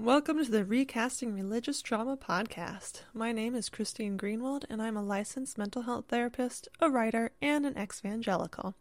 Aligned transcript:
Welcome 0.00 0.44
to 0.44 0.48
the 0.48 0.64
Recasting 0.64 1.34
Religious 1.34 1.82
Trauma 1.82 2.16
podcast. 2.16 3.02
My 3.12 3.32
name 3.32 3.56
is 3.56 3.68
Christine 3.68 4.16
Greenwald, 4.16 4.62
and 4.70 4.80
I'm 4.80 4.96
a 4.96 5.02
licensed 5.02 5.58
mental 5.58 5.82
health 5.82 6.04
therapist, 6.06 6.68
a 6.80 6.88
writer, 6.88 7.32
and 7.42 7.66
an 7.66 7.76
ex-evangelical. 7.76 8.76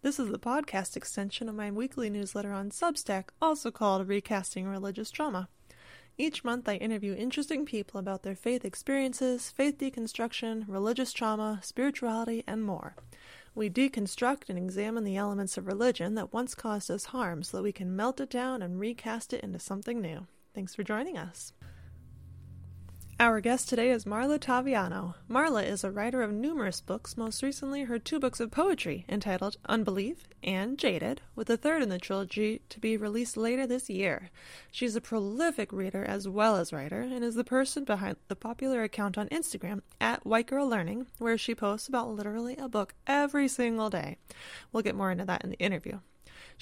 This 0.00 0.18
is 0.18 0.30
the 0.30 0.38
podcast 0.38 0.96
extension 0.96 1.50
of 1.50 1.54
my 1.54 1.70
weekly 1.70 2.08
newsletter 2.08 2.54
on 2.54 2.70
Substack, 2.70 3.24
also 3.42 3.70
called 3.70 4.08
Recasting 4.08 4.66
Religious 4.66 5.10
Trauma. 5.10 5.50
Each 6.16 6.42
month, 6.42 6.66
I 6.66 6.76
interview 6.76 7.14
interesting 7.14 7.66
people 7.66 8.00
about 8.00 8.22
their 8.22 8.34
faith 8.34 8.64
experiences, 8.64 9.50
faith 9.50 9.76
deconstruction, 9.76 10.64
religious 10.66 11.12
trauma, 11.12 11.60
spirituality, 11.62 12.44
and 12.46 12.64
more. 12.64 12.96
We 13.54 13.68
deconstruct 13.68 14.48
and 14.48 14.56
examine 14.56 15.04
the 15.04 15.18
elements 15.18 15.58
of 15.58 15.66
religion 15.66 16.14
that 16.14 16.32
once 16.32 16.54
caused 16.54 16.90
us 16.90 17.04
harm 17.04 17.42
so 17.42 17.58
that 17.58 17.62
we 17.62 17.72
can 17.72 17.94
melt 17.94 18.22
it 18.22 18.30
down 18.30 18.62
and 18.62 18.80
recast 18.80 19.34
it 19.34 19.44
into 19.44 19.58
something 19.58 20.00
new. 20.00 20.26
Thanks 20.54 20.74
for 20.74 20.82
joining 20.82 21.16
us. 21.16 21.52
Our 23.18 23.40
guest 23.40 23.68
today 23.68 23.90
is 23.90 24.04
Marla 24.04 24.38
Taviano. 24.38 25.14
Marla 25.30 25.64
is 25.64 25.84
a 25.84 25.90
writer 25.90 26.22
of 26.22 26.32
numerous 26.32 26.80
books, 26.80 27.16
most 27.16 27.42
recently 27.42 27.84
her 27.84 27.98
two 27.98 28.18
books 28.18 28.40
of 28.40 28.50
poetry 28.50 29.06
entitled 29.08 29.56
Unbelieve 29.66 30.26
and 30.42 30.76
Jaded, 30.76 31.20
with 31.34 31.48
a 31.48 31.56
third 31.56 31.82
in 31.82 31.88
the 31.88 31.98
trilogy 31.98 32.60
to 32.68 32.80
be 32.80 32.96
released 32.96 33.36
later 33.36 33.66
this 33.66 33.88
year. 33.88 34.30
She's 34.70 34.96
a 34.96 35.00
prolific 35.00 35.72
reader 35.72 36.04
as 36.04 36.28
well 36.28 36.56
as 36.56 36.72
writer 36.72 37.00
and 37.00 37.22
is 37.22 37.36
the 37.36 37.44
person 37.44 37.84
behind 37.84 38.16
the 38.28 38.36
popular 38.36 38.82
account 38.82 39.16
on 39.16 39.28
Instagram 39.28 39.82
at 40.00 40.26
White 40.26 40.48
Girl 40.48 40.68
Learning, 40.68 41.06
where 41.18 41.38
she 41.38 41.54
posts 41.54 41.88
about 41.88 42.10
literally 42.10 42.56
a 42.56 42.68
book 42.68 42.94
every 43.06 43.46
single 43.48 43.88
day. 43.88 44.18
We'll 44.72 44.82
get 44.82 44.96
more 44.96 45.12
into 45.12 45.24
that 45.24 45.44
in 45.44 45.50
the 45.50 45.58
interview. 45.58 46.00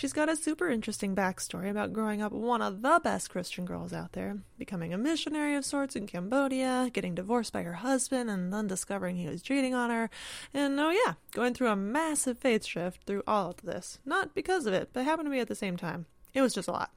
She's 0.01 0.15
got 0.15 0.31
a 0.31 0.35
super 0.37 0.71
interesting 0.71 1.15
backstory 1.15 1.69
about 1.69 1.93
growing 1.93 2.23
up 2.23 2.33
one 2.33 2.63
of 2.63 2.81
the 2.81 3.03
best 3.05 3.29
Christian 3.29 3.67
girls 3.67 3.93
out 3.93 4.13
there, 4.13 4.39
becoming 4.57 4.95
a 4.95 4.97
missionary 4.97 5.55
of 5.55 5.67
sorts 5.67 5.95
in 5.95 6.07
Cambodia, 6.07 6.89
getting 6.91 7.15
divorced 7.15 7.53
by 7.53 7.65
her 7.65 7.75
husband, 7.75 8.31
and 8.31 8.51
then 8.51 8.67
discovering 8.67 9.17
he 9.17 9.29
was 9.29 9.43
cheating 9.43 9.75
on 9.75 9.91
her, 9.91 10.09
and 10.55 10.81
oh 10.81 10.89
yeah, 10.89 11.17
going 11.33 11.53
through 11.53 11.69
a 11.69 11.77
massive 11.77 12.39
faith 12.39 12.65
shift 12.65 13.05
through 13.05 13.23
all 13.27 13.51
of 13.51 13.61
this. 13.61 13.99
Not 14.07 14.35
because 14.35 14.65
of 14.65 14.73
it, 14.73 14.89
but 14.95 15.05
happened 15.05 15.27
to 15.27 15.31
be 15.33 15.39
at 15.39 15.49
the 15.49 15.55
same 15.55 15.77
time. 15.77 16.07
It 16.33 16.41
was 16.41 16.55
just 16.55 16.69
a 16.69 16.73
lot. 16.73 16.93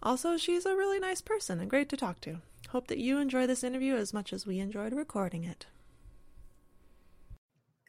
Also, 0.00 0.36
she's 0.36 0.66
a 0.66 0.76
really 0.76 1.00
nice 1.00 1.20
person 1.20 1.58
and 1.58 1.68
great 1.68 1.88
to 1.88 1.96
talk 1.96 2.20
to. 2.20 2.42
Hope 2.68 2.86
that 2.86 2.98
you 2.98 3.18
enjoy 3.18 3.48
this 3.48 3.64
interview 3.64 3.96
as 3.96 4.14
much 4.14 4.32
as 4.32 4.46
we 4.46 4.60
enjoyed 4.60 4.92
recording 4.92 5.42
it. 5.42 5.66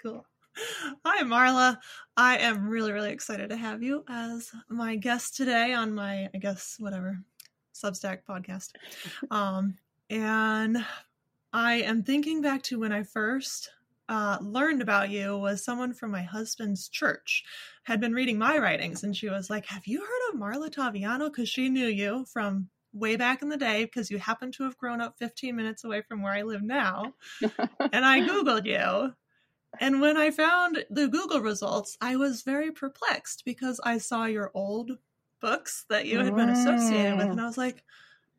Cool. 0.02 0.26
Hi, 1.06 1.24
Marla. 1.24 1.78
I 2.16 2.38
am 2.38 2.68
really, 2.68 2.92
really 2.92 3.12
excited 3.12 3.50
to 3.50 3.58
have 3.58 3.84
you 3.84 4.04
as 4.10 4.52
my 4.70 4.96
guest 4.96 5.36
today 5.36 5.74
on 5.74 5.94
my, 5.94 6.30
I 6.34 6.38
guess, 6.40 6.78
whatever, 6.80 7.20
Substack 7.74 8.20
podcast. 8.28 8.72
Um, 9.30 9.76
and 10.10 10.84
I 11.54 11.76
am 11.76 12.04
thinking 12.04 12.42
back 12.42 12.64
to 12.64 12.80
when 12.80 12.92
I 12.92 13.04
first 13.04 13.70
uh, 14.10 14.38
learned 14.42 14.82
about 14.82 15.10
you 15.10 15.38
was 15.38 15.64
someone 15.64 15.94
from 15.94 16.12
my 16.12 16.24
husband's 16.24 16.88
church 16.88 17.44
had 17.84 18.00
been 18.00 18.14
reading 18.14 18.38
my 18.38 18.58
writings, 18.58 19.04
and 19.04 19.16
she 19.16 19.30
was 19.30 19.50
like, 19.50 19.66
"Have 19.66 19.86
you 19.86 20.00
heard 20.00 20.34
of 20.34 20.40
Marla 20.40 20.70
Taviano?" 20.70 21.26
Because 21.26 21.50
she 21.50 21.70
knew 21.70 21.88
you 21.88 22.26
from 22.32 22.70
way 22.94 23.16
back 23.16 23.42
in 23.42 23.50
the 23.50 23.58
day 23.58 23.86
because 23.86 24.10
you 24.10 24.18
happen 24.18 24.52
to 24.54 24.64
have 24.64 24.78
grown 24.78 25.02
up 25.02 25.18
15 25.20 25.56
minutes 25.56 25.84
away 25.84 26.02
from 26.02 26.22
where 26.22 26.34
I 26.34 26.44
live 26.44 26.64
now. 26.64 27.14
and 27.42 28.06
I 28.06 28.22
Googled 28.22 28.66
you 28.66 29.14
and 29.80 30.02
when 30.02 30.18
I 30.18 30.32
found 30.32 30.86
the 30.90 31.08
Google 31.08 31.42
results, 31.42 31.98
I 32.02 32.16
was 32.16 32.44
very 32.44 32.72
perplexed 32.72 33.44
because 33.46 33.80
I 33.84 33.98
saw 33.98 34.26
your 34.26 34.52
old 34.54 34.92
books 35.40 35.86
that 35.90 36.06
you 36.06 36.20
had 36.20 36.36
been 36.36 36.50
associated 36.50 37.18
with, 37.18 37.28
and 37.28 37.42
I 37.42 37.46
was 37.46 37.58
like, 37.58 37.84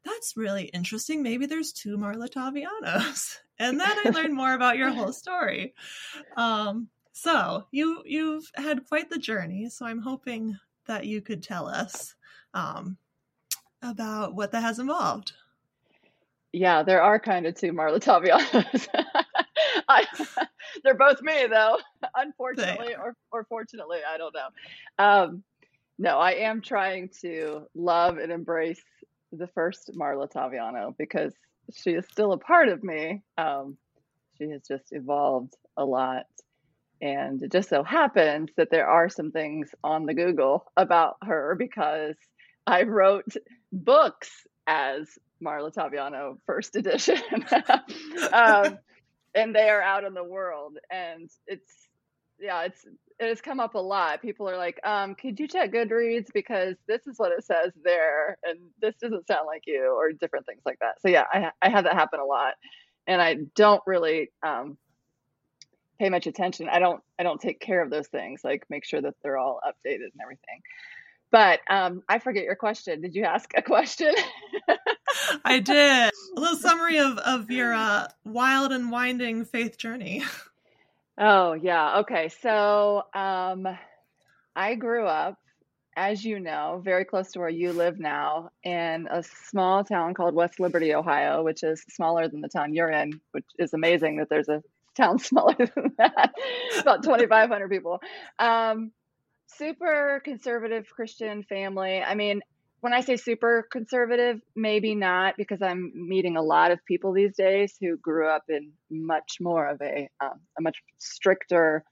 that's 0.04 0.36
really 0.36 0.64
interesting. 0.64 1.22
Maybe 1.22 1.46
there's 1.46 1.72
two 1.72 1.96
Marla 1.96 2.28
Tavianos. 2.28 3.38
And 3.60 3.80
then 3.80 3.90
I 3.90 4.10
learned 4.10 4.34
more 4.34 4.54
about 4.54 4.76
your 4.76 4.90
whole 4.90 5.12
story. 5.12 5.74
Um, 6.36 6.86
so 7.10 7.66
you 7.72 8.04
you've 8.06 8.48
had 8.54 8.86
quite 8.86 9.10
the 9.10 9.18
journey. 9.18 9.68
So 9.68 9.84
I'm 9.84 9.98
hoping 9.98 10.56
that 10.86 11.06
you 11.06 11.20
could 11.20 11.42
tell 11.42 11.66
us 11.66 12.14
um, 12.54 12.98
about 13.82 14.36
what 14.36 14.52
that 14.52 14.62
has 14.62 14.78
involved. 14.78 15.32
Yeah, 16.52 16.84
there 16.84 17.02
are 17.02 17.18
kind 17.18 17.46
of 17.46 17.56
two 17.56 17.72
Marla 17.72 17.98
Tavianos. 17.98 18.86
I, 19.88 20.06
they're 20.84 20.94
both 20.94 21.20
me 21.22 21.46
though, 21.50 21.78
unfortunately 22.14 22.94
or 22.94 23.14
or 23.32 23.44
fortunately, 23.44 24.00
I 24.08 24.18
don't 24.18 24.34
know. 24.34 25.04
Um, 25.04 25.42
no, 25.98 26.18
I 26.18 26.32
am 26.32 26.60
trying 26.60 27.10
to 27.22 27.66
love 27.74 28.18
and 28.18 28.30
embrace 28.30 28.82
the 29.32 29.48
first 29.48 29.90
Marla 29.94 30.30
Taviano 30.30 30.94
because 30.96 31.32
she 31.74 31.90
is 31.90 32.06
still 32.10 32.32
a 32.32 32.38
part 32.38 32.68
of 32.68 32.82
me. 32.82 33.22
Um, 33.36 33.76
she 34.38 34.48
has 34.50 34.62
just 34.66 34.92
evolved 34.92 35.54
a 35.76 35.84
lot. 35.84 36.26
And 37.00 37.42
it 37.42 37.52
just 37.52 37.68
so 37.68 37.84
happens 37.84 38.50
that 38.56 38.70
there 38.70 38.88
are 38.88 39.08
some 39.08 39.30
things 39.30 39.70
on 39.84 40.06
the 40.06 40.14
Google 40.14 40.70
about 40.76 41.16
her 41.22 41.54
because 41.56 42.16
I 42.66 42.82
wrote 42.82 43.34
books 43.72 44.30
as 44.66 45.08
Marla 45.42 45.72
Taviano 45.72 46.38
first 46.46 46.74
edition. 46.76 47.20
um, 48.32 48.78
and 49.34 49.54
they 49.54 49.68
are 49.68 49.82
out 49.82 50.04
in 50.04 50.14
the 50.14 50.24
world 50.24 50.78
and 50.90 51.30
it's 51.46 51.88
yeah 52.40 52.62
it's 52.62 52.84
it 53.20 53.28
has 53.28 53.40
come 53.40 53.58
up 53.58 53.74
a 53.74 53.78
lot. 53.78 54.22
People 54.22 54.48
are 54.48 54.56
like 54.56 54.80
um 54.86 55.14
could 55.14 55.40
you 55.40 55.48
check 55.48 55.72
goodreads? 55.72 56.28
Because 56.32 56.76
this 56.86 57.06
is 57.06 57.18
what 57.18 57.32
it 57.32 57.44
says 57.44 57.72
there 57.82 58.38
and 58.44 58.58
this 58.80 58.94
doesn't 59.00 59.26
sound 59.26 59.46
like 59.46 59.62
you 59.66 59.92
or 59.96 60.12
different 60.12 60.46
things 60.46 60.62
like 60.64 60.78
that. 60.80 61.00
So 61.00 61.08
yeah 61.08 61.24
i, 61.32 61.50
I 61.60 61.68
have 61.70 61.84
that 61.84 61.94
happen 61.94 62.20
a 62.20 62.24
lot 62.24 62.54
and 63.06 63.20
i 63.20 63.36
don't 63.54 63.82
really 63.86 64.30
um 64.46 64.76
pay 65.98 66.08
much 66.10 66.26
attention. 66.28 66.68
I 66.68 66.78
don't 66.78 67.02
i 67.18 67.22
don't 67.24 67.40
take 67.40 67.60
care 67.60 67.82
of 67.82 67.90
those 67.90 68.06
things 68.08 68.42
like 68.44 68.64
make 68.70 68.84
sure 68.84 69.00
that 69.00 69.14
they're 69.22 69.38
all 69.38 69.60
updated 69.66 70.10
and 70.12 70.22
everything. 70.22 70.60
But 71.30 71.60
um 71.68 72.02
i 72.08 72.18
forget 72.20 72.44
your 72.44 72.56
question. 72.56 73.00
Did 73.00 73.14
you 73.16 73.24
ask 73.24 73.50
a 73.56 73.62
question 73.62 74.14
I 75.44 75.60
did. 75.60 76.12
A 76.36 76.40
little 76.40 76.56
summary 76.56 76.98
of, 76.98 77.18
of 77.18 77.50
your 77.50 77.74
uh, 77.74 78.08
wild 78.24 78.72
and 78.72 78.90
winding 78.90 79.44
faith 79.44 79.78
journey. 79.78 80.22
Oh, 81.20 81.54
yeah. 81.54 81.98
Okay. 81.98 82.28
So 82.28 83.02
um, 83.12 83.66
I 84.54 84.76
grew 84.76 85.04
up, 85.04 85.36
as 85.96 86.24
you 86.24 86.38
know, 86.38 86.80
very 86.84 87.04
close 87.04 87.32
to 87.32 87.40
where 87.40 87.48
you 87.48 87.72
live 87.72 87.98
now, 87.98 88.50
in 88.62 89.08
a 89.10 89.24
small 89.24 89.82
town 89.82 90.14
called 90.14 90.34
West 90.34 90.60
Liberty, 90.60 90.94
Ohio, 90.94 91.42
which 91.42 91.64
is 91.64 91.84
smaller 91.88 92.28
than 92.28 92.40
the 92.40 92.48
town 92.48 92.72
you're 92.72 92.90
in, 92.90 93.20
which 93.32 93.46
is 93.58 93.74
amazing 93.74 94.18
that 94.18 94.28
there's 94.28 94.48
a 94.48 94.62
town 94.96 95.18
smaller 95.18 95.56
than 95.56 95.92
that, 95.98 96.34
about 96.78 97.02
2,500 97.02 97.68
people. 97.68 98.00
Um, 98.38 98.92
super 99.48 100.20
conservative 100.24 100.88
Christian 100.88 101.42
family. 101.42 102.00
I 102.00 102.14
mean, 102.14 102.42
when 102.80 102.92
I 102.92 103.00
say 103.00 103.16
super 103.16 103.66
conservative, 103.70 104.40
maybe 104.54 104.94
not, 104.94 105.36
because 105.36 105.62
I'm 105.62 105.92
meeting 105.94 106.36
a 106.36 106.42
lot 106.42 106.70
of 106.70 106.84
people 106.84 107.12
these 107.12 107.36
days 107.36 107.74
who 107.80 107.96
grew 107.96 108.28
up 108.28 108.44
in 108.48 108.72
much 108.90 109.38
more 109.40 109.66
of 109.66 109.80
a 109.82 110.08
um, 110.20 110.40
a 110.58 110.62
much 110.62 110.78
stricter 110.98 111.84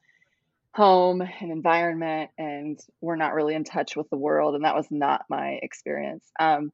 home 0.74 1.22
and 1.22 1.50
environment, 1.50 2.30
and 2.38 2.78
we're 3.00 3.16
not 3.16 3.34
really 3.34 3.54
in 3.54 3.64
touch 3.64 3.96
with 3.96 4.08
the 4.10 4.16
world. 4.16 4.54
And 4.54 4.64
that 4.64 4.76
was 4.76 4.86
not 4.90 5.22
my 5.28 5.58
experience. 5.62 6.24
Um, 6.38 6.70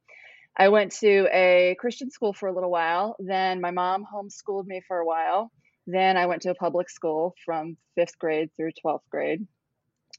I 0.55 0.69
went 0.69 0.91
to 0.99 1.27
a 1.33 1.75
Christian 1.79 2.11
school 2.11 2.33
for 2.33 2.47
a 2.47 2.53
little 2.53 2.69
while. 2.69 3.15
Then 3.17 3.61
my 3.61 3.71
mom 3.71 4.05
homeschooled 4.05 4.67
me 4.67 4.81
for 4.87 4.97
a 4.99 5.05
while. 5.05 5.51
Then 5.87 6.17
I 6.17 6.27
went 6.27 6.43
to 6.43 6.51
a 6.51 6.55
public 6.55 6.89
school 6.89 7.33
from 7.43 7.77
fifth 7.95 8.19
grade 8.19 8.49
through 8.55 8.71
12th 8.85 9.07
grade. 9.09 9.47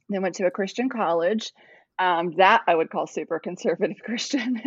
Then 0.09 0.23
went 0.23 0.35
to 0.37 0.47
a 0.47 0.51
Christian 0.51 0.89
college 0.89 1.53
um, 1.99 2.35
that 2.37 2.63
I 2.67 2.75
would 2.75 2.91
call 2.91 3.07
super 3.07 3.39
conservative 3.39 3.99
Christian. 4.05 4.61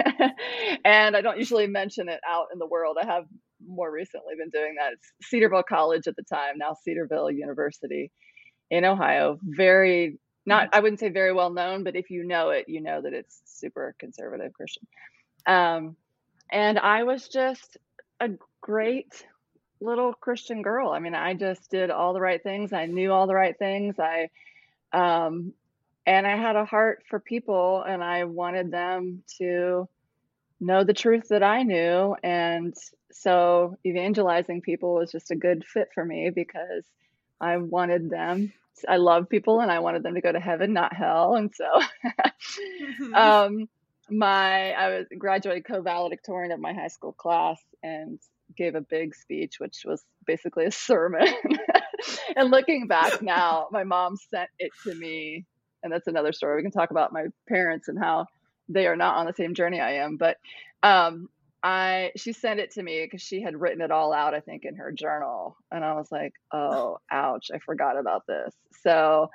and 0.85 1.15
I 1.15 1.21
don't 1.21 1.37
usually 1.37 1.67
mention 1.67 2.09
it 2.09 2.21
out 2.27 2.47
in 2.53 2.59
the 2.59 2.67
world. 2.67 2.97
I 3.01 3.05
have 3.05 3.25
more 3.65 3.91
recently 3.91 4.35
been 4.37 4.49
doing 4.49 4.75
that. 4.79 4.93
It's 4.93 5.11
Cedarville 5.29 5.63
College 5.63 6.07
at 6.07 6.15
the 6.15 6.23
time, 6.23 6.57
now 6.57 6.75
Cedarville 6.83 7.31
University 7.31 8.11
in 8.69 8.85
Ohio. 8.85 9.37
Very, 9.43 10.19
not, 10.45 10.69
I 10.73 10.79
wouldn't 10.79 10.99
say 10.99 11.09
very 11.09 11.33
well 11.33 11.51
known, 11.51 11.83
but 11.83 11.95
if 11.95 12.09
you 12.09 12.23
know 12.23 12.51
it, 12.51 12.65
you 12.67 12.81
know 12.81 13.01
that 13.01 13.13
it's 13.13 13.41
super 13.45 13.95
conservative 13.99 14.53
Christian. 14.53 14.87
Um, 15.45 15.95
and 16.51 16.79
I 16.79 17.03
was 17.03 17.27
just 17.27 17.77
a 18.19 18.29
great 18.61 19.25
little 19.81 20.13
Christian 20.13 20.61
girl. 20.61 20.89
I 20.89 20.99
mean, 20.99 21.15
I 21.15 21.33
just 21.33 21.69
did 21.69 21.91
all 21.91 22.13
the 22.13 22.21
right 22.21 22.41
things. 22.41 22.73
I 22.73 22.85
knew 22.85 23.11
all 23.11 23.27
the 23.27 23.35
right 23.35 23.57
things. 23.57 23.95
I 23.99 24.29
um, 24.93 25.53
and 26.07 26.25
I 26.25 26.37
had 26.37 26.55
a 26.55 26.65
heart 26.65 27.03
for 27.09 27.19
people 27.19 27.83
and 27.83 28.01
I 28.01 28.23
wanted 28.23 28.71
them 28.71 29.23
to 29.39 29.87
know 30.59 30.83
the 30.83 30.93
truth 30.93 31.27
that 31.29 31.43
I 31.43 31.63
knew. 31.63 32.15
And 32.23 32.73
so 33.11 33.77
evangelizing 33.85 34.61
people 34.61 34.95
was 34.95 35.11
just 35.11 35.31
a 35.31 35.35
good 35.35 35.65
fit 35.65 35.89
for 35.93 36.03
me 36.03 36.31
because 36.33 36.85
I 37.41 37.57
wanted 37.57 38.09
them. 38.09 38.53
I 38.87 38.97
love 38.97 39.27
people 39.27 39.59
and 39.59 39.69
I 39.69 39.79
wanted 39.79 40.03
them 40.03 40.15
to 40.15 40.21
go 40.21 40.31
to 40.31 40.39
heaven, 40.39 40.71
not 40.71 40.95
hell. 40.95 41.35
And 41.35 41.53
so 41.53 41.65
mm-hmm. 41.65 43.13
um, 43.13 43.69
my 44.09 44.71
I 44.71 44.97
was 44.97 45.07
graduated 45.17 45.65
co-valedictorian 45.65 46.53
of 46.53 46.61
my 46.61 46.73
high 46.73 46.87
school 46.87 47.11
class 47.11 47.61
and 47.83 48.17
gave 48.55 48.75
a 48.75 48.81
big 48.81 49.13
speech, 49.13 49.59
which 49.59 49.83
was 49.85 50.03
basically 50.25 50.65
a 50.65 50.71
sermon. 50.87 51.27
and 52.35 52.49
looking 52.49 52.87
back 52.87 53.21
now, 53.21 53.67
my 53.71 53.83
mom 53.83 54.15
sent 54.15 54.49
it 54.57 54.71
to 54.83 54.95
me, 54.95 55.45
and 55.83 55.91
that's 55.91 56.07
another 56.07 56.33
story. 56.33 56.57
We 56.57 56.61
can 56.61 56.71
talk 56.71 56.91
about 56.91 57.13
my 57.13 57.25
parents 57.47 57.87
and 57.87 57.97
how 57.99 58.27
they 58.69 58.87
are 58.87 58.95
not 58.95 59.17
on 59.17 59.25
the 59.25 59.33
same 59.33 59.53
journey 59.53 59.79
I 59.79 59.93
am, 59.95 60.17
but 60.17 60.37
um, 60.83 61.29
I 61.63 62.11
she 62.15 62.33
sent 62.33 62.59
it 62.59 62.71
to 62.71 62.83
me 62.83 63.03
because 63.03 63.21
she 63.21 63.41
had 63.41 63.59
written 63.59 63.81
it 63.81 63.91
all 63.91 64.13
out, 64.13 64.33
I 64.33 64.39
think, 64.39 64.65
in 64.65 64.75
her 64.75 64.91
journal, 64.91 65.57
and 65.71 65.83
I 65.83 65.93
was 65.93 66.11
like, 66.11 66.33
"Oh, 66.51 66.99
ouch! 67.11 67.49
I 67.53 67.59
forgot 67.59 67.97
about 67.97 68.27
this." 68.27 68.53
So 68.83 69.31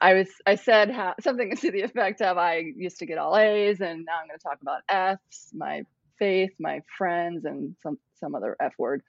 I 0.00 0.14
was 0.14 0.28
I 0.46 0.54
said 0.54 0.90
how, 0.90 1.14
something 1.20 1.56
to 1.56 1.70
the 1.70 1.82
effect 1.82 2.22
of 2.22 2.38
I 2.38 2.58
used 2.76 2.98
to 2.98 3.06
get 3.06 3.18
all 3.18 3.36
A's, 3.36 3.80
and 3.80 4.04
now 4.04 4.18
I'm 4.20 4.28
going 4.28 4.38
to 4.38 4.42
talk 4.42 4.58
about 4.62 4.82
F's, 4.88 5.50
my 5.54 5.84
faith, 6.18 6.52
my 6.58 6.82
friends, 6.96 7.44
and 7.44 7.74
some 7.82 7.98
some 8.18 8.34
other 8.34 8.56
F 8.60 8.74
word. 8.78 9.02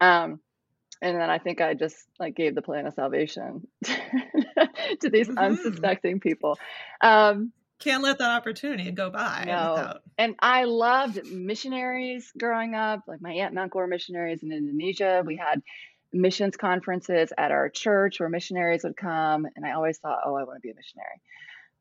Um, 0.00 0.40
and 1.02 1.20
then 1.20 1.28
I 1.28 1.38
think 1.38 1.60
I 1.60 1.74
just 1.74 1.96
like 2.18 2.36
gave 2.36 2.54
the 2.54 2.62
plan 2.62 2.86
of 2.86 2.94
salvation 2.94 3.66
to 3.84 5.10
these 5.10 5.28
mm-hmm. 5.28 5.38
unsuspecting 5.38 6.20
people. 6.20 6.58
Um, 7.00 7.52
Can't 7.80 8.02
let 8.02 8.18
that 8.18 8.30
opportunity 8.30 8.90
go 8.92 9.10
by. 9.10 9.44
No. 9.46 9.72
Without... 9.72 10.02
And 10.16 10.36
I 10.38 10.64
loved 10.64 11.26
missionaries 11.26 12.32
growing 12.38 12.76
up. 12.76 13.02
Like 13.08 13.20
my 13.20 13.32
aunt 13.32 13.50
and 13.50 13.58
uncle 13.58 13.80
were 13.80 13.88
missionaries 13.88 14.44
in 14.44 14.52
Indonesia. 14.52 15.24
We 15.26 15.36
had 15.36 15.60
missions 16.12 16.56
conferences 16.56 17.32
at 17.36 17.50
our 17.50 17.68
church 17.68 18.20
where 18.20 18.28
missionaries 18.28 18.84
would 18.84 18.96
come. 18.96 19.46
And 19.56 19.66
I 19.66 19.72
always 19.72 19.98
thought, 19.98 20.20
oh, 20.24 20.36
I 20.36 20.44
want 20.44 20.56
to 20.56 20.60
be 20.60 20.70
a 20.70 20.74
missionary. 20.74 21.20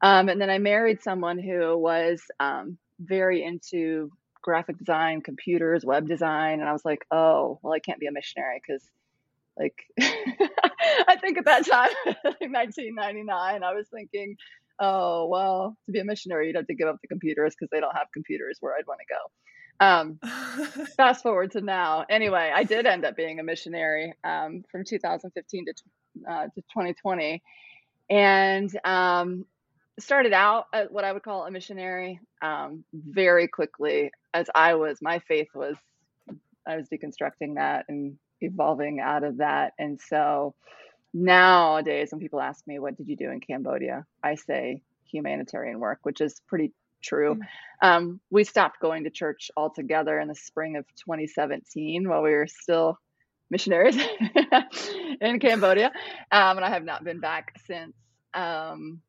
Um, 0.01 0.29
and 0.29 0.41
then 0.41 0.49
I 0.49 0.57
married 0.57 1.03
someone 1.03 1.37
who 1.37 1.77
was 1.77 2.23
um, 2.39 2.79
very 2.99 3.43
into 3.43 4.11
graphic 4.41 4.77
design, 4.79 5.21
computers, 5.21 5.85
web 5.85 6.07
design. 6.07 6.59
And 6.59 6.67
I 6.67 6.73
was 6.73 6.83
like, 6.83 7.05
oh, 7.11 7.59
well, 7.61 7.73
I 7.73 7.79
can't 7.79 7.99
be 7.99 8.07
a 8.07 8.11
missionary 8.11 8.59
because, 8.65 8.83
like, 9.57 9.75
I 9.99 11.17
think 11.19 11.37
at 11.37 11.45
that 11.45 11.65
time, 11.65 11.89
like 12.05 12.41
1999, 12.41 13.63
I 13.63 13.73
was 13.73 13.87
thinking, 13.93 14.35
oh, 14.79 15.27
well, 15.27 15.77
to 15.85 15.91
be 15.91 15.99
a 15.99 16.05
missionary, 16.05 16.47
you'd 16.47 16.55
have 16.55 16.67
to 16.67 16.73
give 16.73 16.87
up 16.87 16.97
the 17.01 17.07
computers 17.07 17.55
because 17.55 17.69
they 17.71 17.79
don't 17.79 17.95
have 17.95 18.07
computers 18.13 18.57
where 18.59 18.75
I'd 18.75 18.87
want 18.87 18.99
to 18.99 19.13
go. 19.13 19.31
Um, 19.81 20.85
fast 20.97 21.23
forward 21.23 21.51
to 21.51 21.61
now. 21.61 22.05
Anyway, 22.09 22.51
I 22.53 22.63
did 22.63 22.85
end 22.85 23.05
up 23.05 23.15
being 23.15 23.39
a 23.39 23.43
missionary 23.43 24.13
um, 24.23 24.63
from 24.71 24.83
2015 24.83 25.65
to, 25.65 25.73
uh, 26.31 26.43
to 26.43 26.61
2020. 26.61 27.41
And 28.09 28.79
um, 28.83 29.45
started 29.99 30.33
out 30.33 30.65
at 30.73 30.91
what 30.91 31.03
I 31.03 31.13
would 31.13 31.23
call 31.23 31.45
a 31.45 31.51
missionary 31.51 32.19
um, 32.41 32.83
very 32.93 33.47
quickly 33.47 34.11
as 34.33 34.49
I 34.53 34.75
was, 34.75 34.99
my 35.01 35.19
faith 35.19 35.49
was, 35.53 35.75
I 36.67 36.77
was 36.77 36.87
deconstructing 36.89 37.55
that 37.55 37.85
and 37.89 38.17
evolving 38.41 38.99
out 38.99 39.23
of 39.23 39.37
that. 39.37 39.73
And 39.79 39.99
so 39.99 40.55
nowadays, 41.13 42.11
when 42.11 42.19
people 42.19 42.41
ask 42.41 42.65
me, 42.67 42.79
what 42.79 42.97
did 42.97 43.07
you 43.07 43.15
do 43.15 43.31
in 43.31 43.39
Cambodia? 43.39 44.05
I 44.23 44.35
say 44.35 44.81
humanitarian 45.11 45.79
work, 45.79 45.99
which 46.03 46.21
is 46.21 46.39
pretty 46.47 46.71
true. 47.01 47.35
Mm-hmm. 47.35 47.87
Um, 47.87 48.19
we 48.29 48.43
stopped 48.43 48.79
going 48.79 49.05
to 49.05 49.09
church 49.09 49.51
altogether 49.57 50.19
in 50.19 50.27
the 50.27 50.35
spring 50.35 50.77
of 50.77 50.85
2017 50.95 52.07
while 52.07 52.21
we 52.21 52.31
were 52.31 52.47
still 52.47 52.99
missionaries 53.49 53.97
in 55.21 55.39
Cambodia. 55.39 55.91
Um, 56.31 56.57
and 56.57 56.65
I 56.65 56.69
have 56.69 56.85
not 56.85 57.03
been 57.03 57.19
back 57.19 57.59
since. 57.65 57.93
Um, 58.33 59.01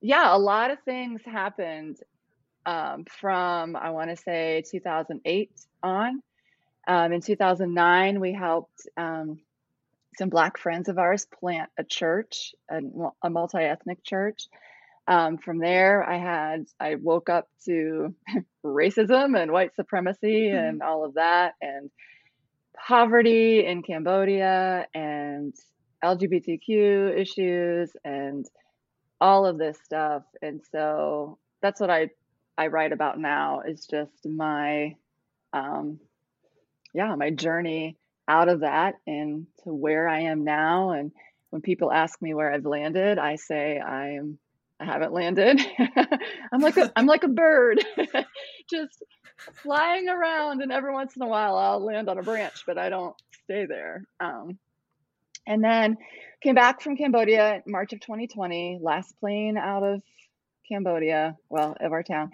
yeah, 0.00 0.34
a 0.34 0.38
lot 0.38 0.70
of 0.70 0.78
things 0.84 1.20
happened 1.24 1.98
um, 2.66 3.04
from, 3.04 3.76
I 3.76 3.90
want 3.90 4.10
to 4.10 4.16
say, 4.16 4.62
2008 4.70 5.50
on. 5.82 6.22
Um, 6.90 7.12
in 7.12 7.20
2009, 7.20 8.18
we 8.18 8.32
helped 8.32 8.88
um, 8.96 9.38
some 10.18 10.28
Black 10.28 10.58
friends 10.58 10.88
of 10.88 10.98
ours 10.98 11.24
plant 11.24 11.70
a 11.78 11.84
church, 11.84 12.52
a, 12.68 12.80
a 13.22 13.30
multi 13.30 13.58
ethnic 13.58 14.02
church. 14.02 14.48
Um, 15.06 15.38
from 15.38 15.58
there, 15.58 16.02
I 16.02 16.18
had, 16.18 16.66
I 16.80 16.96
woke 16.96 17.28
up 17.28 17.46
to 17.66 18.12
racism 18.66 19.40
and 19.40 19.52
white 19.52 19.76
supremacy 19.76 20.48
mm-hmm. 20.48 20.56
and 20.56 20.82
all 20.82 21.04
of 21.04 21.14
that, 21.14 21.54
and 21.62 21.90
poverty 22.76 23.64
in 23.64 23.84
Cambodia, 23.84 24.88
and 24.92 25.54
LGBTQ 26.02 27.16
issues, 27.16 27.92
and 28.04 28.46
all 29.20 29.46
of 29.46 29.58
this 29.58 29.78
stuff. 29.84 30.24
And 30.42 30.60
so 30.72 31.38
that's 31.62 31.80
what 31.80 31.90
I 31.90 32.10
I 32.58 32.66
write 32.66 32.90
about 32.90 33.16
now 33.16 33.60
is 33.60 33.86
just 33.86 34.26
my 34.26 34.96
um 35.52 36.00
yeah, 36.94 37.14
my 37.16 37.30
journey 37.30 37.96
out 38.28 38.48
of 38.48 38.60
that 38.60 38.94
and 39.06 39.46
to 39.64 39.74
where 39.74 40.08
I 40.08 40.20
am 40.20 40.44
now 40.44 40.90
and 40.90 41.12
when 41.50 41.62
people 41.62 41.92
ask 41.92 42.20
me 42.22 42.32
where 42.32 42.52
I've 42.52 42.64
landed, 42.64 43.18
I 43.18 43.36
say 43.36 43.78
I'm 43.78 44.38
I 44.78 44.86
haven't 44.86 45.12
landed. 45.12 45.60
I'm 46.52 46.60
like 46.60 46.78
a 46.78 46.90
I'm 46.96 47.06
like 47.06 47.24
a 47.24 47.28
bird, 47.28 47.84
just 48.70 49.02
flying 49.62 50.08
around, 50.08 50.62
and 50.62 50.72
every 50.72 50.92
once 50.92 51.14
in 51.16 51.22
a 51.22 51.28
while 51.28 51.56
I'll 51.56 51.84
land 51.84 52.08
on 52.08 52.18
a 52.18 52.22
branch, 52.22 52.64
but 52.66 52.78
I 52.78 52.88
don't 52.88 53.14
stay 53.44 53.66
there. 53.66 54.04
Um, 54.20 54.58
and 55.46 55.62
then 55.62 55.96
came 56.42 56.54
back 56.54 56.80
from 56.80 56.96
Cambodia 56.96 57.62
in 57.66 57.72
March 57.72 57.92
of 57.92 58.00
2020, 58.00 58.78
last 58.80 59.18
plane 59.20 59.58
out 59.58 59.82
of 59.82 60.02
Cambodia, 60.70 61.36
well, 61.48 61.76
of 61.78 61.92
our 61.92 62.02
town. 62.02 62.30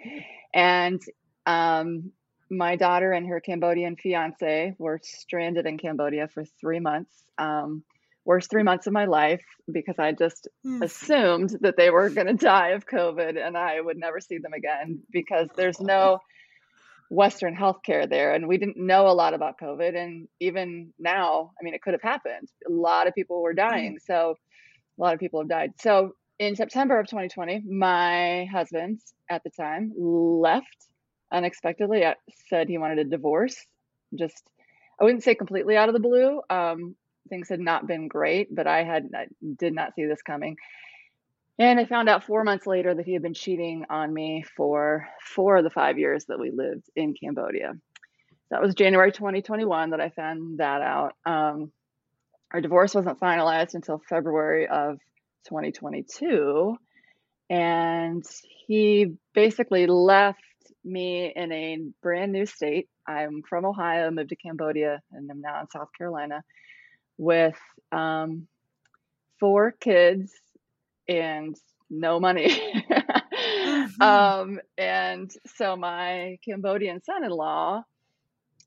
And 0.53 1.01
um, 1.45 2.11
my 2.49 2.75
daughter 2.75 3.11
and 3.11 3.27
her 3.27 3.39
Cambodian 3.39 3.95
fiance 3.95 4.75
were 4.77 4.99
stranded 5.03 5.65
in 5.65 5.77
Cambodia 5.77 6.27
for 6.27 6.45
three 6.45 6.79
months. 6.79 7.13
Um, 7.37 7.83
worst 8.25 8.49
three 8.49 8.63
months 8.63 8.87
of 8.87 8.93
my 8.93 9.05
life 9.05 9.43
because 9.71 9.97
I 9.97 10.11
just 10.11 10.49
mm. 10.65 10.83
assumed 10.83 11.57
that 11.61 11.77
they 11.77 11.89
were 11.89 12.09
going 12.09 12.27
to 12.27 12.33
die 12.33 12.69
of 12.69 12.85
COVID 12.85 13.37
and 13.37 13.57
I 13.57 13.79
would 13.79 13.97
never 13.97 14.19
see 14.19 14.37
them 14.37 14.53
again 14.53 14.99
because 15.11 15.47
there's 15.55 15.79
no 15.79 16.19
Western 17.09 17.55
healthcare 17.55 18.07
there. 18.07 18.33
And 18.33 18.47
we 18.47 18.57
didn't 18.57 18.77
know 18.77 19.07
a 19.07 19.13
lot 19.13 19.33
about 19.33 19.59
COVID. 19.59 19.95
And 19.95 20.27
even 20.41 20.93
now, 20.99 21.51
I 21.59 21.63
mean, 21.63 21.73
it 21.73 21.81
could 21.81 21.93
have 21.93 22.01
happened. 22.01 22.49
A 22.67 22.71
lot 22.71 23.07
of 23.07 23.15
people 23.15 23.41
were 23.41 23.53
dying. 23.53 23.95
Mm. 23.95 24.05
So 24.05 24.35
a 24.99 25.01
lot 25.01 25.13
of 25.13 25.19
people 25.19 25.39
have 25.39 25.49
died. 25.49 25.73
So 25.79 26.13
in 26.37 26.55
September 26.55 26.99
of 26.99 27.07
2020, 27.07 27.61
my 27.61 28.45
husband 28.51 28.99
at 29.29 29.43
the 29.43 29.49
time 29.49 29.93
left 29.97 30.67
unexpectedly. 31.31 32.03
Said 32.49 32.69
he 32.69 32.77
wanted 32.77 32.99
a 32.99 33.03
divorce. 33.03 33.55
Just, 34.15 34.43
I 34.99 35.03
wouldn't 35.03 35.23
say 35.23 35.35
completely 35.35 35.77
out 35.77 35.89
of 35.89 35.93
the 35.93 35.99
blue. 35.99 36.41
Um, 36.49 36.95
things 37.29 37.49
had 37.49 37.59
not 37.59 37.87
been 37.87 38.07
great, 38.07 38.53
but 38.53 38.67
I 38.67 38.83
had 38.83 39.09
I 39.13 39.27
did 39.57 39.73
not 39.73 39.93
see 39.95 40.05
this 40.05 40.21
coming. 40.21 40.57
And 41.59 41.79
I 41.79 41.85
found 41.85 42.07
out 42.07 42.23
four 42.23 42.43
months 42.43 42.67
later 42.67 42.93
that 42.93 43.05
he 43.05 43.13
had 43.13 43.23
been 43.23 43.33
cheating 43.33 43.85
on 43.89 44.13
me 44.13 44.43
for 44.55 45.07
four 45.35 45.57
of 45.57 45.63
the 45.63 45.71
five 45.71 45.97
years 45.97 46.25
that 46.25 46.39
we 46.39 46.51
lived 46.51 46.83
in 46.95 47.15
Cambodia. 47.15 47.73
That 48.51 48.61
was 48.61 48.75
January 48.75 49.11
2021 49.11 49.89
that 49.89 49.99
I 49.99 50.09
found 50.09 50.59
that 50.59 50.81
out. 50.81 51.13
Um, 51.25 51.71
our 52.51 52.61
divorce 52.61 52.93
wasn't 52.93 53.19
finalized 53.19 53.73
until 53.73 54.01
February 54.07 54.67
of 54.67 54.99
2022. 55.49 56.77
And 57.49 58.23
he 58.67 59.15
basically 59.33 59.87
left 59.87 60.39
me 60.83 61.31
in 61.35 61.51
a 61.51 61.79
brand 62.01 62.31
new 62.31 62.45
state. 62.45 62.89
I'm 63.07 63.41
from 63.47 63.65
Ohio, 63.65 64.11
moved 64.11 64.29
to 64.29 64.35
Cambodia, 64.35 65.01
and 65.11 65.29
I'm 65.31 65.41
now 65.41 65.61
in 65.61 65.69
South 65.69 65.89
Carolina 65.97 66.43
with 67.17 67.57
um, 67.91 68.47
four 69.39 69.71
kids 69.71 70.33
and 71.07 71.55
no 71.89 72.19
money. 72.19 72.49
mm-hmm. 72.91 74.01
um, 74.01 74.59
and 74.77 75.31
so 75.55 75.75
my 75.75 76.37
Cambodian 76.43 77.01
son 77.03 77.23
in 77.23 77.31
law, 77.31 77.83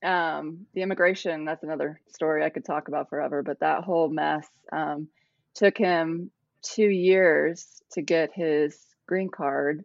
um, 0.03 0.65
the 0.73 0.81
immigration, 0.81 1.45
that's 1.45 1.63
another 1.63 2.01
story 2.07 2.43
I 2.43 2.49
could 2.49 2.65
talk 2.65 2.87
about 2.87 3.09
forever, 3.09 3.43
but 3.43 3.59
that 3.59 3.83
whole 3.83 4.09
mess 4.09 4.47
um, 4.71 5.07
took 5.53 5.77
him 5.77 6.31
two 6.63 6.89
years 6.89 7.81
to 7.91 8.01
get 8.01 8.31
his 8.33 8.79
green 9.07 9.29
card 9.29 9.83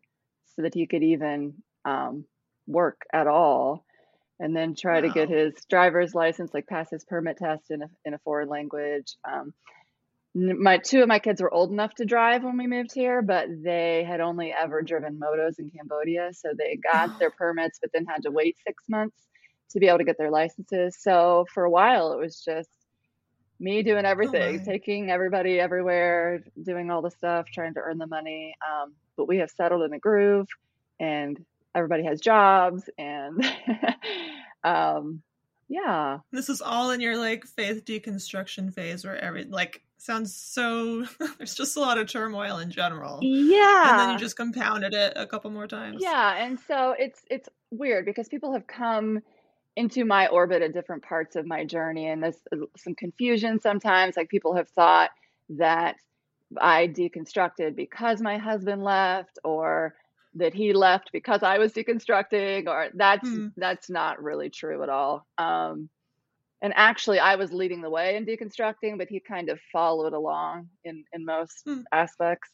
so 0.54 0.62
that 0.62 0.74
he 0.74 0.86
could 0.86 1.02
even 1.02 1.54
um, 1.86 2.24
work 2.66 3.02
at 3.12 3.26
all 3.26 3.84
and 4.38 4.54
then 4.54 4.74
try 4.74 4.96
wow. 4.96 5.00
to 5.02 5.08
get 5.08 5.28
his 5.28 5.54
driver's 5.70 6.14
license 6.14 6.50
like 6.52 6.66
pass 6.66 6.90
his 6.90 7.04
permit 7.04 7.38
test 7.38 7.70
in 7.70 7.82
a, 7.82 7.86
in 8.04 8.14
a 8.14 8.18
foreign 8.18 8.48
language 8.48 9.16
um, 9.30 9.52
my 10.34 10.76
two 10.76 11.00
of 11.00 11.08
my 11.08 11.18
kids 11.18 11.40
were 11.40 11.52
old 11.52 11.70
enough 11.70 11.94
to 11.94 12.04
drive 12.04 12.44
when 12.44 12.58
we 12.58 12.66
moved 12.66 12.92
here 12.92 13.22
but 13.22 13.46
they 13.62 14.04
had 14.06 14.20
only 14.20 14.52
ever 14.52 14.82
driven 14.82 15.18
motos 15.18 15.58
in 15.58 15.70
cambodia 15.70 16.30
so 16.32 16.50
they 16.58 16.78
got 16.92 17.18
their 17.18 17.30
permits 17.30 17.78
but 17.80 17.90
then 17.94 18.04
had 18.04 18.22
to 18.22 18.30
wait 18.30 18.56
six 18.66 18.84
months 18.88 19.16
to 19.70 19.78
be 19.78 19.86
able 19.88 19.98
to 19.98 20.04
get 20.04 20.18
their 20.18 20.30
licenses 20.30 20.96
so 21.00 21.46
for 21.54 21.64
a 21.64 21.70
while 21.70 22.12
it 22.12 22.18
was 22.18 22.42
just 22.44 22.68
me 23.58 23.82
doing 23.82 24.04
oh, 24.04 24.08
everything, 24.08 24.60
oh 24.60 24.64
taking 24.64 25.10
everybody 25.10 25.58
everywhere, 25.58 26.42
doing 26.62 26.90
all 26.90 27.02
the 27.02 27.10
stuff, 27.10 27.46
trying 27.52 27.74
to 27.74 27.80
earn 27.80 27.98
the 27.98 28.06
money. 28.06 28.54
Um, 28.66 28.92
but 29.16 29.28
we 29.28 29.38
have 29.38 29.50
settled 29.50 29.82
in 29.82 29.92
a 29.92 29.98
groove, 29.98 30.46
and 31.00 31.38
everybody 31.76 32.04
has 32.04 32.20
jobs 32.20 32.88
and 32.98 33.44
um 34.64 35.22
yeah. 35.68 36.18
This 36.30 36.48
is 36.48 36.62
all 36.62 36.92
in 36.92 37.00
your 37.00 37.16
like 37.16 37.44
faith 37.44 37.84
deconstruction 37.84 38.72
phase 38.72 39.04
where 39.04 39.16
every 39.16 39.44
like 39.44 39.82
sounds 39.98 40.34
so 40.34 41.04
there's 41.38 41.54
just 41.54 41.76
a 41.76 41.80
lot 41.80 41.98
of 41.98 42.08
turmoil 42.08 42.58
in 42.58 42.70
general. 42.70 43.18
Yeah 43.22 43.90
and 43.90 43.98
then 44.00 44.10
you 44.12 44.18
just 44.18 44.36
compounded 44.36 44.94
it 44.94 45.12
a 45.16 45.26
couple 45.26 45.50
more 45.50 45.66
times. 45.66 45.98
Yeah 46.00 46.36
and 46.36 46.58
so 46.60 46.94
it's 46.98 47.20
it's 47.30 47.48
weird 47.70 48.06
because 48.06 48.28
people 48.28 48.52
have 48.52 48.66
come 48.66 49.20
into 49.74 50.04
my 50.04 50.28
orbit 50.28 50.62
at 50.62 50.72
different 50.72 51.02
parts 51.02 51.36
of 51.36 51.46
my 51.46 51.64
journey 51.64 52.08
and 52.08 52.22
there's 52.22 52.38
uh, 52.52 52.58
some 52.76 52.94
confusion 52.94 53.60
sometimes. 53.60 54.16
Like 54.16 54.28
people 54.28 54.54
have 54.54 54.68
thought 54.70 55.10
that 55.50 55.96
i 56.60 56.86
deconstructed 56.86 57.74
because 57.74 58.20
my 58.20 58.38
husband 58.38 58.82
left 58.84 59.36
or 59.42 59.94
that 60.36 60.54
he 60.54 60.72
left 60.72 61.10
because 61.12 61.42
i 61.42 61.58
was 61.58 61.72
deconstructing 61.72 62.68
or 62.68 62.88
that's 62.94 63.28
mm. 63.28 63.52
that's 63.56 63.90
not 63.90 64.22
really 64.22 64.50
true 64.50 64.82
at 64.82 64.88
all. 64.88 65.26
Um, 65.38 65.88
and 66.62 66.72
actually 66.76 67.18
i 67.18 67.36
was 67.36 67.52
leading 67.52 67.82
the 67.82 67.90
way 67.90 68.16
in 68.16 68.24
deconstructing 68.24 68.98
but 68.98 69.08
he 69.08 69.20
kind 69.20 69.50
of 69.50 69.58
followed 69.72 70.12
along 70.12 70.68
in 70.84 71.04
in 71.12 71.24
most 71.24 71.66
mm. 71.66 71.82
aspects 71.92 72.50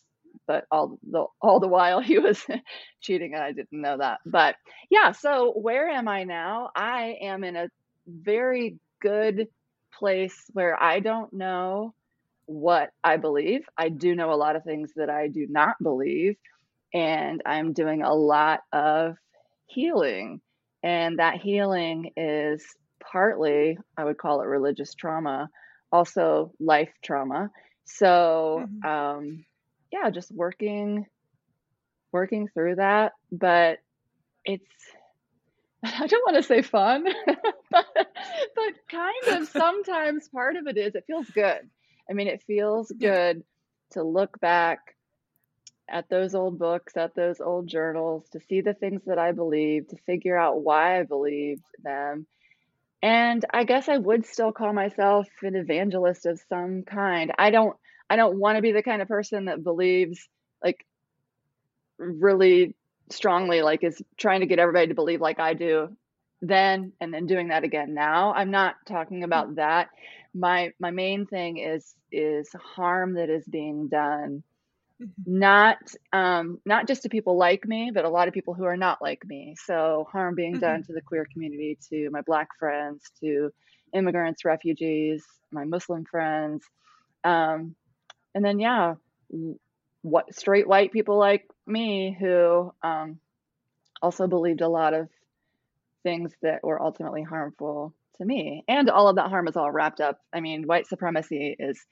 but 0.47 0.65
all 0.71 0.99
the 1.11 1.25
all 1.41 1.61
the 1.61 1.69
while 1.69 2.01
he 2.01 2.19
was 2.29 2.45
cheating 3.01 3.35
and 3.35 3.43
i 3.43 3.53
didn't 3.53 3.81
know 3.81 3.99
that. 3.99 4.21
But 4.25 4.57
yeah 4.91 5.12
so 5.12 5.53
where 5.53 5.89
am 5.89 6.09
i 6.09 6.25
now? 6.25 6.71
I 6.75 7.17
am 7.23 7.45
in 7.45 7.57
a 7.57 7.69
very 8.07 8.79
good 9.01 9.49
place 9.93 10.37
where 10.53 10.81
i 10.83 11.01
don't 11.01 11.33
know 11.33 11.95
what 12.47 12.91
i 13.05 13.17
believe. 13.17 13.62
I 13.77 13.89
do 13.89 14.15
know 14.15 14.33
a 14.33 14.37
lot 14.37 14.57
of 14.57 14.65
things 14.65 14.93
that 14.97 15.11
i 15.11 15.29
do 15.29 15.47
not 15.49 15.77
believe 15.83 16.37
and 16.95 17.43
i'm 17.47 17.73
doing 17.73 18.03
a 18.03 18.15
lot 18.15 18.61
of 18.73 19.17
healing 19.67 20.41
and 20.83 21.19
that 21.19 21.41
healing 21.41 22.11
is 22.17 22.65
partly, 23.01 23.79
I 23.97 24.05
would 24.05 24.19
call 24.19 24.41
it 24.41 24.47
religious 24.47 24.95
trauma, 24.95 25.49
also 25.91 26.53
life 26.59 26.93
trauma. 27.03 27.51
So, 27.85 28.65
mm-hmm. 28.65 28.89
um, 28.89 29.45
yeah, 29.93 30.11
just 30.11 30.33
working, 30.33 31.07
working 32.13 32.49
through 32.53 32.77
that. 32.77 33.13
But 33.31 33.79
it's, 34.45 34.65
I 35.85 36.07
don't 36.07 36.27
want 36.27 36.37
to 36.37 36.43
say 36.43 36.63
fun, 36.63 37.05
but, 37.71 37.87
but 37.95 38.75
kind 38.91 39.41
of 39.41 39.49
sometimes 39.53 40.29
part 40.29 40.57
of 40.57 40.67
it 40.67 40.77
is 40.77 40.95
it 40.95 41.05
feels 41.07 41.29
good. 41.31 41.61
I 42.11 42.15
mean, 42.15 42.29
it 42.29 42.43
feels 42.47 42.91
good 42.91 43.43
to 43.93 44.03
look 44.03 44.41
back 44.41 44.97
at 45.93 46.09
those 46.09 46.35
old 46.35 46.59
books, 46.59 46.97
at 46.97 47.15
those 47.15 47.41
old 47.41 47.69
journals, 47.69 48.29
to 48.31 48.41
see 48.41 48.63
the 48.63 48.75
things 48.75 49.03
that 49.07 49.19
I 49.19 49.33
believed, 49.33 49.91
to 49.91 49.97
figure 50.07 50.37
out 50.37 50.63
why 50.63 50.99
I 50.99 51.03
believed 51.05 51.63
them, 51.83 52.27
and 53.03 53.45
I 53.53 53.65
guess 53.65 53.89
I 53.89 53.99
would 53.99 54.25
still 54.27 54.53
call 54.53 54.73
myself 54.73 55.29
an 55.43 55.57
evangelist 55.57 56.25
of 56.25 56.41
some 56.49 56.85
kind. 56.85 57.33
I 57.39 57.51
don't 57.51 57.77
I 58.09 58.17
don't 58.17 58.39
want 58.39 58.57
to 58.57 58.63
be 58.63 58.73
the 58.73 58.83
kind 58.83 59.03
of 59.03 59.09
person 59.09 59.47
that 59.47 59.65
believes 59.65 60.29
like 60.63 60.87
really 61.99 62.75
strongly 63.11 63.63
like 63.63 63.85
is 63.85 64.01
trying 64.17 64.41
to 64.41 64.47
get 64.47 64.59
everybody 64.59 64.89
to 64.89 64.95
believe 64.95 65.21
like 65.21 65.41
I 65.41 65.55
do 65.55 65.97
then 66.41 66.93
and 67.01 67.13
then 67.13 67.27
doing 67.27 67.49
that 67.49 67.65
again 67.65 67.95
now. 67.95 68.33
I'm 68.33 68.51
not 68.51 68.75
talking 68.87 69.25
about 69.25 69.57
that. 69.57 69.91
My 70.35 70.73
my 70.79 70.91
main 70.91 71.27
thing 71.27 71.59
is 71.59 71.95
is 72.11 72.49
harm 72.53 73.15
that 73.15 73.31
is 73.31 73.45
being 73.45 73.89
done 73.89 74.43
Mm-hmm. 75.01 75.39
not 75.39 75.79
um, 76.13 76.59
not 76.65 76.87
just 76.87 77.03
to 77.03 77.09
people 77.09 77.37
like 77.37 77.67
me, 77.67 77.91
but 77.93 78.05
a 78.05 78.09
lot 78.09 78.29
of 78.29 78.35
people 78.35 78.55
who 78.55 78.65
are 78.65 78.77
not 78.77 79.01
like 79.01 79.25
me. 79.27 79.57
So 79.65 80.07
harm 80.11 80.35
being 80.35 80.59
done 80.59 80.81
mm-hmm. 80.81 80.87
to 80.87 80.93
the 80.93 81.01
queer 81.01 81.27
community, 81.33 81.79
to 81.91 82.11
my 82.11 82.21
black 82.23 82.49
friends, 82.59 83.03
to 83.21 83.51
immigrants, 83.93 84.45
refugees, 84.45 85.25
my 85.51 85.65
Muslim 85.65 86.05
friends, 86.05 86.65
um, 87.25 87.75
and 88.35 88.45
then 88.45 88.59
yeah, 88.59 88.95
what 90.03 90.35
straight 90.35 90.69
white 90.69 90.93
people 90.93 91.19
like 91.19 91.47
me 91.67 92.17
who 92.19 92.73
um, 92.83 93.19
also 94.01 94.27
believed 94.27 94.61
a 94.61 94.69
lot 94.69 94.95
of 94.95 95.09
things 96.03 96.33
that 96.43 96.65
were 96.65 96.83
ultimately 96.83 97.23
harmful 97.23 97.95
to 98.19 98.25
me, 98.25 98.65
and 98.69 98.91
all 98.91 99.09
of 99.09 99.17
that 99.17 99.31
harm 99.31 99.49
is 99.49 99.57
all 99.57 99.71
wrapped 99.71 100.01
up. 100.01 100.21
I 100.33 100.41
mean, 100.41 100.67
white 100.67 100.87
supremacy 100.87 101.57
is 101.59 101.85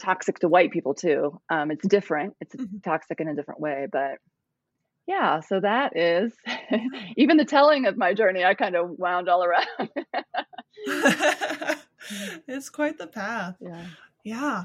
toxic 0.00 0.38
to 0.40 0.48
white 0.48 0.70
people 0.70 0.94
too. 0.94 1.40
Um, 1.50 1.70
it's 1.70 1.86
different. 1.86 2.34
It's 2.40 2.54
mm-hmm. 2.54 2.78
toxic 2.84 3.20
in 3.20 3.28
a 3.28 3.34
different 3.34 3.60
way, 3.60 3.86
but 3.90 4.18
yeah. 5.06 5.40
So 5.40 5.60
that 5.60 5.96
is 5.96 6.32
even 7.16 7.36
the 7.36 7.44
telling 7.44 7.86
of 7.86 7.96
my 7.96 8.14
journey. 8.14 8.44
I 8.44 8.54
kind 8.54 8.76
of 8.76 8.98
wound 8.98 9.28
all 9.28 9.44
around. 9.44 9.66
it's 12.46 12.70
quite 12.70 12.98
the 12.98 13.06
path. 13.06 13.56
Yeah. 13.60 13.86
Yeah. 14.24 14.64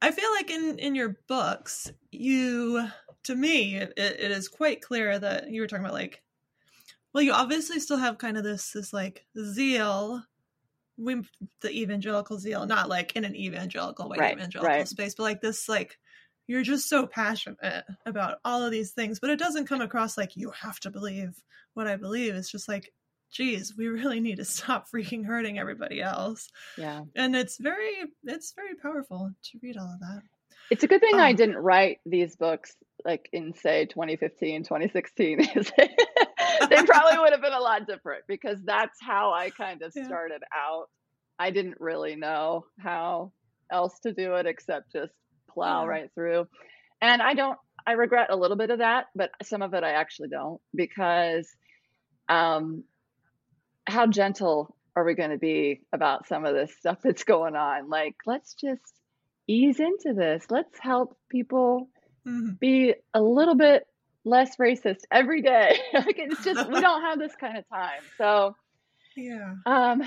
I 0.00 0.10
feel 0.10 0.30
like 0.32 0.50
in 0.50 0.78
in 0.78 0.94
your 0.94 1.16
books, 1.26 1.92
you 2.10 2.88
to 3.24 3.34
me 3.34 3.76
it, 3.76 3.92
it 3.96 4.30
is 4.30 4.48
quite 4.48 4.80
clear 4.80 5.18
that 5.18 5.50
you 5.50 5.60
were 5.60 5.66
talking 5.66 5.84
about 5.84 5.94
like 5.94 6.22
well 7.12 7.22
you 7.22 7.32
obviously 7.32 7.78
still 7.78 7.98
have 7.98 8.16
kind 8.16 8.38
of 8.38 8.44
this 8.44 8.72
this 8.72 8.92
like 8.92 9.26
zeal 9.44 10.22
we 10.98 11.22
the 11.62 11.70
evangelical 11.70 12.38
zeal, 12.38 12.66
not 12.66 12.88
like 12.88 13.14
in 13.16 13.24
an 13.24 13.36
evangelical 13.36 14.08
white 14.08 14.20
right, 14.20 14.36
evangelical 14.36 14.68
right. 14.68 14.88
space, 14.88 15.14
but 15.14 15.22
like 15.22 15.40
this 15.40 15.68
like 15.68 15.96
you're 16.48 16.62
just 16.62 16.88
so 16.88 17.06
passionate 17.06 17.84
about 18.06 18.38
all 18.44 18.64
of 18.64 18.72
these 18.72 18.92
things, 18.92 19.20
but 19.20 19.30
it 19.30 19.38
doesn't 19.38 19.68
come 19.68 19.82
across 19.82 20.16
like 20.16 20.34
you 20.34 20.50
have 20.50 20.80
to 20.80 20.90
believe 20.90 21.30
what 21.74 21.86
I 21.86 21.96
believe. 21.96 22.34
It's 22.34 22.50
just 22.50 22.68
like, 22.68 22.90
geez, 23.30 23.74
we 23.76 23.86
really 23.88 24.20
need 24.20 24.36
to 24.36 24.44
stop 24.44 24.86
freaking 24.92 25.24
hurting 25.24 25.58
everybody 25.58 26.00
else. 26.00 26.48
Yeah. 26.76 27.02
And 27.14 27.36
it's 27.36 27.58
very 27.58 27.94
it's 28.24 28.54
very 28.54 28.74
powerful 28.74 29.30
to 29.44 29.58
read 29.62 29.76
all 29.76 29.92
of 29.92 30.00
that. 30.00 30.22
It's 30.70 30.84
a 30.84 30.88
good 30.88 31.00
thing 31.00 31.14
um, 31.14 31.20
I 31.20 31.32
didn't 31.32 31.56
write 31.56 31.98
these 32.04 32.36
books 32.36 32.74
like 33.04 33.28
in 33.32 33.54
say 33.54 33.86
2015, 33.86 34.64
2016. 34.64 35.48
they 36.80 36.86
probably 36.86 37.18
would 37.18 37.32
have 37.32 37.42
been 37.42 37.52
a 37.52 37.60
lot 37.60 37.86
different 37.86 38.24
because 38.26 38.58
that's 38.64 38.98
how 39.00 39.32
I 39.32 39.50
kind 39.50 39.82
of 39.82 39.92
started 39.92 40.42
out. 40.54 40.86
I 41.38 41.50
didn't 41.50 41.80
really 41.80 42.16
know 42.16 42.66
how 42.78 43.32
else 43.70 43.98
to 44.00 44.12
do 44.12 44.34
it 44.34 44.46
except 44.46 44.92
just 44.92 45.12
plow 45.50 45.82
yeah. 45.82 45.88
right 45.88 46.10
through. 46.14 46.46
And 47.00 47.22
I 47.22 47.34
don't 47.34 47.58
I 47.86 47.92
regret 47.92 48.28
a 48.30 48.36
little 48.36 48.56
bit 48.56 48.70
of 48.70 48.78
that, 48.78 49.06
but 49.14 49.30
some 49.42 49.62
of 49.62 49.74
it 49.74 49.84
I 49.84 49.92
actually 49.92 50.28
don't 50.28 50.60
because 50.74 51.48
um 52.28 52.84
how 53.86 54.06
gentle 54.06 54.76
are 54.96 55.04
we 55.04 55.14
going 55.14 55.30
to 55.30 55.38
be 55.38 55.80
about 55.92 56.26
some 56.26 56.44
of 56.44 56.54
this 56.54 56.76
stuff 56.76 56.98
that's 57.02 57.24
going 57.24 57.56
on? 57.56 57.88
Like 57.88 58.16
let's 58.26 58.54
just 58.54 58.82
ease 59.46 59.80
into 59.80 60.12
this. 60.14 60.44
Let's 60.50 60.78
help 60.80 61.16
people 61.30 61.88
mm-hmm. 62.26 62.54
be 62.60 62.94
a 63.14 63.22
little 63.22 63.54
bit 63.54 63.86
less 64.28 64.56
racist 64.56 65.02
every 65.10 65.42
day. 65.42 65.78
like 65.94 66.18
it's 66.18 66.44
just 66.44 66.68
we 66.68 66.80
don't 66.80 67.02
have 67.02 67.18
this 67.18 67.34
kind 67.34 67.58
of 67.58 67.68
time. 67.68 68.00
So 68.16 68.54
yeah. 69.16 69.54
Um 69.66 70.02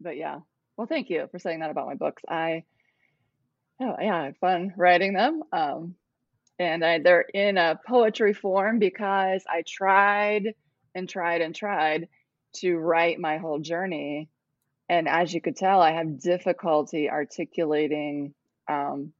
but 0.00 0.16
yeah. 0.16 0.40
Well, 0.76 0.86
thank 0.86 1.08
you 1.10 1.26
for 1.30 1.38
saying 1.38 1.60
that 1.60 1.70
about 1.70 1.86
my 1.86 1.94
books. 1.94 2.22
I 2.28 2.64
oh 3.80 3.96
yeah, 4.00 4.16
I 4.16 4.24
had 4.26 4.36
fun 4.38 4.72
writing 4.76 5.14
them. 5.14 5.42
Um 5.52 5.94
and 6.58 6.84
I, 6.84 7.00
they're 7.00 7.20
in 7.20 7.58
a 7.58 7.78
poetry 7.86 8.32
form 8.32 8.78
because 8.78 9.44
I 9.48 9.62
tried 9.66 10.54
and 10.94 11.08
tried 11.08 11.42
and 11.42 11.54
tried 11.54 12.08
to 12.56 12.76
write 12.76 13.18
my 13.18 13.36
whole 13.38 13.58
journey. 13.58 14.30
And 14.88 15.08
as 15.08 15.34
you 15.34 15.40
could 15.40 15.56
tell, 15.56 15.82
I 15.82 15.92
have 15.92 16.20
difficulty 16.20 17.10
articulating 17.10 18.32
um, 18.68 19.12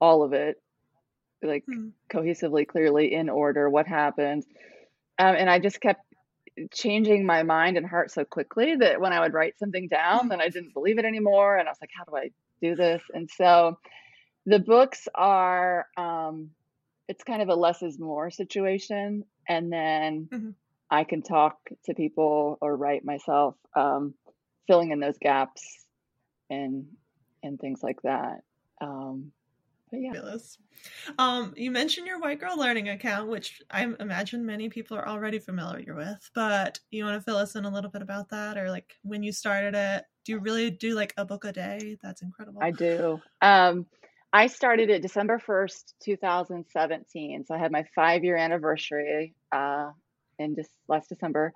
all 0.00 0.22
of 0.22 0.34
it 0.34 0.60
like 1.46 1.64
mm. 1.66 1.92
cohesively, 2.12 2.66
clearly, 2.66 3.14
in 3.14 3.28
order, 3.28 3.68
what 3.68 3.86
happened. 3.86 4.44
Um, 5.18 5.34
and 5.36 5.48
I 5.48 5.58
just 5.58 5.80
kept 5.80 6.02
changing 6.72 7.24
my 7.26 7.42
mind 7.42 7.76
and 7.76 7.86
heart 7.86 8.10
so 8.10 8.24
quickly 8.24 8.76
that 8.76 9.00
when 9.00 9.12
I 9.12 9.20
would 9.20 9.34
write 9.34 9.58
something 9.58 9.88
down, 9.88 10.22
hmm. 10.22 10.28
then 10.28 10.40
I 10.40 10.48
didn't 10.48 10.74
believe 10.74 10.98
it 10.98 11.04
anymore. 11.04 11.56
And 11.56 11.68
I 11.68 11.70
was 11.70 11.78
like, 11.80 11.90
how 11.94 12.04
do 12.04 12.16
I 12.16 12.30
do 12.62 12.74
this? 12.74 13.02
And 13.12 13.30
so 13.30 13.78
the 14.46 14.58
books 14.58 15.06
are, 15.14 15.86
um, 15.96 16.50
it's 17.08 17.24
kind 17.24 17.42
of 17.42 17.48
a 17.48 17.54
less 17.54 17.82
is 17.82 17.98
more 17.98 18.30
situation. 18.30 19.24
And 19.48 19.72
then 19.72 20.28
mm-hmm. 20.32 20.50
I 20.90 21.04
can 21.04 21.22
talk 21.22 21.58
to 21.84 21.94
people 21.94 22.58
or 22.60 22.76
write 22.76 23.04
myself, 23.04 23.54
um, 23.74 24.14
filling 24.66 24.92
in 24.92 25.00
those 25.00 25.18
gaps 25.18 25.62
and 26.50 26.86
and 27.42 27.60
things 27.60 27.82
like 27.82 28.02
that. 28.02 28.42
Um, 28.80 29.32
but 29.90 30.00
yeah. 30.00 30.12
Fabulous. 30.12 30.58
Um, 31.18 31.54
you 31.56 31.70
mentioned 31.70 32.06
your 32.06 32.20
White 32.20 32.40
Girl 32.40 32.58
Learning 32.58 32.88
account, 32.88 33.28
which 33.28 33.62
I 33.70 33.86
imagine 34.00 34.44
many 34.44 34.68
people 34.68 34.96
are 34.96 35.08
already 35.08 35.38
familiar 35.38 35.94
with, 35.94 36.30
but 36.34 36.78
you 36.90 37.04
want 37.04 37.16
to 37.16 37.24
fill 37.24 37.36
us 37.36 37.56
in 37.56 37.64
a 37.64 37.70
little 37.70 37.90
bit 37.90 38.02
about 38.02 38.28
that 38.30 38.58
or 38.58 38.70
like 38.70 38.94
when 39.02 39.22
you 39.22 39.32
started 39.32 39.74
it? 39.74 40.04
Do 40.24 40.32
you 40.32 40.38
really 40.40 40.70
do 40.70 40.94
like 40.94 41.14
a 41.16 41.24
book 41.24 41.44
a 41.44 41.52
day? 41.52 41.96
That's 42.02 42.22
incredible. 42.22 42.60
I 42.62 42.72
do. 42.72 43.20
Um, 43.40 43.86
I 44.32 44.48
started 44.48 44.90
it 44.90 45.02
December 45.02 45.38
1st, 45.38 45.94
2017. 46.02 47.44
So 47.46 47.54
I 47.54 47.58
had 47.58 47.72
my 47.72 47.84
five 47.94 48.24
year 48.24 48.36
anniversary 48.36 49.34
uh, 49.52 49.90
in 50.38 50.56
just 50.56 50.70
last 50.88 51.08
December. 51.08 51.52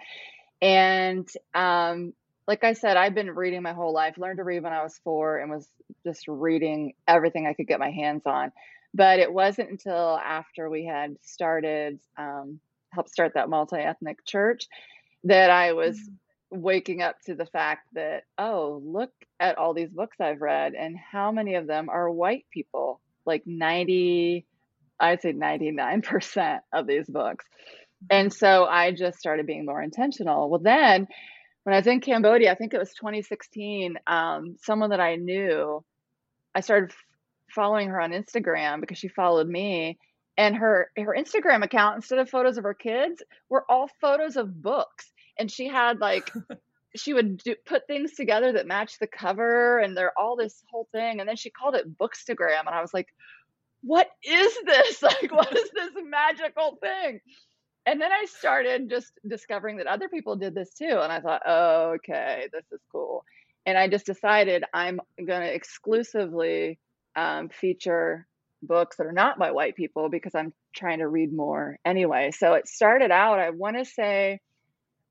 And 0.62 1.28
um, 1.54 2.12
like 2.50 2.64
I 2.64 2.73
said, 2.73 2.97
I've 2.97 3.14
been 3.14 3.30
reading 3.30 3.62
my 3.62 3.73
whole 3.73 3.92
life, 3.92 4.19
learned 4.19 4.38
to 4.38 4.42
read 4.42 4.64
when 4.64 4.73
I 4.73 4.83
was 4.83 4.99
four 5.04 5.38
and 5.38 5.52
was 5.52 5.69
just 6.04 6.26
reading 6.26 6.95
everything 7.07 7.47
I 7.47 7.52
could 7.52 7.69
get 7.69 7.78
my 7.78 7.92
hands 7.92 8.23
on. 8.26 8.50
But 8.92 9.21
it 9.21 9.33
wasn't 9.33 9.71
until 9.71 10.19
after 10.19 10.69
we 10.69 10.85
had 10.85 11.14
started, 11.23 12.00
um, 12.19 12.59
helped 12.92 13.11
start 13.11 13.35
that 13.35 13.49
multi 13.49 13.76
ethnic 13.76 14.25
church, 14.26 14.66
that 15.23 15.49
I 15.49 15.75
was 15.75 15.97
mm-hmm. 15.97 16.61
waking 16.61 17.02
up 17.02 17.21
to 17.26 17.37
the 17.37 17.47
fact 17.47 17.87
that, 17.95 18.25
oh, 18.37 18.83
look 18.85 19.12
at 19.38 19.57
all 19.57 19.73
these 19.73 19.92
books 19.92 20.16
I've 20.21 20.40
read 20.40 20.75
and 20.75 20.97
how 20.99 21.30
many 21.30 21.54
of 21.54 21.69
them 21.69 21.88
are 21.88 22.11
white 22.11 22.47
people. 22.52 23.00
Like 23.25 23.47
90, 23.47 24.45
I'd 24.99 25.23
say 25.23 25.35
99% 25.35 26.59
of 26.73 26.88
these 26.88 27.07
books. 27.07 27.45
And 28.11 28.33
so 28.33 28.64
I 28.64 28.90
just 28.90 29.21
started 29.21 29.47
being 29.47 29.66
more 29.66 29.80
intentional. 29.80 30.50
Well, 30.50 30.59
then 30.59 31.07
when 31.64 31.75
I 31.75 31.79
was 31.79 31.87
in 31.87 32.00
Cambodia, 32.00 32.52
I 32.52 32.55
think 32.55 32.75
it 32.75 32.79
was 32.79 32.95
2016, 32.95 33.99
um, 34.07 34.57
someone 34.61 34.90
that 34.90 35.00
I 35.00 35.17
knew, 35.17 35.85
I 36.55 36.61
started 36.61 36.93
following 37.55 37.88
her 37.88 38.00
on 38.00 38.12
Instagram 38.12 38.81
because 38.81 38.99
she 38.99 39.09
followed 39.09 39.49
me. 39.49 39.99
And 40.38 40.57
her 40.57 40.90
her 40.97 41.14
Instagram 41.19 41.62
account, 41.62 41.97
instead 41.97 42.19
of 42.19 42.31
photos 42.31 42.57
of 42.57 42.64
her 42.64 42.73
kids, 42.73 43.23
were 43.50 43.64
all 43.69 43.90
photos 44.00 44.37
of 44.37 44.62
books. 44.62 45.12
And 45.38 45.50
she 45.50 45.69
had 45.69 45.99
like 45.99 46.31
she 46.97 47.14
would 47.14 47.38
do, 47.38 47.55
put 47.67 47.87
things 47.87 48.12
together 48.14 48.52
that 48.52 48.67
matched 48.67 49.00
the 49.00 49.07
cover 49.07 49.79
and 49.79 49.97
they're 49.97 50.19
all 50.19 50.37
this 50.37 50.62
whole 50.71 50.88
thing 50.93 51.21
and 51.21 51.29
then 51.29 51.37
she 51.37 51.50
called 51.50 51.75
it 51.75 51.97
bookstagram 51.99 52.61
and 52.67 52.75
i 52.75 52.81
was 52.81 52.93
like 52.93 53.09
what 53.83 54.09
is 54.23 54.52
this 54.64 55.02
like 55.02 55.31
what 55.33 55.55
is 55.57 55.71
this 55.73 55.93
magical 56.05 56.79
thing 56.81 57.21
and 57.90 58.00
then 58.00 58.12
I 58.12 58.26
started 58.26 58.88
just 58.88 59.11
discovering 59.26 59.78
that 59.78 59.88
other 59.88 60.09
people 60.09 60.37
did 60.37 60.54
this 60.54 60.73
too. 60.73 61.00
And 61.02 61.12
I 61.12 61.18
thought, 61.18 61.42
oh, 61.44 61.94
okay, 61.97 62.47
this 62.52 62.62
is 62.70 62.78
cool. 62.92 63.25
And 63.66 63.76
I 63.76 63.88
just 63.88 64.06
decided 64.06 64.62
I'm 64.73 65.00
going 65.16 65.40
to 65.40 65.52
exclusively 65.52 66.78
um, 67.16 67.49
feature 67.49 68.28
books 68.62 68.99
that 68.99 69.09
are 69.09 69.12
not 69.12 69.40
by 69.40 69.50
white 69.50 69.75
people 69.75 70.09
because 70.09 70.37
I'm 70.37 70.52
trying 70.73 71.00
to 71.00 71.09
read 71.09 71.32
more 71.32 71.80
anyway. 71.85 72.30
So 72.30 72.54
it 72.54 72.68
started 72.68 73.11
out, 73.11 73.40
I 73.40 73.50
want 73.50 73.76
to 73.76 73.85
say, 73.85 74.40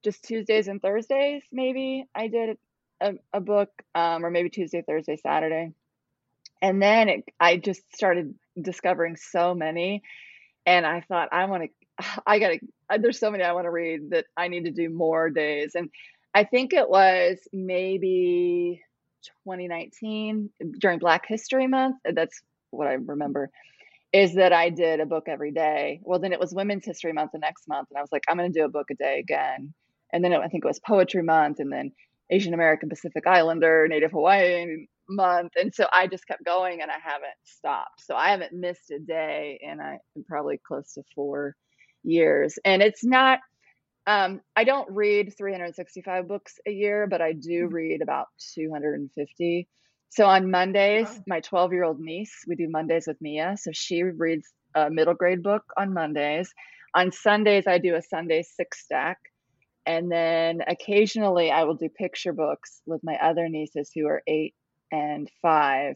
just 0.02 0.24
Tuesdays 0.24 0.70
and 0.70 0.82
Thursdays, 0.82 1.44
maybe 1.52 2.06
I 2.16 2.30
did 2.30 2.58
a, 3.02 3.16
a 3.34 3.42
book, 3.42 3.72
um, 3.94 4.26
or 4.26 4.32
maybe 4.32 4.50
Tuesday, 4.50 4.84
Thursday, 4.88 5.18
Saturday. 5.18 5.74
And 6.62 6.82
then 6.82 7.10
it, 7.10 7.24
I 7.42 7.58
just 7.58 7.82
started 7.94 8.36
discovering 8.62 9.18
so 9.18 9.54
many. 9.54 10.02
And 10.66 10.86
I 10.86 11.02
thought, 11.02 11.30
I 11.34 11.44
want 11.46 11.64
to 11.64 11.70
I 12.28 12.40
gotta, 12.40 12.60
uh, 12.90 12.98
there's 12.98 13.20
so 13.20 13.32
many 13.32 13.44
I 13.44 13.54
want 13.54 13.66
to 13.66 13.72
read 13.72 14.12
that 14.12 14.26
I 14.38 14.48
need 14.48 14.66
to 14.66 14.72
do 14.72 14.90
more 14.90 15.30
days. 15.30 15.72
And 15.76 15.90
I 16.34 16.44
think 16.44 16.74
it 16.74 16.90
was 16.90 17.40
maybe 17.52 18.82
2019 19.46 20.50
during 20.80 21.00
Black 21.00 21.26
History 21.28 21.68
Month. 21.68 21.98
Uh, 22.08 22.12
that's 22.16 22.42
what 22.72 22.88
I 22.88 22.94
remember 22.94 23.50
is 24.12 24.36
that 24.36 24.52
I 24.54 24.70
did 24.70 25.00
a 25.00 25.06
book 25.06 25.26
every 25.28 25.52
day. 25.52 26.02
Well, 26.04 26.20
then 26.20 26.34
it 26.34 26.40
was 26.40 26.54
Women's 26.54 26.86
History 26.86 27.14
Month 27.14 27.32
the 27.34 27.40
next 27.40 27.68
month. 27.68 27.90
And 27.92 27.98
I 27.98 28.02
was 28.02 28.12
like, 28.12 28.24
I'm 28.28 28.38
going 28.38 28.52
to 28.52 28.60
do 28.60 28.66
a 28.66 28.70
book 28.70 28.88
a 28.90 28.96
day 28.96 29.20
again. 29.20 29.74
And 30.12 30.24
then 30.24 30.34
it, 30.34 30.40
I 30.40 30.48
think 30.48 30.66
it 30.66 30.68
was 30.68 30.80
Poetry 30.80 31.22
Month 31.22 31.60
and 31.60 31.72
then 31.72 31.92
Asian 32.32 32.54
American 32.54 32.90
Pacific 32.90 33.28
Islander, 33.28 33.88
Native 33.88 34.12
Hawaiian 34.12 34.88
month. 35.08 35.52
And 35.60 35.74
so 35.74 35.88
I 35.92 36.08
just 36.08 36.28
kept 36.28 36.44
going 36.44 36.82
and 36.82 36.90
I 36.90 36.98
haven't 37.04 37.32
stopped. 37.44 38.02
So 38.06 38.16
I 38.16 38.30
haven't 38.30 38.54
missed 38.54 38.92
a 38.92 39.00
day 39.00 39.60
and 39.68 39.82
I'm 39.82 40.00
probably 40.28 40.60
close 40.68 40.94
to 40.94 41.04
four 41.16 41.56
years. 42.04 42.58
And 42.64 42.82
it's 42.82 43.04
not, 43.04 43.40
um, 44.08 44.42
I 44.56 44.64
don't 44.64 44.90
read 44.92 45.36
365 45.38 46.28
books 46.28 46.56
a 46.68 46.72
year, 46.72 47.08
but 47.08 47.22
I 47.22 47.34
do 47.34 47.66
mm-hmm. 47.66 47.74
read 47.74 48.02
about 48.02 48.28
250. 48.56 49.68
So 50.10 50.26
on 50.26 50.50
Mondays, 50.50 51.08
wow. 51.08 51.24
my 51.28 51.40
12 51.42 51.74
year 51.74 51.84
old 51.84 52.00
niece, 52.00 52.44
we 52.48 52.56
do 52.56 52.68
Mondays 52.70 53.06
with 53.08 53.22
Mia. 53.22 53.56
So 53.58 53.72
she 53.74 54.04
reads 54.04 54.48
a 54.76 54.90
middle 54.90 55.14
grade 55.14 55.44
book 55.44 55.64
on 55.78 55.94
Mondays. 55.94 56.52
On 56.96 57.12
Sundays, 57.12 57.68
I 57.68 57.78
do 57.78 57.96
a 57.96 58.02
Sunday 58.02 58.44
six 58.44 58.84
stack. 58.84 59.20
And 59.86 60.12
then 60.12 60.62
occasionally 60.68 61.52
I 61.52 61.64
will 61.64 61.76
do 61.76 61.90
picture 61.90 62.34
books 62.34 62.82
with 62.86 63.04
my 63.04 63.16
other 63.16 63.48
nieces 63.50 63.92
who 63.94 64.08
are 64.08 64.22
eight 64.28 64.54
and 64.92 65.30
five. 65.42 65.96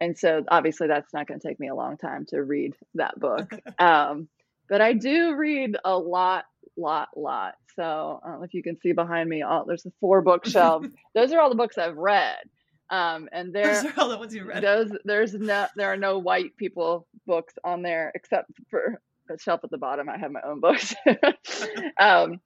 And 0.00 0.16
so 0.18 0.44
obviously 0.48 0.88
that's 0.88 1.12
not 1.12 1.26
going 1.26 1.40
to 1.40 1.48
take 1.48 1.60
me 1.60 1.68
a 1.68 1.74
long 1.74 1.96
time 1.98 2.24
to 2.28 2.42
read 2.42 2.74
that 2.94 3.18
book. 3.18 3.50
Um, 3.78 4.28
but 4.70 4.80
I 4.80 4.94
do 4.94 5.34
read 5.34 5.76
a 5.84 5.98
lot, 5.98 6.44
lot, 6.78 7.08
lot. 7.16 7.56
So 7.74 8.20
um, 8.24 8.44
if 8.44 8.54
you 8.54 8.62
can 8.62 8.78
see 8.80 8.92
behind 8.92 9.28
me, 9.28 9.42
all, 9.42 9.64
there's 9.66 9.84
a 9.84 9.92
four 10.00 10.22
bookshelf. 10.22 10.86
those 11.14 11.32
are 11.32 11.40
all 11.40 11.50
the 11.50 11.56
books 11.56 11.76
I've 11.76 11.96
read. 11.96 12.38
Um, 12.88 13.28
and 13.32 13.52
there, 13.52 13.74
those 13.74 13.84
are 13.84 13.92
all 13.98 14.08
the 14.08 14.18
ones 14.18 14.34
you 14.34 14.44
read. 14.44 14.62
Those 14.62 14.90
there's 15.04 15.34
no 15.34 15.66
there 15.76 15.92
are 15.92 15.96
no 15.96 16.18
white 16.18 16.56
people 16.56 17.06
books 17.26 17.54
on 17.62 17.82
there 17.82 18.10
except 18.14 18.50
for 18.68 19.00
a 19.28 19.38
shelf 19.38 19.60
at 19.64 19.70
the 19.70 19.78
bottom. 19.78 20.08
I 20.08 20.18
have 20.18 20.32
my 20.32 20.40
own 20.42 20.60
books. 20.60 20.94
um, 22.00 22.40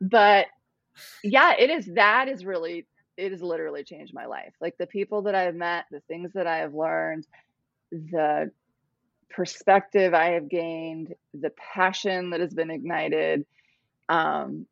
but 0.00 0.46
yeah, 1.22 1.54
it 1.58 1.70
is 1.70 1.86
that 1.94 2.28
is 2.28 2.44
really 2.44 2.86
it 3.16 3.30
has 3.32 3.42
literally 3.42 3.84
changed 3.84 4.14
my 4.14 4.26
life. 4.26 4.52
Like 4.60 4.76
the 4.78 4.86
people 4.86 5.22
that 5.22 5.34
I've 5.34 5.54
met, 5.54 5.84
the 5.90 6.00
things 6.08 6.32
that 6.34 6.46
I 6.46 6.58
have 6.58 6.74
learned, 6.74 7.26
the 7.92 8.50
perspective 9.34 10.14
I 10.14 10.32
have 10.32 10.48
gained, 10.48 11.14
the 11.32 11.50
passion 11.50 12.30
that 12.30 12.40
has 12.40 12.54
been 12.54 12.70
ignited. 12.70 13.46
Um, 14.08 14.66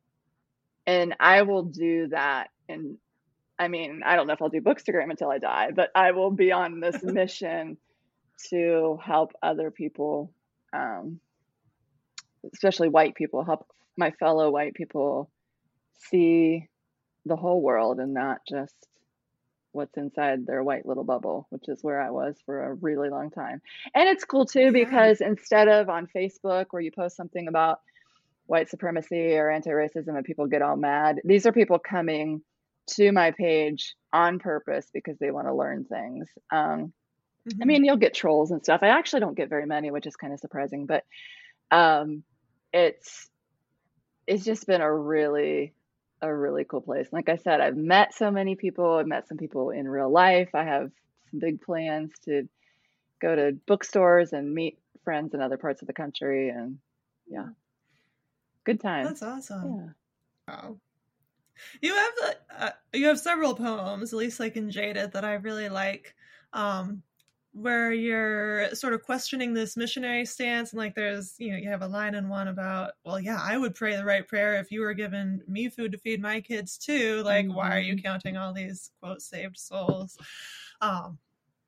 and 0.86 1.16
I 1.20 1.42
will 1.42 1.64
do 1.64 2.08
that. 2.08 2.50
And 2.68 2.98
I 3.58 3.68
mean, 3.68 4.02
I 4.04 4.16
don't 4.16 4.26
know 4.26 4.32
if 4.32 4.42
I'll 4.42 4.48
do 4.48 4.60
Bookstagram 4.60 5.10
until 5.10 5.30
I 5.30 5.38
die, 5.38 5.70
but 5.74 5.90
I 5.94 6.12
will 6.12 6.30
be 6.30 6.52
on 6.52 6.80
this 6.80 7.00
mission 7.02 7.76
to 8.50 8.98
help 9.02 9.32
other 9.42 9.70
people, 9.70 10.32
um, 10.72 11.20
especially 12.52 12.88
white 12.88 13.14
people, 13.14 13.44
help 13.44 13.66
my 13.96 14.10
fellow 14.12 14.50
white 14.50 14.74
people 14.74 15.30
see 16.10 16.68
the 17.26 17.36
whole 17.36 17.60
world 17.60 18.00
and 18.00 18.14
not 18.14 18.38
just 18.48 18.74
what's 19.72 19.96
inside 19.96 20.46
their 20.46 20.62
white 20.62 20.86
little 20.86 21.04
bubble, 21.04 21.46
which 21.50 21.68
is 21.68 21.82
where 21.82 22.00
I 22.00 22.10
was 22.10 22.36
for 22.46 22.64
a 22.64 22.74
really 22.74 23.08
long 23.08 23.30
time. 23.30 23.60
And 23.94 24.08
it's 24.08 24.24
cool 24.24 24.46
too 24.46 24.70
because 24.72 25.20
instead 25.20 25.68
of 25.68 25.88
on 25.88 26.08
Facebook 26.14 26.66
where 26.70 26.82
you 26.82 26.92
post 26.92 27.16
something 27.16 27.48
about 27.48 27.80
white 28.46 28.68
supremacy 28.68 29.34
or 29.34 29.50
anti-racism 29.50 30.08
and 30.08 30.24
people 30.24 30.46
get 30.46 30.62
all 30.62 30.76
mad, 30.76 31.20
these 31.24 31.46
are 31.46 31.52
people 31.52 31.78
coming 31.78 32.42
to 32.86 33.12
my 33.12 33.30
page 33.30 33.94
on 34.12 34.38
purpose 34.38 34.86
because 34.92 35.16
they 35.18 35.30
want 35.30 35.46
to 35.46 35.54
learn 35.54 35.84
things. 35.84 36.28
Um, 36.50 36.92
mm-hmm. 37.48 37.62
I 37.62 37.64
mean, 37.64 37.84
you'll 37.84 37.96
get 37.96 38.14
trolls 38.14 38.50
and 38.50 38.62
stuff. 38.62 38.80
I 38.82 38.88
actually 38.88 39.20
don't 39.20 39.36
get 39.36 39.48
very 39.48 39.66
many, 39.66 39.90
which 39.90 40.06
is 40.06 40.16
kind 40.16 40.32
of 40.32 40.40
surprising, 40.40 40.86
but 40.86 41.04
um, 41.70 42.24
it's 42.72 43.28
it's 44.26 44.44
just 44.44 44.66
been 44.66 44.80
a 44.80 44.92
really 44.92 45.74
a 46.22 46.34
really 46.34 46.64
cool 46.64 46.80
place. 46.80 47.08
Like 47.12 47.28
I 47.28 47.36
said, 47.36 47.60
I've 47.60 47.76
met 47.76 48.14
so 48.14 48.30
many 48.30 48.54
people. 48.54 48.94
I've 48.94 49.06
met 49.06 49.28
some 49.28 49.36
people 49.36 49.70
in 49.70 49.88
real 49.88 50.10
life. 50.10 50.50
I 50.54 50.62
have 50.62 50.90
some 51.30 51.40
big 51.40 51.60
plans 51.60 52.12
to 52.24 52.48
go 53.20 53.34
to 53.34 53.52
bookstores 53.66 54.32
and 54.32 54.54
meet 54.54 54.78
friends 55.04 55.34
in 55.34 55.40
other 55.40 55.58
parts 55.58 55.82
of 55.82 55.88
the 55.88 55.92
country. 55.92 56.48
And 56.48 56.78
yeah, 57.26 57.48
good 58.64 58.80
time. 58.80 59.04
That's 59.04 59.22
awesome. 59.22 59.94
Yeah. 60.48 60.54
Wow. 60.54 60.76
You 61.80 61.94
have 61.94 62.36
uh, 62.58 62.70
you 62.92 63.06
have 63.06 63.20
several 63.20 63.54
poems, 63.54 64.12
at 64.12 64.18
least 64.18 64.40
like 64.40 64.56
in 64.56 64.70
Jaded, 64.70 65.12
that 65.12 65.24
I 65.24 65.34
really 65.34 65.68
like. 65.68 66.14
Um, 66.52 67.02
where 67.54 67.92
you're 67.92 68.74
sort 68.74 68.94
of 68.94 69.02
questioning 69.02 69.52
this 69.52 69.76
missionary 69.76 70.24
stance 70.24 70.72
and 70.72 70.78
like 70.78 70.94
there's 70.94 71.34
you 71.38 71.52
know 71.52 71.58
you 71.58 71.68
have 71.68 71.82
a 71.82 71.86
line 71.86 72.14
in 72.14 72.28
one 72.28 72.48
about 72.48 72.92
well 73.04 73.20
yeah 73.20 73.38
i 73.42 73.58
would 73.58 73.74
pray 73.74 73.94
the 73.94 74.04
right 74.04 74.26
prayer 74.26 74.58
if 74.58 74.70
you 74.70 74.80
were 74.80 74.94
giving 74.94 75.40
me 75.46 75.68
food 75.68 75.92
to 75.92 75.98
feed 75.98 76.20
my 76.20 76.40
kids 76.40 76.78
too 76.78 77.22
like 77.24 77.44
mm-hmm. 77.44 77.54
why 77.54 77.76
are 77.76 77.80
you 77.80 77.94
mm-hmm. 77.94 78.06
counting 78.06 78.38
all 78.38 78.54
these 78.54 78.90
quote 79.00 79.20
saved 79.20 79.58
souls 79.58 80.16
um 80.80 81.18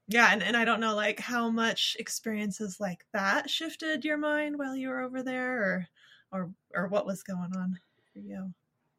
yeah 0.08 0.30
and, 0.32 0.42
and 0.42 0.56
i 0.56 0.64
don't 0.64 0.80
know 0.80 0.94
like 0.94 1.20
how 1.20 1.50
much 1.50 1.96
experiences 1.98 2.80
like 2.80 3.04
that 3.12 3.50
shifted 3.50 4.06
your 4.06 4.18
mind 4.18 4.58
while 4.58 4.74
you 4.74 4.88
were 4.88 5.00
over 5.00 5.22
there 5.22 5.62
or 5.62 5.88
or 6.32 6.50
or 6.74 6.88
what 6.88 7.04
was 7.04 7.22
going 7.22 7.54
on 7.56 7.78
for 8.10 8.20
you 8.20 8.38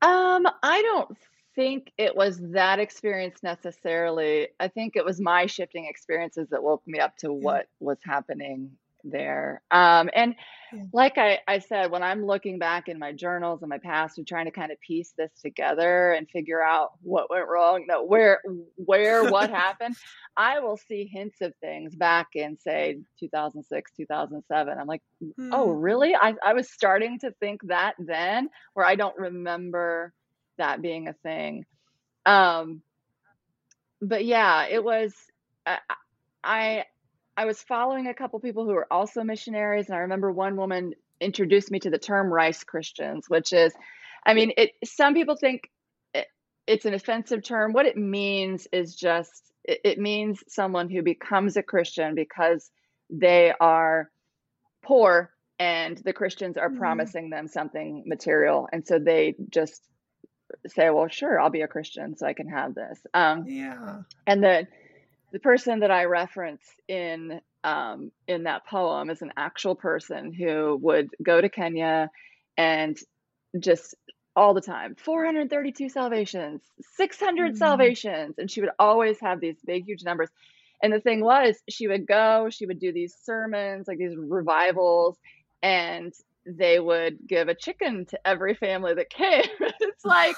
um 0.03 0.47
i 0.61 0.83
don't 0.83 1.17
think 1.55 1.91
it 1.97 2.15
was 2.15 2.39
that 2.51 2.79
experience 2.79 3.41
necessarily. 3.41 4.49
I 4.59 4.67
think 4.67 4.95
it 4.95 5.05
was 5.05 5.19
my 5.19 5.45
shifting 5.45 5.85
experiences 5.85 6.49
that 6.51 6.63
woke 6.63 6.83
me 6.85 6.99
up 6.99 7.15
to 7.17 7.31
what 7.31 7.67
was 7.79 7.97
happening 8.03 8.71
there. 9.05 9.61
Um, 9.71 10.09
and 10.13 10.35
like 10.91 11.17
I, 11.17 11.39
I 11.47 11.59
said, 11.59 11.91
when 11.91 12.03
I'm 12.03 12.25
looking 12.25 12.59
back 12.59 12.87
in 12.87 12.99
my 12.99 13.13
journals 13.13 13.61
and 13.61 13.69
my 13.69 13.77
past 13.77 14.17
and 14.17 14.27
trying 14.27 14.45
to 14.45 14.51
kind 14.51 14.71
of 14.71 14.79
piece 14.81 15.13
this 15.17 15.31
together 15.41 16.11
and 16.11 16.29
figure 16.29 16.61
out 16.61 16.91
what 17.01 17.29
went 17.29 17.47
wrong, 17.47 17.85
no, 17.87 18.03
where, 18.03 18.41
where, 18.75 19.29
what 19.29 19.49
happened, 19.51 19.95
I 20.35 20.59
will 20.59 20.77
see 20.77 21.09
hints 21.11 21.41
of 21.41 21.53
things 21.61 21.95
back 21.95 22.29
in 22.33 22.57
say 22.59 22.99
2006, 23.19 23.91
2007. 23.95 24.77
I'm 24.77 24.87
like, 24.87 25.03
oh, 25.51 25.73
hmm. 25.73 25.79
really? 25.79 26.15
I, 26.15 26.33
I 26.43 26.53
was 26.53 26.69
starting 26.69 27.19
to 27.19 27.31
think 27.39 27.61
that 27.67 27.93
then, 27.99 28.49
where 28.73 28.85
I 28.85 28.95
don't 28.95 29.17
remember 29.17 30.13
that 30.57 30.81
being 30.81 31.07
a 31.07 31.13
thing. 31.13 31.65
Um, 32.25 32.81
but 34.01 34.25
yeah, 34.25 34.67
it 34.67 34.83
was. 34.83 35.13
I, 35.65 35.79
I 36.43 36.85
I 37.37 37.45
was 37.45 37.61
following 37.61 38.07
a 38.07 38.13
couple 38.13 38.39
people 38.39 38.65
who 38.65 38.73
were 38.73 38.91
also 38.91 39.23
missionaries, 39.23 39.87
and 39.87 39.95
I 39.95 40.01
remember 40.01 40.31
one 40.31 40.55
woman 40.55 40.93
introduced 41.19 41.71
me 41.71 41.79
to 41.79 41.89
the 41.89 41.97
term 41.97 42.31
rice 42.31 42.63
Christians, 42.63 43.25
which 43.27 43.51
is, 43.53 43.73
I 44.25 44.33
mean, 44.33 44.53
it. 44.57 44.71
Some 44.83 45.13
people 45.13 45.35
think 45.35 45.69
it, 46.13 46.27
it's 46.67 46.85
an 46.85 46.93
offensive 46.93 47.43
term. 47.43 47.73
What 47.73 47.85
it 47.85 47.97
means 47.97 48.67
is 48.71 48.95
just 48.95 49.51
it, 49.63 49.81
it 49.83 49.99
means 49.99 50.43
someone 50.47 50.89
who 50.89 51.01
becomes 51.01 51.57
a 51.57 51.63
Christian 51.63 52.15
because 52.15 52.69
they 53.09 53.53
are 53.59 54.09
poor 54.83 55.31
and 55.59 55.97
the 55.97 56.13
Christians 56.13 56.57
are 56.57 56.69
mm-hmm. 56.69 56.79
promising 56.79 57.29
them 57.29 57.47
something 57.47 58.03
material, 58.05 58.67
and 58.71 58.85
so 58.85 58.99
they 58.99 59.35
just 59.49 59.81
say, 60.67 60.89
"Well, 60.89 61.07
sure, 61.07 61.39
I'll 61.39 61.49
be 61.49 61.61
a 61.61 61.67
Christian, 61.67 62.17
so 62.17 62.25
I 62.25 62.33
can 62.33 62.49
have 62.49 62.75
this." 62.75 62.99
Um, 63.13 63.45
yeah, 63.47 64.01
and 64.27 64.43
the 64.43 64.67
the 65.31 65.39
person 65.39 65.81
that 65.81 65.91
I 65.91 66.05
reference 66.05 66.63
in 66.87 67.41
um, 67.63 68.11
in 68.27 68.43
that 68.43 68.65
poem 68.67 69.09
is 69.09 69.21
an 69.21 69.33
actual 69.35 69.75
person 69.75 70.31
who 70.31 70.77
would 70.81 71.09
go 71.21 71.41
to 71.41 71.49
Kenya 71.49 72.09
and 72.57 72.97
just 73.59 73.95
all 74.35 74.53
the 74.53 74.61
time 74.61 74.95
432 74.95 75.89
salvations 75.89 76.61
600 76.95 77.51
mm-hmm. 77.51 77.57
salvations 77.57 78.35
and 78.37 78.51
she 78.51 78.61
would 78.61 78.71
always 78.77 79.19
have 79.19 79.39
these 79.39 79.55
big 79.65 79.85
huge 79.85 80.03
numbers 80.03 80.29
and 80.83 80.91
the 80.91 80.99
thing 80.99 81.21
was 81.21 81.55
she 81.69 81.87
would 81.87 82.05
go 82.05 82.49
she 82.49 82.65
would 82.65 82.79
do 82.79 82.91
these 82.91 83.15
sermons 83.23 83.87
like 83.87 83.97
these 83.97 84.15
revivals 84.15 85.17
and 85.63 86.13
they 86.45 86.79
would 86.79 87.17
give 87.25 87.47
a 87.47 87.55
chicken 87.55 88.05
to 88.05 88.27
every 88.27 88.53
family 88.53 88.93
that 88.93 89.09
came 89.09 89.43
it's 89.79 90.05
like 90.05 90.35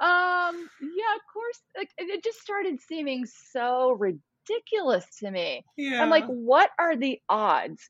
um, 0.00 0.68
yeah, 0.80 1.14
of 1.14 1.22
course. 1.32 1.60
Like, 1.76 1.90
it 1.98 2.24
just 2.24 2.40
started 2.40 2.80
seeming 2.80 3.26
so 3.26 3.92
ridiculous 3.92 5.04
to 5.18 5.30
me. 5.30 5.64
Yeah. 5.76 6.02
I'm 6.02 6.10
like, 6.10 6.26
what 6.26 6.70
are 6.78 6.96
the 6.96 7.20
odds 7.28 7.86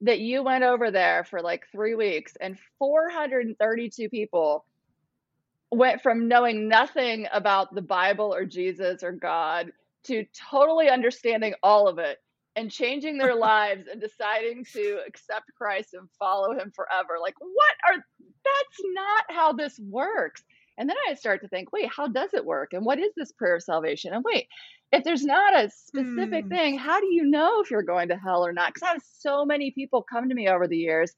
that 0.00 0.20
you 0.20 0.42
went 0.42 0.64
over 0.64 0.90
there 0.90 1.24
for 1.24 1.42
like 1.42 1.66
three 1.70 1.94
weeks 1.94 2.32
and 2.40 2.58
432 2.78 4.08
people 4.08 4.64
went 5.70 6.02
from 6.02 6.28
knowing 6.28 6.68
nothing 6.68 7.26
about 7.32 7.74
the 7.74 7.82
Bible 7.82 8.34
or 8.34 8.44
Jesus 8.44 9.02
or 9.02 9.12
God 9.12 9.70
to 10.04 10.24
totally 10.50 10.88
understanding 10.88 11.54
all 11.62 11.86
of 11.86 11.98
it 11.98 12.18
and 12.56 12.70
changing 12.70 13.18
their 13.18 13.34
lives 13.36 13.86
and 13.86 14.00
deciding 14.00 14.64
to 14.72 15.00
accept 15.06 15.52
Christ 15.56 15.92
and 15.92 16.08
follow 16.18 16.52
him 16.52 16.72
forever. 16.74 17.18
Like, 17.20 17.36
what 17.38 17.76
are 17.86 18.04
that's 18.44 18.80
not 18.94 19.24
how 19.28 19.52
this 19.52 19.78
works. 19.78 20.42
And 20.80 20.88
then 20.88 20.96
I 21.10 21.14
start 21.14 21.42
to 21.42 21.48
think, 21.48 21.72
wait, 21.74 21.90
how 21.94 22.08
does 22.08 22.32
it 22.32 22.46
work? 22.46 22.72
And 22.72 22.86
what 22.86 22.98
is 22.98 23.12
this 23.14 23.32
prayer 23.32 23.56
of 23.56 23.62
salvation? 23.62 24.14
And 24.14 24.24
wait, 24.24 24.46
if 24.92 25.04
there's 25.04 25.22
not 25.22 25.54
a 25.54 25.68
specific 25.68 26.46
mm. 26.46 26.48
thing, 26.48 26.78
how 26.78 26.98
do 26.98 27.06
you 27.06 27.24
know 27.26 27.60
if 27.60 27.70
you're 27.70 27.82
going 27.82 28.08
to 28.08 28.16
hell 28.16 28.46
or 28.46 28.54
not? 28.54 28.72
Because 28.72 28.88
I 28.88 28.92
have 28.92 29.02
so 29.18 29.44
many 29.44 29.72
people 29.72 30.02
come 30.02 30.30
to 30.30 30.34
me 30.34 30.48
over 30.48 30.66
the 30.66 30.78
years. 30.78 31.12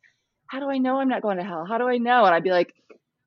How 0.49 0.59
do 0.59 0.69
I 0.69 0.79
know 0.79 0.99
I'm 0.99 1.09
not 1.09 1.23
going 1.23 1.37
to 1.37 1.45
hell? 1.45 1.65
How 1.65 1.79
do 1.79 1.87
I 1.87 1.99
know? 1.99 2.25
And 2.25 2.35
I'd 2.35 2.43
be 2.43 2.51
like, 2.51 2.75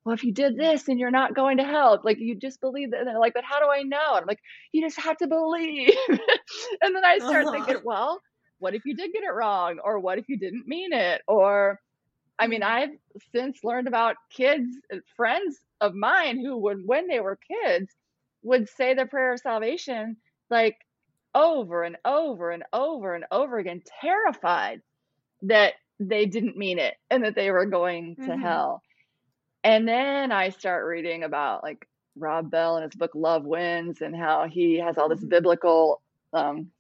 well, 0.04 0.14
if 0.14 0.26
you 0.26 0.34
did 0.34 0.58
this, 0.58 0.90
and 0.90 1.00
you're 1.00 1.10
not 1.10 1.36
going 1.36 1.56
to 1.58 1.64
hell. 1.64 2.02
Like 2.04 2.18
you 2.20 2.36
just 2.36 2.60
believe 2.60 2.92
that. 2.92 3.00
And 3.00 3.08
they're 3.08 3.18
like, 3.18 3.34
but 3.34 3.46
how 3.46 3.62
do 3.62 3.72
I 3.72 3.84
know? 3.84 4.16
And 4.16 4.24
I'm 4.24 4.28
like, 4.28 4.42
you 4.74 4.82
just 4.82 5.00
have 5.00 5.16
to 5.20 5.28
believe. 5.28 5.94
and 6.10 6.94
then 6.94 7.06
I 7.06 7.18
start 7.20 7.46
uh-huh. 7.46 7.52
thinking, 7.54 7.82
well, 7.86 8.20
what 8.60 8.76
if 8.76 8.84
you 8.86 8.94
did 8.94 9.14
get 9.14 9.24
it 9.24 9.34
wrong? 9.34 9.80
Or 9.82 10.00
what 10.00 10.20
if 10.20 10.26
you 10.28 10.38
didn't 10.38 10.68
mean 10.68 10.92
it? 10.92 11.22
Or 11.30 11.80
I 12.38 12.48
mean, 12.48 12.64
I've 12.64 12.90
since 13.32 13.64
learned 13.64 13.88
about 13.88 14.18
kids, 14.30 14.70
uh, 14.94 14.98
friends 15.16 15.60
of 15.82 15.94
mine 15.94 16.40
who 16.40 16.58
would, 16.58 16.86
when 16.86 17.08
they 17.08 17.20
were 17.20 17.38
kids, 17.38 17.94
would 18.44 18.70
say 18.70 18.94
the 18.94 19.06
prayer 19.06 19.34
of 19.34 19.40
salvation 19.40 20.18
like 20.50 20.78
over 21.34 21.84
and 21.84 21.98
over 22.06 22.52
and 22.52 22.64
over 22.72 23.16
and 23.16 23.26
over 23.32 23.58
again, 23.58 23.82
terrified 24.02 24.82
that 25.44 25.74
they 26.00 26.26
didn't 26.26 26.58
mean 26.58 26.80
it 26.80 26.96
and 27.10 27.24
that 27.24 27.36
they 27.36 27.52
were 27.52 27.66
going 27.66 28.16
to 28.16 28.22
mm-hmm. 28.22 28.42
hell. 28.42 28.82
And 29.64 29.88
then 29.88 30.32
I 30.32 30.50
start 30.50 30.86
reading 30.86 31.24
about 31.24 31.64
like 31.64 31.88
Rob 32.16 32.52
Bell 32.52 32.78
and 32.78 32.84
his 32.84 32.98
book 32.98 33.12
Love 33.16 33.44
Wins 33.44 34.02
and 34.02 34.16
how 34.16 34.48
he 34.48 34.80
has 34.80 34.98
all 34.98 35.10
this 35.10 35.20
mm-hmm. 35.20 35.30
biblical 35.30 36.02
um, 36.34 36.72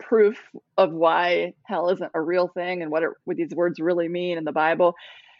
proof 0.00 0.40
of 0.76 0.92
why 0.92 1.54
hell 1.64 1.90
isn't 1.90 2.10
a 2.14 2.20
real 2.20 2.48
thing 2.48 2.82
and 2.82 2.90
what, 2.90 3.02
it, 3.02 3.10
what 3.24 3.36
these 3.36 3.54
words 3.54 3.78
really 3.78 4.08
mean 4.08 4.38
in 4.38 4.44
the 4.44 4.52
Bible. 4.52 4.94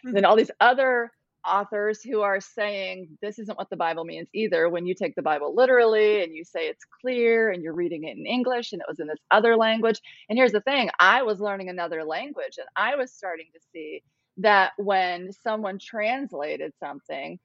Mm-hmm. 0.05 0.15
Then 0.15 0.25
all 0.25 0.35
these 0.35 0.51
other 0.59 1.11
authors 1.45 2.03
who 2.03 2.21
are 2.21 2.39
saying 2.39 3.07
this 3.21 3.39
isn't 3.39 3.57
what 3.57 3.69
the 3.69 3.75
Bible 3.75 4.05
means 4.05 4.27
either. 4.33 4.69
When 4.69 4.85
you 4.85 4.93
take 4.93 5.15
the 5.15 5.21
Bible 5.21 5.55
literally 5.55 6.23
and 6.23 6.33
you 6.33 6.43
say 6.43 6.67
it's 6.67 6.85
clear 7.01 7.49
and 7.49 7.63
you're 7.63 7.73
reading 7.73 8.03
it 8.03 8.17
in 8.17 8.25
English 8.25 8.73
and 8.73 8.81
it 8.81 8.87
was 8.87 8.99
in 8.99 9.07
this 9.07 9.19
other 9.31 9.55
language. 9.55 9.99
And 10.29 10.37
here's 10.37 10.51
the 10.51 10.61
thing 10.61 10.89
I 10.99 11.23
was 11.23 11.39
learning 11.39 11.69
another 11.69 12.03
language 12.03 12.57
and 12.57 12.67
I 12.75 12.95
was 12.95 13.11
starting 13.11 13.47
to 13.53 13.59
see 13.73 14.03
that 14.37 14.71
when 14.77 15.31
someone 15.33 15.79
translated 15.79 16.73
something, 16.79 17.39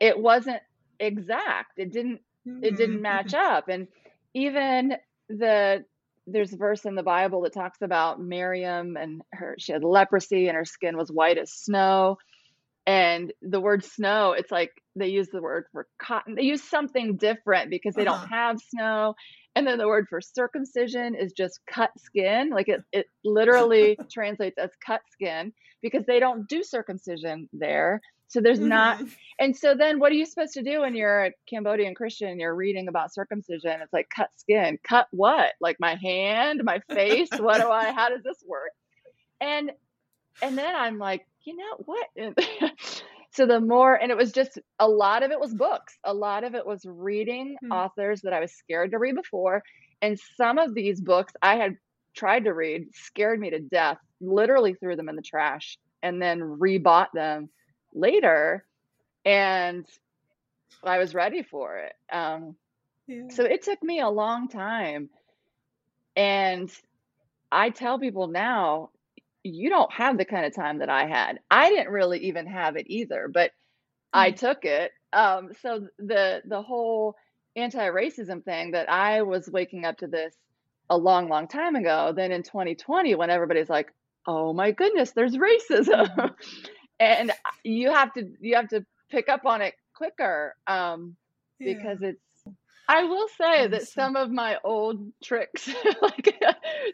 it 0.00 0.18
wasn't 0.18 0.62
exact. 0.98 1.78
It 1.78 1.92
didn't 1.92 2.20
it 2.44 2.76
didn't 2.76 2.96
mm-hmm. 2.96 3.02
match 3.02 3.34
up. 3.34 3.68
And 3.68 3.86
even 4.34 4.96
the 5.28 5.84
there's 6.26 6.52
a 6.52 6.56
verse 6.56 6.84
in 6.84 6.94
the 6.94 7.02
Bible 7.02 7.42
that 7.42 7.52
talks 7.52 7.82
about 7.82 8.20
Miriam 8.20 8.96
and 8.96 9.22
her 9.32 9.56
she 9.58 9.72
had 9.72 9.84
leprosy 9.84 10.48
and 10.48 10.56
her 10.56 10.64
skin 10.64 10.96
was 10.96 11.10
white 11.10 11.38
as 11.38 11.52
snow. 11.52 12.18
And 12.84 13.32
the 13.42 13.60
word 13.60 13.84
snow 13.84 14.32
it's 14.32 14.50
like 14.50 14.72
they 14.96 15.08
use 15.08 15.28
the 15.28 15.42
word 15.42 15.66
for 15.72 15.86
cotton 16.00 16.34
they 16.34 16.42
use 16.42 16.62
something 16.62 17.16
different 17.16 17.70
because 17.70 17.94
they 17.94 18.06
uh-huh. 18.06 18.20
don't 18.20 18.28
have 18.28 18.58
snow. 18.60 19.14
And 19.54 19.66
then 19.66 19.78
the 19.78 19.86
word 19.86 20.06
for 20.08 20.20
circumcision 20.20 21.14
is 21.14 21.32
just 21.32 21.60
cut 21.66 21.90
skin 21.98 22.50
like 22.50 22.68
it, 22.68 22.82
it 22.92 23.06
literally 23.24 23.98
translates 24.10 24.58
as 24.58 24.70
cut 24.84 25.02
skin 25.10 25.52
because 25.82 26.04
they 26.06 26.20
don't 26.20 26.48
do 26.48 26.62
circumcision 26.62 27.48
there 27.52 28.00
so 28.32 28.40
there's 28.40 28.58
mm-hmm. 28.58 28.68
not 28.68 29.00
and 29.38 29.56
so 29.56 29.74
then 29.74 29.98
what 29.98 30.10
are 30.10 30.16
you 30.16 30.26
supposed 30.26 30.54
to 30.54 30.62
do 30.62 30.80
when 30.80 30.94
you're 30.94 31.26
a 31.26 31.32
cambodian 31.48 31.94
christian 31.94 32.28
and 32.28 32.40
you're 32.40 32.54
reading 32.54 32.88
about 32.88 33.12
circumcision 33.12 33.80
it's 33.82 33.92
like 33.92 34.08
cut 34.14 34.30
skin 34.36 34.78
cut 34.82 35.06
what 35.10 35.52
like 35.60 35.76
my 35.78 35.94
hand 35.96 36.62
my 36.64 36.80
face 36.90 37.28
what 37.38 37.60
do 37.60 37.68
i 37.68 37.92
how 37.92 38.08
does 38.08 38.22
this 38.22 38.42
work 38.46 38.72
and 39.40 39.70
and 40.42 40.56
then 40.56 40.74
i'm 40.74 40.98
like 40.98 41.26
you 41.44 41.56
know 41.56 41.84
what? 41.84 42.74
so 43.32 43.46
the 43.46 43.60
more, 43.60 43.94
and 43.94 44.10
it 44.10 44.16
was 44.16 44.32
just 44.32 44.58
a 44.78 44.88
lot 44.88 45.22
of 45.22 45.30
it 45.30 45.40
was 45.40 45.54
books. 45.54 45.96
A 46.04 46.14
lot 46.14 46.44
of 46.44 46.54
it 46.54 46.66
was 46.66 46.84
reading 46.84 47.56
hmm. 47.60 47.72
authors 47.72 48.22
that 48.22 48.32
I 48.32 48.40
was 48.40 48.52
scared 48.52 48.92
to 48.92 48.98
read 48.98 49.16
before. 49.16 49.62
And 50.00 50.18
some 50.36 50.58
of 50.58 50.74
these 50.74 51.00
books 51.00 51.32
I 51.42 51.56
had 51.56 51.76
tried 52.16 52.44
to 52.44 52.52
read 52.52 52.88
scared 52.94 53.40
me 53.40 53.50
to 53.50 53.60
death, 53.60 53.98
literally 54.20 54.74
threw 54.74 54.96
them 54.96 55.08
in 55.08 55.16
the 55.16 55.22
trash 55.22 55.78
and 56.02 56.20
then 56.20 56.40
rebought 56.40 57.08
them 57.14 57.48
later. 57.94 58.64
And 59.24 59.86
I 60.82 60.98
was 60.98 61.14
ready 61.14 61.42
for 61.42 61.78
it. 61.78 61.94
Um, 62.12 62.56
yeah. 63.06 63.28
So 63.30 63.44
it 63.44 63.62
took 63.62 63.82
me 63.82 64.00
a 64.00 64.08
long 64.08 64.48
time. 64.48 65.10
And 66.16 66.70
I 67.50 67.70
tell 67.70 67.98
people 67.98 68.26
now, 68.26 68.90
you 69.44 69.70
don't 69.70 69.92
have 69.92 70.18
the 70.18 70.24
kind 70.24 70.46
of 70.46 70.54
time 70.54 70.78
that 70.78 70.88
I 70.88 71.06
had. 71.06 71.40
I 71.50 71.68
didn't 71.68 71.92
really 71.92 72.20
even 72.26 72.46
have 72.46 72.76
it 72.76 72.86
either, 72.88 73.28
but 73.32 73.50
I 74.12 74.30
mm. 74.30 74.36
took 74.36 74.64
it. 74.64 74.92
Um, 75.12 75.50
so 75.60 75.88
the 75.98 76.42
the 76.44 76.62
whole 76.62 77.16
anti-racism 77.56 78.44
thing 78.44 78.70
that 78.70 78.90
I 78.90 79.22
was 79.22 79.50
waking 79.50 79.84
up 79.84 79.98
to 79.98 80.06
this 80.06 80.34
a 80.88 80.96
long, 80.96 81.28
long 81.28 81.48
time 81.48 81.76
ago. 81.76 82.12
Then 82.14 82.32
in 82.32 82.42
2020, 82.42 83.14
when 83.14 83.30
everybody's 83.30 83.68
like, 83.68 83.92
"Oh 84.26 84.52
my 84.52 84.70
goodness, 84.70 85.12
there's 85.12 85.36
racism," 85.36 86.08
mm. 86.16 86.34
and 87.02 87.32
you 87.64 87.90
have 87.90 88.12
to 88.14 88.32
you 88.40 88.56
have 88.56 88.68
to 88.68 88.84
pick 89.10 89.28
up 89.28 89.46
on 89.46 89.60
it 89.62 89.74
quicker 89.94 90.54
um, 90.66 91.16
yeah. 91.58 91.74
because 91.74 91.98
it's 92.02 92.20
I 92.88 93.04
will 93.04 93.28
say 93.38 93.68
that 93.68 93.88
some 93.88 94.16
of 94.16 94.30
my 94.30 94.58
old 94.64 95.12
tricks 95.22 95.70
like 96.02 96.34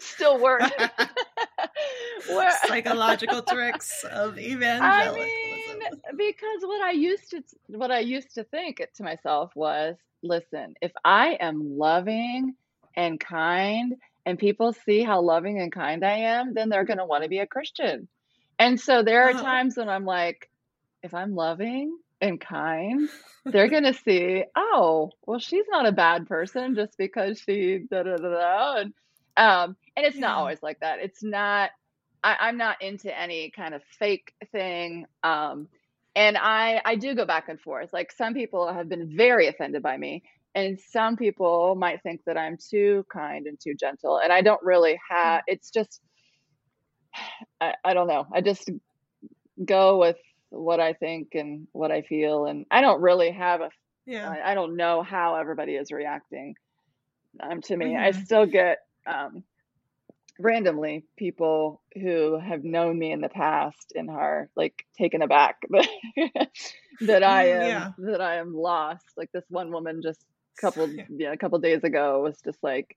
still 0.01 0.39
work. 0.39 0.63
Where, 2.29 2.53
Psychological 2.67 3.43
tricks 3.49 4.05
of 4.05 4.39
evangelicalism. 4.39 5.21
I 5.21 6.13
mean, 6.13 6.17
because 6.17 6.63
what 6.63 6.83
I 6.83 6.91
used 6.93 7.31
to 7.31 7.43
what 7.69 7.91
I 7.91 8.01
used 8.01 8.35
to 8.35 8.45
think 8.45 8.83
to 8.97 9.03
myself 9.03 9.53
was, 9.55 9.97
listen, 10.23 10.75
if 10.83 10.93
I 11.05 11.39
am 11.41 11.79
loving 11.79 12.55
and 12.97 13.19
kind 13.19 13.95
and 14.27 14.39
people 14.39 14.73
see 14.73 15.03
how 15.03 15.23
loving 15.23 15.61
and 15.61 15.73
kind 15.73 16.05
I 16.05 16.19
am, 16.19 16.53
then 16.55 16.69
they're 16.69 16.85
going 16.85 16.99
to 16.99 17.07
want 17.07 17.23
to 17.23 17.29
be 17.29 17.39
a 17.39 17.47
Christian. 17.47 18.09
And 18.59 18.81
so 18.81 19.03
there 19.03 19.25
are 19.25 19.31
Uh-huh. 19.31 19.43
times 19.43 19.77
when 19.77 19.89
I'm 19.89 20.05
like, 20.05 20.49
if 21.03 21.15
I'm 21.15 21.35
loving 21.35 21.97
and 22.21 22.41
kind, 22.41 23.09
they're 23.45 23.69
going 23.69 23.85
to 23.85 23.95
see, 23.95 24.45
oh, 24.57 25.11
well, 25.27 25.39
she's 25.39 25.67
not 25.71 25.87
a 25.87 25.93
bad 25.93 26.27
person 26.27 26.75
just 26.75 26.97
because 26.99 27.41
she 27.41 27.81
da 27.91 28.03
da 28.03 28.17
da 28.17 28.29
da. 28.29 28.77
And, 28.81 28.95
um, 29.37 29.77
and 29.97 30.07
it's 30.07 30.19
not 30.19 30.37
always 30.39 30.63
like 30.63 30.81
that. 30.81 30.99
It's 31.01 31.23
not, 31.23 31.71
I, 32.25 32.37
I'm 32.41 32.59
not 32.59 32.83
into 32.83 33.17
any 33.17 33.51
kind 33.51 33.75
of 33.75 33.83
fake 33.99 34.33
thing. 34.51 35.07
Um, 35.23 35.69
and 36.17 36.37
I, 36.37 36.83
I 36.85 36.97
do 36.97 37.15
go 37.15 37.25
back 37.27 37.49
and 37.49 37.61
forth. 37.61 37.93
Like 37.93 38.11
some 38.13 38.35
people 38.35 38.73
have 38.73 38.89
been 38.89 39.17
very 39.17 39.47
offended 39.47 39.83
by 39.83 39.97
me, 39.97 40.25
and 40.55 40.81
some 40.81 41.17
people 41.17 41.77
might 41.77 42.03
think 42.03 42.23
that 42.27 42.37
I'm 42.37 42.57
too 42.59 43.07
kind 43.13 43.47
and 43.47 43.59
too 43.61 43.75
gentle. 43.75 44.19
And 44.19 44.33
I 44.33 44.43
don't 44.43 44.63
really 44.65 44.99
have. 45.09 45.43
It's 45.47 45.71
just, 45.71 46.01
I, 47.61 47.75
I 47.85 47.95
don't 47.95 48.09
know. 48.09 48.27
I 48.33 48.41
just 48.41 48.71
go 49.65 49.99
with 49.99 50.17
what 50.51 50.81
I 50.81 50.95
think 50.95 51.29
and 51.35 51.67
what 51.73 51.91
I 51.91 52.03
feel, 52.03 52.47
and 52.47 52.67
I 52.71 52.81
don't 52.81 53.03
really 53.03 53.31
have 53.33 53.61
a. 53.61 53.71
Yeah. 54.07 54.29
I 54.29 54.53
I 54.53 54.55
don't 54.55 54.77
know 54.77 55.03
how 55.03 55.37
everybody 55.37 55.75
is 55.77 55.93
reacting 55.93 56.55
um, 57.43 57.61
to 57.63 57.77
me. 57.77 57.97
I 57.97 58.11
Mhm. 58.11 58.25
still 58.25 58.47
get 58.47 58.79
um, 59.07 59.45
randomly 60.39 61.05
people 61.19 61.83
who 61.95 62.39
have 62.39 62.65
known 62.65 62.99
me 62.99 63.13
in 63.13 63.21
the 63.21 63.29
past 63.29 63.93
and 63.95 64.11
are 64.11 64.49
like 64.57 64.85
taken 64.97 65.23
aback 65.23 65.57
that 67.01 67.23
I 67.23 67.49
Mm, 67.49 67.49
am 67.49 67.69
yeah. 67.69 67.89
that 67.99 68.21
I 68.21 68.37
am 68.37 68.55
lost. 68.55 69.05
Like 69.17 69.31
this 69.33 69.45
one 69.49 69.71
woman 69.73 70.01
just 70.03 70.21
a 70.59 70.61
couple 70.61 70.89
Yeah. 70.97 71.05
yeah 71.09 71.33
a 71.33 71.37
couple 71.37 71.59
days 71.59 71.85
ago 71.85 72.23
was 72.23 72.39
just 72.45 72.59
like, 72.63 72.97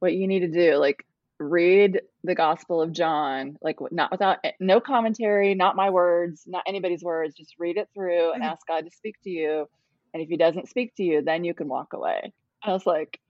what 0.00 0.14
you 0.14 0.26
need 0.28 0.40
to 0.40 0.48
do 0.48 0.76
like 0.76 1.04
read 1.50 2.00
the 2.24 2.34
Gospel 2.34 2.82
of 2.82 2.92
John 2.92 3.56
like 3.62 3.76
not 3.92 4.10
without 4.12 4.38
eh, 4.44 4.52
no 4.60 4.80
commentary, 4.80 5.54
not 5.54 5.76
my 5.76 5.90
words, 5.90 6.44
not 6.46 6.64
anybody's 6.66 7.02
words. 7.04 7.34
Just 7.36 7.54
read 7.58 7.76
it 7.76 7.88
through 7.94 8.32
and 8.32 8.42
Mhm. 8.42 8.46
ask 8.46 8.66
God 8.66 8.84
to 8.84 8.90
speak 8.90 9.16
to 9.24 9.30
you. 9.30 9.66
And 10.14 10.22
if 10.22 10.28
He 10.28 10.36
doesn't 10.36 10.68
speak 10.68 10.94
to 10.96 11.02
you, 11.04 11.22
then 11.22 11.44
you 11.44 11.54
can 11.54 11.68
walk 11.68 11.92
away. 11.92 12.32
I 12.62 12.72
was 12.72 12.86
like, 12.86 13.20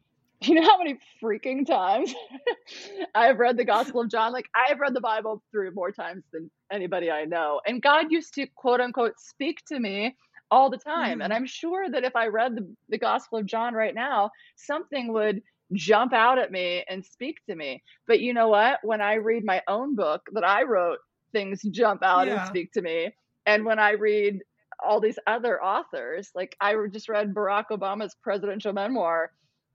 you 0.42 0.55
know 0.55 0.62
how 0.62 0.79
many 0.79 0.98
freaking 1.22 1.66
times 1.66 2.14
I've 3.14 3.38
read 3.38 3.57
the 3.57 3.64
Gospel 3.64 4.03
of 4.03 4.11
John? 4.11 4.33
Like, 4.33 4.46
I 4.55 4.68
have 4.68 4.81
read 4.81 4.94
the 4.94 5.00
Bible 5.00 5.42
through 5.50 5.72
more 5.74 5.92
times 5.92 6.24
than 6.33 6.50
anybody 6.72 7.11
I 7.11 7.24
know. 7.24 7.61
And 7.66 7.83
God 7.83 8.11
used 8.12 8.35
to 8.35 8.46
quote 8.55 8.81
unquote 8.81 9.14
speak 9.18 9.59
to 9.68 9.79
me 9.79 10.16
all 10.50 10.70
the 10.70 10.79
time. 10.79 11.20
And 11.20 11.33
Mhm. 11.33 11.37
I'm 11.37 11.46
sure 11.46 11.88
that 11.90 12.05
if 12.05 12.14
I 12.16 12.27
read 12.29 12.57
the, 12.57 12.74
the 12.88 12.98
Gospel 12.98 13.38
of 13.38 13.46
John 13.46 13.74
right 13.74 13.94
now, 13.94 14.31
something 14.57 15.12
would 15.12 15.42
jump 15.72 16.12
out 16.12 16.38
at 16.38 16.53
me 16.53 16.85
and 16.88 17.05
speak 17.05 17.38
to 17.48 17.55
me. 17.55 17.83
But 18.07 18.20
you 18.20 18.35
know 18.35 18.48
what? 18.48 18.81
When 18.83 19.00
I 19.00 19.14
read 19.14 19.44
my 19.44 19.62
own 19.68 19.94
book 19.94 20.22
that 20.33 20.44
I 20.44 20.62
wrote, 20.64 20.98
things 21.33 21.61
jump 21.70 22.03
out 22.03 22.29
and 22.29 22.46
speak 22.46 22.72
to 22.72 22.83
me. 22.83 23.11
And 23.46 23.64
when 23.64 23.79
I 23.79 23.92
read 23.92 24.40
all 24.85 25.00
these 25.00 25.18
other 25.27 25.62
authors, 25.62 26.31
like 26.35 26.57
I 26.61 26.74
just 26.90 27.09
read 27.09 27.35
Barack 27.35 27.64
Obama's 27.70 28.14
presidential 28.22 28.72
memoir, 28.72 29.31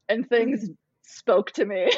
and 0.08 0.28
things 0.28 0.69
mm. 0.69 0.75
spoke 1.04 1.52
to 1.52 1.65
me. 1.65 1.91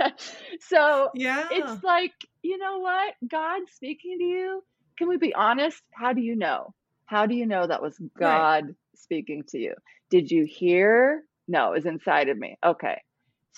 so 0.60 1.10
Yeah. 1.14 1.48
it's 1.50 1.82
like, 1.82 2.14
you 2.42 2.58
know 2.58 2.78
what? 2.78 3.14
God 3.28 3.62
speaking 3.74 4.18
to 4.18 4.24
you. 4.24 4.62
Can 4.96 5.08
we 5.08 5.16
be 5.16 5.34
honest? 5.34 5.82
How 5.92 6.12
do 6.12 6.20
you 6.20 6.36
know? 6.36 6.74
How 7.06 7.26
do 7.26 7.34
you 7.34 7.46
know 7.46 7.66
that 7.66 7.82
was 7.82 7.98
Right. 8.00 8.20
God 8.20 8.74
speaking 8.94 9.44
to 9.48 9.58
you? 9.58 9.74
Did 10.10 10.30
you 10.30 10.44
hear? 10.44 11.22
No, 11.46 11.72
it's 11.72 11.86
inside 11.86 12.28
of 12.28 12.38
me. 12.38 12.56
Okay. 12.64 13.00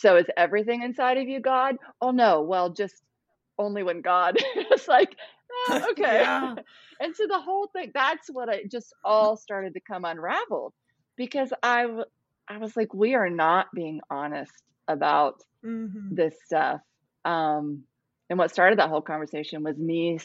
So 0.01 0.17
is 0.17 0.27
everything 0.37 0.83
inside 0.83 1.19
of 1.19 1.29
you 1.29 1.41
God? 1.41 1.77
Oh 2.01 2.11
no. 2.11 2.43
Well, 2.43 2.71
just 2.71 3.03
only 3.59 3.83
when 3.83 4.01
God. 4.03 4.37
it's 4.57 4.89
like, 4.89 5.17
eh, 5.73 5.81
okay. 5.93 6.21
Yeah. 6.21 6.55
And 7.01 7.17
so 7.17 7.27
the 7.27 7.41
whole 7.41 7.67
thing, 7.69 7.93
that's 7.95 8.29
what 8.31 8.49
I 8.51 8.65
just 8.71 8.93
all 9.05 9.37
started 9.37 9.75
to 9.75 9.81
come 9.81 10.05
unraveled 10.05 10.75
because 11.17 11.53
I 11.63 11.87
I 12.49 12.59
was 12.59 12.77
like, 12.77 12.93
we 12.95 13.15
are 13.15 13.31
not 13.31 13.69
being 13.75 14.01
honest 14.11 14.53
about 14.89 15.43
Mhm. 15.65 16.17
this 16.17 16.35
stuff. 16.45 16.81
Um, 17.25 17.85
and 18.31 18.39
what 18.39 18.51
started 18.53 18.79
that 18.79 18.89
whole 18.91 19.03
conversation 19.03 19.63
was 19.63 19.79
me. 19.79 20.19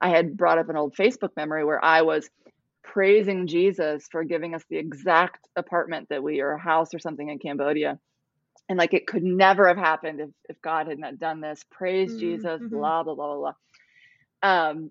I 0.00 0.10
had 0.10 0.36
brought 0.36 0.58
up 0.58 0.68
an 0.68 0.76
old 0.76 0.94
Facebook 0.96 1.30
memory 1.36 1.64
where 1.64 1.84
I 1.84 2.02
was 2.02 2.30
praising 2.84 3.46
Jesus 3.46 4.08
for 4.10 4.24
giving 4.24 4.54
us 4.54 4.64
the 4.70 4.76
exact 4.78 5.48
apartment 5.56 6.08
that 6.10 6.22
we 6.22 6.40
or 6.40 6.52
a 6.52 6.60
house 6.60 6.94
or 6.94 6.98
something 6.98 7.28
in 7.28 7.38
Cambodia. 7.38 7.98
And 8.68 8.78
like 8.78 8.94
it 8.94 9.06
could 9.06 9.24
never 9.24 9.68
have 9.68 9.78
happened 9.78 10.20
if, 10.20 10.30
if 10.48 10.60
God 10.62 10.88
had 10.88 10.98
not 10.98 11.18
done 11.18 11.40
this. 11.40 11.64
Praise 11.70 12.14
Mm, 12.14 12.18
Jesus, 12.20 12.60
mhm. 12.62 12.70
blah, 12.70 13.02
blah, 13.02 13.14
blah, 13.14 13.36
blah. 13.36 13.52
Um, 14.42 14.90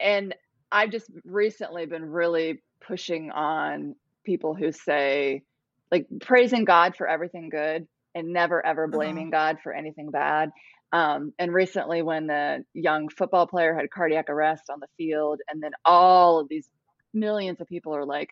and 0.00 0.34
I've 0.72 0.90
just 0.90 1.10
recently 1.24 1.86
been 1.86 2.04
really 2.04 2.62
pushing 2.86 3.30
on 3.30 3.94
people 4.24 4.54
who 4.54 4.72
say, 4.72 5.42
like, 5.90 6.06
praising 6.20 6.64
God 6.64 6.96
for 6.96 7.08
everything 7.08 7.48
good 7.50 7.86
and 8.14 8.32
never 8.32 8.64
ever 8.64 8.88
Uh-huh. 8.88 8.98
blaming 8.98 9.30
God 9.30 9.58
for 9.62 9.72
anything 9.72 10.10
bad. 10.10 10.50
Um, 10.92 11.32
and 11.38 11.52
recently, 11.52 12.02
when 12.02 12.26
the 12.26 12.64
young 12.74 13.08
football 13.08 13.46
player 13.46 13.74
had 13.74 13.90
cardiac 13.90 14.30
arrest 14.30 14.64
on 14.70 14.80
the 14.80 14.88
field, 14.96 15.40
and 15.50 15.62
then 15.62 15.72
all 15.84 16.40
of 16.40 16.48
these 16.48 16.68
millions 17.14 17.60
of 17.60 17.68
people 17.68 17.94
are 17.94 18.06
like, 18.06 18.30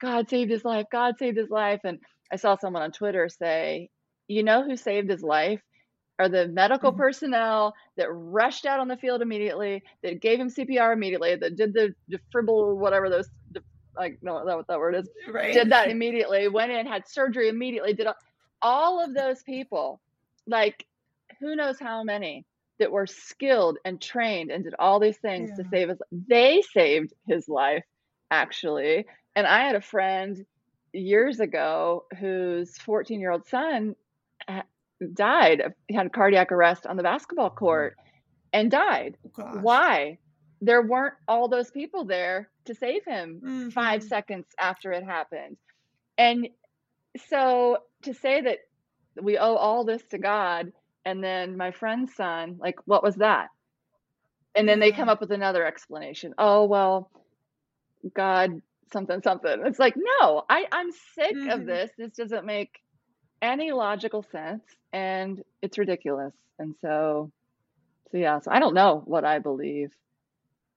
God 0.00 0.28
saved 0.28 0.50
his 0.50 0.64
life, 0.64 0.86
God 0.92 1.16
saved 1.18 1.38
his 1.38 1.50
life. 1.50 1.80
And 1.84 1.98
I 2.32 2.36
saw 2.36 2.56
someone 2.56 2.82
on 2.82 2.92
Twitter 2.92 3.28
say, 3.28 3.90
you 4.28 4.42
know 4.42 4.62
who 4.64 4.76
saved 4.76 5.10
his 5.10 5.22
life? 5.22 5.60
Are 6.18 6.28
the 6.28 6.48
medical 6.48 6.92
Mhm. 6.92 6.96
personnel 6.96 7.74
that 7.96 8.08
rushed 8.12 8.66
out 8.66 8.80
on 8.80 8.88
the 8.88 8.96
field 8.96 9.22
immediately, 9.22 9.82
that 10.02 10.20
gave 10.20 10.38
him 10.40 10.48
CPR 10.48 10.92
immediately, 10.92 11.34
that 11.36 11.56
did 11.56 11.74
the 11.74 11.94
defibril, 12.10 12.76
whatever 12.76 13.10
those, 13.10 13.28
like, 13.96 14.18
no, 14.22 14.38
is 14.38 14.46
that 14.46 14.56
what 14.56 14.66
that 14.68 14.78
word 14.78 14.94
is? 14.94 15.08
Right. 15.28 15.52
Did 15.52 15.70
that 15.70 15.90
immediately, 15.90 16.48
went 16.48 16.70
in, 16.72 16.86
had 16.86 17.08
surgery 17.08 17.48
immediately, 17.48 17.94
did 17.94 18.06
all, 18.06 18.14
all 18.62 19.04
of 19.04 19.14
those 19.14 19.42
people, 19.42 20.00
like, 20.46 20.86
who 21.40 21.56
knows 21.56 21.80
how 21.80 22.04
many 22.04 22.44
that 22.78 22.92
were 22.92 23.06
skilled 23.06 23.78
and 23.84 24.00
trained 24.00 24.50
and 24.52 24.64
did 24.64 24.74
all 24.78 25.00
these 25.00 25.18
things 25.18 25.52
to 25.54 25.64
save 25.64 25.88
his, 25.88 25.98
they 26.12 26.62
saved 26.72 27.12
his 27.26 27.48
life, 27.48 27.84
actually. 28.30 29.04
And 29.36 29.46
I 29.46 29.64
had 29.66 29.74
a 29.76 29.80
friend 29.80 30.44
years 30.92 31.40
ago 31.40 32.04
whose 32.20 32.76
14 32.78 33.20
year 33.20 33.30
old 33.32 33.46
son 33.46 33.96
died, 35.12 35.60
of- 35.60 35.74
he 35.88 35.94
had 35.94 36.12
cardiac 36.12 36.52
arrest 36.52 36.86
on 36.86 36.96
the 36.96 37.02
basketball 37.02 37.50
court 37.50 37.96
and 38.52 38.70
died. 38.70 39.16
Oh. 39.38 39.58
Why? 39.60 40.18
There 40.60 40.82
weren't 40.82 41.14
all 41.28 41.48
those 41.48 41.70
people 41.70 42.04
there 42.04 42.48
to 42.66 42.74
save 42.74 43.04
him 43.04 43.70
five 43.72 44.02
Mhm. 44.02 44.08
seconds 44.08 44.46
after 44.58 44.92
it 44.92 45.04
happened. 45.04 45.56
And 46.16 46.48
so 47.28 47.78
to 48.02 48.14
say 48.14 48.40
that 48.40 48.58
we 49.20 49.36
owe 49.38 49.56
all 49.56 49.84
this 49.84 50.02
to 50.06 50.18
God, 50.18 50.72
and 51.04 51.22
then 51.22 51.56
my 51.56 51.70
friend's 51.70 52.14
son, 52.14 52.56
like, 52.58 52.76
what 52.86 53.02
was 53.02 53.16
that? 53.16 53.48
And 54.54 54.68
then 54.68 54.78
they 54.80 54.92
come 54.92 55.08
up 55.08 55.20
with 55.20 55.32
another 55.32 55.66
explanation. 55.66 56.34
Oh, 56.38 56.64
well, 56.64 57.10
God, 58.14 58.62
something, 58.92 59.20
something. 59.22 59.66
It's 59.66 59.78
like, 59.78 59.96
no, 59.96 60.44
I, 60.48 60.66
I'm 60.70 60.90
sick 61.14 61.32
of 61.32 61.60
Mhm. 61.60 61.66
this. 61.66 61.90
This 61.98 62.12
doesn't 62.12 62.46
make 62.46 62.80
any 63.44 63.72
logical 63.72 64.24
sense 64.32 64.62
and 64.92 65.42
it's 65.62 65.76
ridiculous. 65.78 66.34
And 66.58 66.74
so, 66.80 67.30
so 68.10 68.16
yeah, 68.18 68.40
so 68.40 68.50
I 68.50 68.58
don't 68.58 68.74
know 68.74 69.02
what 69.04 69.24
I 69.24 69.38
believe 69.38 69.90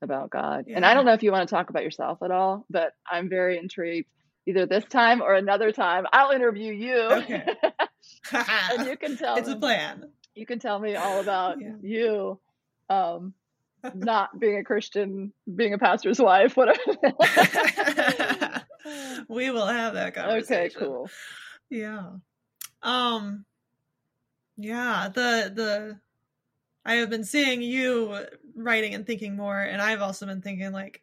about 0.02 0.30
God. 0.30 0.66
And 0.68 0.86
I 0.86 0.94
don't 0.94 1.06
know 1.06 1.14
if 1.14 1.24
you 1.24 1.32
want 1.32 1.48
to 1.48 1.56
talk 1.56 1.70
about 1.70 1.84
yourself 1.84 2.20
at 2.22 2.30
all, 2.32 2.66
but 2.70 2.94
I'm 3.10 3.30
very 3.30 3.58
intrigued 3.58 4.08
either 4.46 4.66
this 4.66 4.86
time 4.86 5.22
or 5.22 5.34
another 5.34 5.72
time. 5.72 6.06
I'll 6.14 6.32
interview 6.32 6.74
you. 6.74 6.98
Okay. 6.98 7.46
and 8.34 8.88
you 8.88 8.98
can 8.98 9.18
tell 9.22 9.38
it's 9.38 9.50
a 9.50 9.56
plan. 9.56 10.04
you 10.36 10.46
can 10.46 10.60
tell 10.60 10.78
me 10.80 10.96
all 10.96 11.20
about 11.20 11.58
Yeah. 11.62 11.74
you. 11.82 12.40
Um, 12.90 13.34
not 13.94 14.40
being 14.40 14.58
a 14.58 14.64
Christian, 14.64 15.32
being 15.56 15.74
a 15.74 15.78
pastor's 15.78 16.20
wife, 16.20 16.58
whatever. 16.58 16.80
we 19.30 19.50
will 19.52 19.66
have 19.68 19.94
that 19.94 20.16
conversation. 20.16 20.78
okay, 20.82 20.86
cool. 20.86 21.10
Yeah. 21.70 22.08
Um 22.88 23.46
yeah, 24.56 25.10
the 25.14 25.52
the 25.54 26.00
I 26.86 26.96
have 26.96 27.10
been 27.10 27.26
seeing 27.26 27.62
you 27.62 28.26
writing 28.56 28.96
and 28.96 29.06
thinking 29.06 29.36
more 29.36 29.60
and 29.60 29.82
I've 29.82 30.02
also 30.02 30.26
been 30.26 30.42
thinking 30.42 30.72
like 30.72 31.02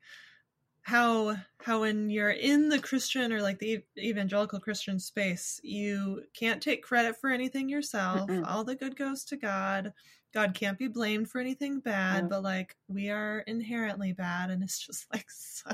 how 0.83 1.37
how 1.62 1.81
when 1.81 2.11
you're 2.11 2.31
in 2.31 2.68
the 2.68 2.79
Christian 2.79 3.33
or 3.33 3.40
like 3.40 3.59
the 3.59 3.83
evangelical 3.99 4.61
Christian 4.61 4.99
space, 4.99 5.61
you 5.62 6.23
can't 6.35 6.62
take 6.62 6.83
credit 6.83 7.16
for 7.16 7.31
anything 7.31 7.68
yourself. 7.68 8.29
Mm-mm. 8.29 8.47
All 8.47 8.64
the 8.64 8.75
good 8.75 8.97
goes 8.97 9.25
to 9.27 9.37
God. 9.37 9.92
God 10.35 10.53
can't 10.53 10.79
be 10.79 10.88
blamed 10.88 11.31
for 11.31 11.40
anything 11.40 11.81
bad, 11.81 12.29
but 12.29 12.42
like 12.42 12.77
we 12.88 13.09
are 13.09 13.40
inherently 13.47 14.12
bad 14.12 14.51
and 14.51 14.62
it's 14.62 14.79
just 14.79 15.07
like 15.12 15.27
so, 15.31 15.70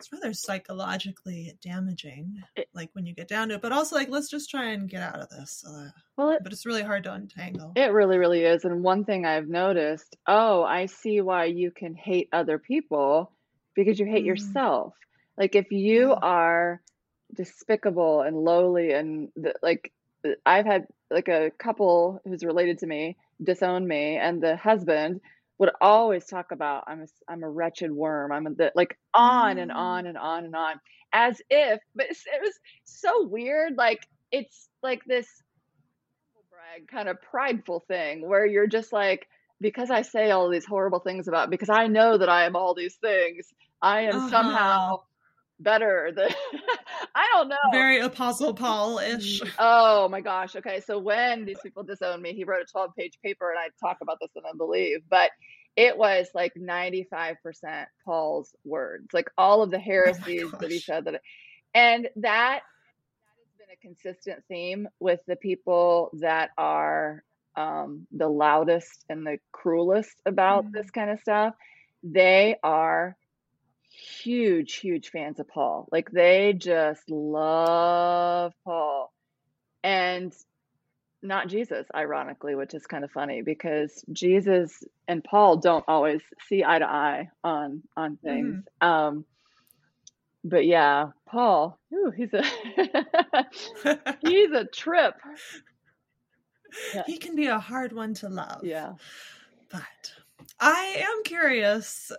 it's 0.00 0.10
rather 0.12 0.32
psychologically 0.32 1.52
damaging, 1.62 2.42
It- 2.56 2.68
like 2.72 2.88
when 2.94 3.04
you 3.06 3.14
get 3.14 3.28
down 3.28 3.48
to 3.48 3.56
it. 3.56 3.62
But 3.62 3.72
also, 3.72 3.96
like, 3.96 4.08
let's 4.08 4.30
just 4.30 4.48
try 4.50 4.70
and 4.70 4.88
get 4.88 5.02
out 5.02 5.18
of 5.20 5.28
this. 5.28 5.62
Uh, 5.66 5.90
Well, 6.16 6.30
it, 6.30 6.42
but 6.42 6.52
it's 6.52 6.64
really 6.66 6.82
hard 6.82 7.04
to 7.04 7.12
untangle. 7.12 7.72
it 7.76 7.92
really, 7.92 8.16
really 8.18 8.42
is. 8.44 8.64
And 8.64 8.82
one 8.82 9.04
thing 9.04 9.26
I've 9.26 9.48
noticed, 9.48 10.16
oh, 10.26 10.62
I 10.62 10.86
see 10.86 11.20
why 11.20 11.44
you 11.44 11.70
can 11.70 11.94
hate 11.94 12.28
other 12.32 12.58
people 12.58 13.30
because 13.74 13.98
you 14.00 14.06
hate 14.06 14.24
Mm. 14.24 14.28
yourself. 14.28 14.94
Like 15.36 15.54
if 15.54 15.70
you 15.70 16.08
Yeah. 16.08 16.18
are 16.22 16.82
despicable 17.34 18.22
and 18.22 18.36
lowly 18.36 18.92
and 18.92 19.30
the, 19.36 19.54
like 19.62 19.92
I've 20.44 20.66
had 20.66 20.86
like 21.10 21.28
a 21.28 21.50
couple 21.58 22.20
who's 22.24 22.44
related 22.44 22.78
to 22.80 22.86
me 22.86 23.16
disown 23.42 23.86
me 23.86 24.16
and 24.16 24.42
the 24.42 24.56
husband 24.56 25.20
would 25.60 25.70
always 25.80 26.26
talk 26.26 26.52
about 26.52 26.84
I'm 26.88 27.02
a, 27.02 27.06
I'm 27.28 27.44
a 27.44 27.50
wretched 27.50 27.92
worm. 27.92 28.32
I'm 28.32 28.48
a, 28.48 28.50
the, 28.54 28.72
like 28.76 28.98
on 29.14 29.58
and 29.58 29.72
Mm. 29.72 29.72
on 29.72 30.06
and 30.06 30.18
on 30.18 30.46
and 30.46 30.56
on 30.56 30.80
as 31.14 31.42
if 31.50 31.80
but 31.96 32.08
it's, 32.10 32.24
it 32.26 32.42
was 32.42 32.54
so 32.84 33.26
weird 33.28 33.76
like 33.78 34.00
it's 34.32 34.68
like 34.82 35.02
this 35.06 35.28
brag 36.50 36.88
kind 36.88 37.08
of 37.08 37.20
prideful 37.22 37.80
thing 37.88 38.28
where 38.28 38.46
you're 38.46 38.66
just 38.66 38.92
like 38.92 39.28
because 39.60 39.90
I 39.90 40.02
say 40.02 40.30
all 40.30 40.48
these 40.50 40.66
horrible 40.66 41.00
things 41.00 41.28
about 41.28 41.50
because 41.50 41.68
I 41.70 41.86
know 41.86 42.18
that 42.18 42.28
I 42.28 42.44
am 42.46 42.56
all 42.56 42.74
these 42.74 42.96
things 42.96 43.48
I 43.82 44.02
am 44.02 44.20
Uh-huh. 44.20 44.20
somehow 44.20 45.00
better 45.60 46.10
than 46.14 46.28
I 47.14 47.26
don't 47.34 47.48
know 47.48 47.56
Very 47.72 48.00
Apostle 48.00 48.54
Paul 48.54 48.98
ish. 48.98 49.40
Oh 49.58 50.08
my 50.08 50.20
gosh. 50.20 50.56
Okay. 50.56 50.80
So 50.80 50.98
when 50.98 51.44
these 51.44 51.58
people 51.62 51.82
disowned 51.82 52.22
me, 52.22 52.32
he 52.32 52.44
wrote 52.44 52.62
a 52.62 52.70
12 52.70 52.90
page 52.96 53.18
paper 53.22 53.50
and 53.50 53.58
I 53.58 53.68
talk 53.80 53.98
about 54.02 54.18
this 54.20 54.30
in 54.36 54.42
Unbelieve, 54.50 55.00
but 55.08 55.30
it 55.76 55.96
was 55.96 56.28
like 56.34 56.52
95% 56.54 57.36
Paul's 58.04 58.54
words, 58.64 59.06
like 59.12 59.30
all 59.38 59.62
of 59.62 59.70
the 59.70 59.78
heresies 59.90 60.50
that 60.60 60.70
he 60.70 60.78
said 60.78 61.04
that, 61.04 61.20
and 61.74 62.08
that, 62.16 62.60
that 62.62 63.36
has 63.38 63.58
been 63.58 63.72
a 63.72 63.76
consistent 63.80 64.42
theme 64.48 64.88
with 64.98 65.20
the 65.26 65.36
people 65.36 66.10
that 66.20 66.50
are 66.58 67.22
um, 67.56 68.06
the 68.12 68.28
loudest 68.28 69.04
and 69.08 69.26
the 69.26 69.38
cruelest 69.52 70.14
about 70.26 70.66
Mm. 70.66 70.72
this 70.72 70.90
kind 70.90 71.10
of 71.10 71.20
stuff. 71.20 71.54
They 72.02 72.56
are 72.62 73.16
huge, 74.00 74.74
huge 74.76 75.10
fans 75.10 75.40
of 75.40 75.48
Paul. 75.48 75.88
Like 75.92 76.10
they 76.10 76.52
just 76.52 77.08
love 77.10 78.52
Paul 78.64 79.12
and 79.82 80.32
not 81.22 81.48
Jesus, 81.48 81.86
ironically, 81.94 82.54
which 82.54 82.74
is 82.74 82.86
kind 82.86 83.04
of 83.04 83.10
funny 83.10 83.42
because 83.42 84.04
Jesus 84.12 84.82
and 85.06 85.22
Paul 85.22 85.58
don't 85.58 85.84
always 85.86 86.22
see 86.48 86.64
eye 86.64 86.78
to 86.78 86.86
eye 86.86 87.28
on 87.44 87.82
on 87.96 88.16
things. 88.16 88.64
Um, 88.80 89.24
but 90.42 90.64
yeah, 90.64 91.10
Paul, 91.26 91.78
ooh, 91.92 92.10
he's 92.16 92.32
a 92.32 92.42
he's 94.20 94.50
a 94.52 94.64
trip. 94.64 95.14
Yeah. 96.94 97.02
he 97.06 97.18
can 97.18 97.34
be 97.34 97.46
a 97.46 97.58
hard 97.58 97.92
one 97.92 98.14
to 98.14 98.28
love. 98.28 98.64
Yeah. 98.64 98.92
But 99.70 100.12
I 100.58 101.04
am 101.06 101.22
curious. 101.24 102.12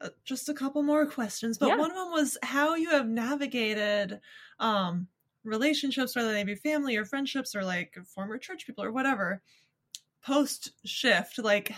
Uh, 0.00 0.10
Just 0.24 0.48
a 0.48 0.54
couple 0.54 0.82
more 0.82 1.06
questions, 1.06 1.58
but 1.58 1.68
Yeah. 1.68 1.76
one 1.76 1.90
of 1.90 1.96
them 1.96 2.10
was 2.12 2.38
how 2.42 2.74
you 2.74 2.90
have 2.90 3.08
navigated 3.08 4.20
um, 4.58 5.08
relationships, 5.44 6.16
whether 6.16 6.32
they 6.32 6.44
be 6.44 6.54
family 6.54 6.96
or 6.96 7.04
friendships 7.04 7.54
or 7.54 7.64
like 7.64 7.96
former 8.06 8.38
church 8.38 8.66
people 8.66 8.84
or 8.84 8.92
whatever, 8.92 9.42
post 10.24 10.72
shift. 10.86 11.38
Like, 11.38 11.72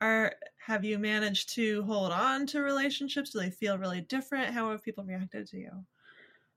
are 0.00 0.36
have 0.58 0.84
you 0.84 0.98
managed 0.98 1.54
to 1.56 1.82
hold 1.84 2.12
on 2.12 2.46
to 2.48 2.62
relationships? 2.62 3.30
Do 3.30 3.40
they 3.40 3.50
feel 3.50 3.78
really 3.78 4.00
different? 4.02 4.54
How 4.54 4.70
have 4.70 4.82
people 4.82 5.04
reacted 5.04 5.48
to 5.48 5.58
you? 5.58 5.86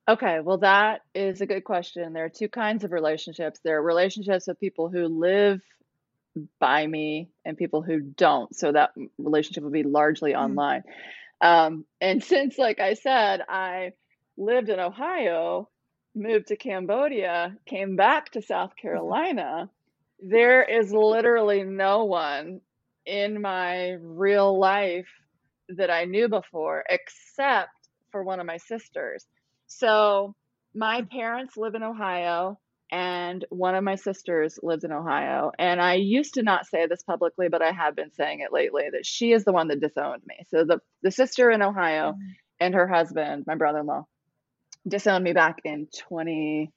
Okay, 0.10 0.42
well, 0.42 0.58
that 0.58 1.02
is 1.16 1.40
a 1.40 1.46
good 1.46 1.64
question. 1.64 2.12
There 2.12 2.26
are 2.26 2.30
two 2.30 2.50
kinds 2.50 2.84
of 2.84 2.92
relationships. 2.92 3.62
There 3.64 3.78
are 3.78 3.84
relationships 3.84 4.48
with 4.48 4.60
people 4.60 4.90
who 4.90 5.08
live 5.08 5.62
by 6.60 6.86
me 6.86 7.30
and 7.46 7.58
people 7.58 7.82
who 7.82 8.00
don't. 8.02 8.56
So 8.56 8.72
that 8.72 8.92
relationship 9.18 9.64
would 9.64 9.74
be 9.74 9.84
largely 9.84 10.34
Mhm. 10.34 10.40
online. 10.40 10.84
Um, 11.42 11.86
and 12.02 12.24
since, 12.24 12.58
like 12.58 12.80
I 12.80 12.94
said, 12.96 13.42
I 13.48 13.94
lived 14.38 14.70
in 14.70 14.80
Ohio, 14.80 15.70
moved 16.16 16.48
to 16.48 16.56
Cambodia, 16.58 17.58
came 17.66 17.96
back 17.96 18.32
to 18.32 18.42
South 18.42 18.76
Carolina, 18.82 19.70
there 20.20 20.64
is 20.64 20.92
literally 20.94 21.64
no 21.64 22.06
one 22.06 22.62
in 23.06 23.42
my 23.42 23.92
real 24.02 24.58
life 24.58 25.10
that 25.70 25.90
I 25.90 26.06
knew 26.06 26.30
before 26.30 26.84
except 26.90 27.72
for 28.12 28.24
one 28.24 28.40
of 28.40 28.46
my 28.46 28.58
sisters. 28.58 29.26
So 29.68 30.36
my 30.74 31.02
parents 31.04 31.58
live 31.58 31.76
in 31.76 31.84
Ohio 31.84 32.60
and 32.92 33.46
one 33.50 33.76
of 33.76 33.84
my 33.84 33.96
sisters 33.96 34.60
lives 34.64 34.84
in 34.84 34.92
Ohio. 34.92 35.52
And 35.58 35.82
I 35.82 35.96
used 35.96 36.36
to 36.36 36.44
not 36.44 36.68
say 36.68 36.86
this 36.88 37.04
publicly, 37.04 37.50
but 37.50 37.62
I 37.62 37.72
have 37.72 37.96
been 37.96 38.12
saying 38.12 38.42
it 38.42 38.54
lately 38.54 38.84
that 38.92 39.06
she 39.06 39.32
is 39.32 39.46
the 39.46 39.52
one 39.54 39.68
that 39.70 39.80
disowned 39.82 40.22
me. 40.28 40.38
So 40.50 40.64
the, 40.66 40.80
the 41.02 41.12
sister 41.12 41.50
in 41.52 41.62
Ohio 41.62 42.14
Mhm. 42.14 42.36
and 42.60 42.76
her 42.76 42.88
husband, 42.88 43.46
my 43.48 43.56
brother 43.56 43.80
in 43.80 43.88
law, 43.88 44.06
disowned 44.88 45.24
me 45.24 45.34
back 45.34 45.60
in 45.66 45.88
20, 46.10 46.72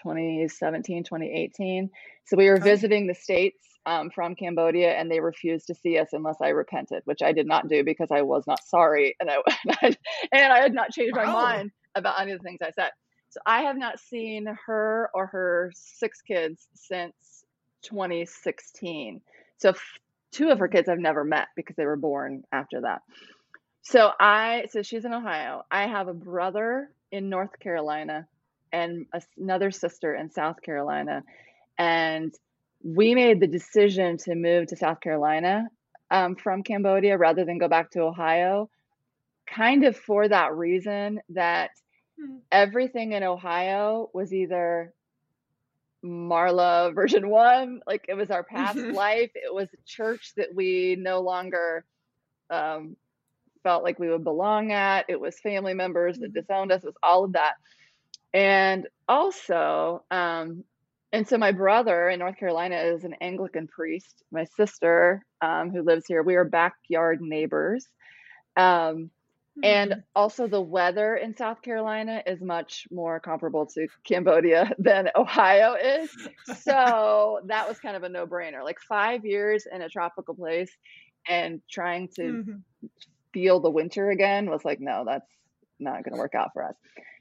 2017, 0.00 1.04
2018. 1.04 1.90
So 2.26 2.36
we 2.36 2.48
were 2.48 2.58
visiting 2.60 3.06
the 3.06 3.14
States 3.14 3.58
um, 3.86 4.10
from 4.10 4.34
Cambodia 4.34 4.92
and 4.92 5.10
they 5.10 5.20
refused 5.20 5.68
to 5.68 5.74
see 5.74 5.98
us 5.98 6.08
unless 6.12 6.36
I 6.42 6.48
repented, 6.50 7.02
which 7.04 7.22
I 7.22 7.32
did 7.32 7.46
not 7.46 7.68
do 7.68 7.84
because 7.84 8.08
I 8.10 8.22
was 8.22 8.44
not 8.46 8.64
sorry 8.64 9.16
and 9.20 9.30
I, 9.30 9.38
and 10.32 10.52
I 10.52 10.60
had 10.60 10.74
not 10.74 10.90
changed 10.92 11.14
my 11.16 11.24
Wow. 11.26 11.32
mind 11.34 11.70
about 11.94 12.20
any 12.20 12.32
of 12.32 12.38
the 12.38 12.44
things 12.44 12.58
I 12.62 12.70
said. 12.72 12.90
So 13.30 13.40
I 13.44 13.62
have 13.62 13.76
not 13.76 14.00
seen 14.00 14.46
her 14.66 15.10
or 15.14 15.26
her 15.26 15.72
six 15.74 16.22
kids 16.22 16.66
since 16.74 17.44
2016. 17.82 19.20
So 19.58 19.74
two 20.32 20.50
of 20.50 20.58
her 20.58 20.68
kids 20.68 20.88
I've 20.88 20.98
never 20.98 21.24
met 21.24 21.48
because 21.56 21.76
they 21.76 21.84
were 21.84 21.96
born 21.96 22.44
after 22.52 22.82
that. 22.82 23.02
So 23.82 24.10
I, 24.18 24.66
so 24.70 24.82
she's 24.82 25.04
in 25.04 25.12
Ohio. 25.12 25.64
I 25.70 25.86
have 25.86 26.08
a 26.08 26.14
brother 26.14 26.90
in 27.10 27.28
North 27.28 27.58
Carolina 27.58 28.26
and 28.72 29.06
another 29.36 29.70
sister 29.70 30.14
in 30.14 30.30
South 30.30 30.60
Carolina. 30.62 31.22
And 31.78 32.34
we 32.82 33.14
made 33.14 33.40
the 33.40 33.46
decision 33.46 34.18
to 34.18 34.34
move 34.34 34.68
to 34.68 34.76
South 34.76 35.00
Carolina 35.00 35.68
um, 36.10 36.36
from 36.36 36.62
Cambodia 36.62 37.16
rather 37.16 37.44
than 37.44 37.58
go 37.58 37.68
back 37.68 37.90
to 37.92 38.00
Ohio, 38.00 38.70
kind 39.46 39.84
of 39.84 39.96
for 39.96 40.28
that 40.28 40.54
reason 40.54 41.20
that 41.30 41.70
Hmm. 42.18 42.38
everything 42.52 43.12
in 43.12 43.22
Ohio 43.22 44.10
was 44.14 44.32
either 44.34 44.94
Marla 46.04 46.94
version 46.94 47.28
one, 47.28 47.80
like 47.86 48.04
it 48.08 48.14
was 48.14 48.30
our 48.30 48.44
past 48.44 48.80
Mhm. 48.80 48.90
life. 48.90 49.30
It 49.34 49.52
was 49.52 49.68
a 49.72 49.78
church 49.86 50.32
that 50.36 50.54
we 50.54 50.96
no 50.98 51.20
longer 51.20 51.84
um, 52.50 52.96
felt 53.62 53.84
like 53.84 53.98
we 53.98 54.08
would 54.10 54.24
belong 54.24 54.72
at. 54.72 55.06
It 55.08 55.20
was 55.20 55.38
family 55.40 55.74
members 55.74 56.18
that 56.20 56.32
Mhm. 56.32 56.34
disowned 56.34 56.72
us. 56.72 56.82
It 56.82 56.86
was 56.88 56.96
all 57.02 57.24
of 57.24 57.32
that. 57.32 57.54
And 58.34 58.86
also, 59.08 60.04
um, 60.10 60.64
and 61.12 61.26
so 61.28 61.38
my 61.38 61.52
brother 61.52 62.08
in 62.08 62.18
North 62.20 62.36
Carolina 62.38 62.76
is 62.76 63.04
an 63.04 63.14
Anglican 63.20 63.66
priest. 63.68 64.22
My 64.32 64.44
sister, 64.56 65.24
um, 65.40 65.70
who 65.70 65.82
lives 65.82 66.04
here, 66.06 66.22
we 66.22 66.36
are 66.36 66.44
backyard 66.44 67.20
neighbors. 67.20 67.86
Um, 68.56 69.10
and 69.62 69.94
Mhm. 69.94 70.04
also, 70.14 70.46
the 70.48 70.60
weather 70.60 71.16
in 71.16 71.34
South 71.36 71.62
Carolina 71.62 72.22
is 72.26 72.40
much 72.42 72.86
more 72.90 73.20
comparable 73.20 73.66
to 73.74 73.88
Cambodia 74.06 74.70
than 74.78 75.10
Ohio 75.16 75.74
is. 75.74 76.10
So 76.44 77.40
that 77.46 77.68
was 77.68 77.78
kind 77.80 77.96
of 77.96 78.02
a 78.04 78.08
no 78.08 78.26
brainer. 78.26 78.64
Like 78.64 78.78
five 78.88 79.24
years 79.24 79.66
in 79.70 79.82
a 79.82 79.88
tropical 79.88 80.34
place 80.34 80.70
and 81.28 81.60
trying 81.70 82.08
to 82.16 82.38
Mhm. 82.38 82.64
feel 83.32 83.60
the 83.60 83.70
winter 83.70 84.10
again 84.10 84.50
was 84.50 84.64
like, 84.64 84.80
no, 84.80 85.04
that's 85.06 85.30
not 85.80 86.04
going 86.04 86.12
to 86.12 86.16
work 86.18 86.34
out 86.34 86.50
for 86.52 86.64
us. 86.64 86.76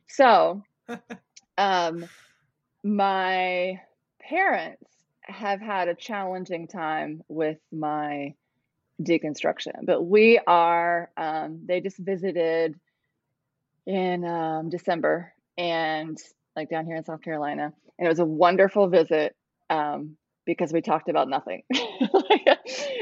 So, 0.10 0.64
um, 1.58 2.10
my 2.84 3.82
parents 4.22 4.92
have 5.24 5.62
had 5.62 5.88
a 5.90 5.96
challenging 5.96 6.68
time 6.68 7.22
with 7.30 7.60
my 7.72 8.34
deconstruction, 9.02 9.86
but 9.86 10.04
we 10.04 10.40
are, 10.48 11.10
um, 11.18 11.62
they 11.66 11.82
just 11.82 11.98
visited 11.98 12.76
in 13.86 14.26
um, 14.26 14.70
December 14.70 15.34
and 15.58 16.18
like 16.56 16.70
down 16.70 16.86
here 16.86 16.96
in 16.96 17.06
South 17.06 17.22
Carolina. 17.22 17.72
And 17.98 18.06
it 18.06 18.10
was 18.10 18.20
a 18.20 18.26
wonderful 18.26 18.88
visit 18.88 19.36
um, 19.70 20.18
because 20.46 20.72
we 20.74 20.82
talked 20.82 21.10
about 21.10 21.30
nothing. 21.30 21.64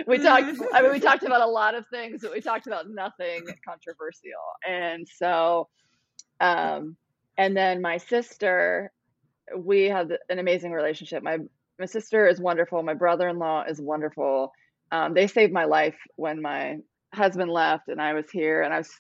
we 0.08 0.18
talked, 0.18 0.60
I 0.74 0.82
mean, 0.82 0.92
we 0.92 1.00
talked 1.00 1.24
about 1.24 1.42
a 1.42 1.48
lot 1.48 1.76
of 1.76 1.86
things, 1.88 2.22
but 2.22 2.32
we 2.34 2.42
talked 2.42 2.68
about 2.68 2.90
nothing 2.90 3.46
controversial. 3.68 4.32
And 4.68 5.08
so, 5.08 5.70
um, 6.40 6.98
and 7.38 7.56
then 7.56 7.82
my 7.82 7.98
sister, 7.98 8.92
we 9.56 9.86
have 9.86 10.12
an 10.30 10.40
amazing 10.40 10.72
relationship. 10.72 11.24
My 11.24 11.38
my 11.78 11.86
sister 11.86 12.26
is 12.26 12.40
wonderful. 12.40 12.82
My 12.84 12.94
brother 12.94 13.28
in 13.28 13.38
law 13.38 13.64
is 13.68 13.82
wonderful. 13.82 14.54
Um, 14.92 15.14
they 15.14 15.28
saved 15.28 15.54
my 15.54 15.66
life 15.66 15.98
when 16.16 16.42
my 16.42 16.78
husband 17.14 17.50
left 17.50 17.88
and 17.88 18.02
I 18.02 18.14
was 18.14 18.30
here 18.30 18.62
and 18.62 18.74
I 18.74 18.80
was 18.80 18.92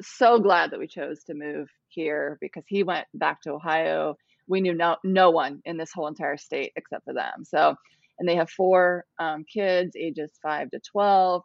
so 0.00 0.38
glad 0.40 0.70
that 0.70 0.80
we 0.80 0.86
chose 0.86 1.22
to 1.24 1.34
move 1.34 1.68
here 1.88 2.38
because 2.40 2.64
he 2.66 2.82
went 2.82 3.06
back 3.14 3.42
to 3.42 3.52
Ohio. 3.52 4.16
We 4.46 4.60
knew 4.60 4.74
no 4.74 4.96
no 5.04 5.30
one 5.30 5.60
in 5.64 5.76
this 5.76 5.92
whole 5.92 6.06
entire 6.06 6.38
state 6.38 6.72
except 6.76 7.04
for 7.04 7.14
them. 7.14 7.44
So, 7.44 7.74
and 8.18 8.28
they 8.28 8.36
have 8.36 8.50
four 8.50 9.04
um, 9.18 9.44
kids, 9.44 9.94
ages 9.96 10.32
five 10.42 10.70
to 10.70 10.80
twelve, 10.80 11.42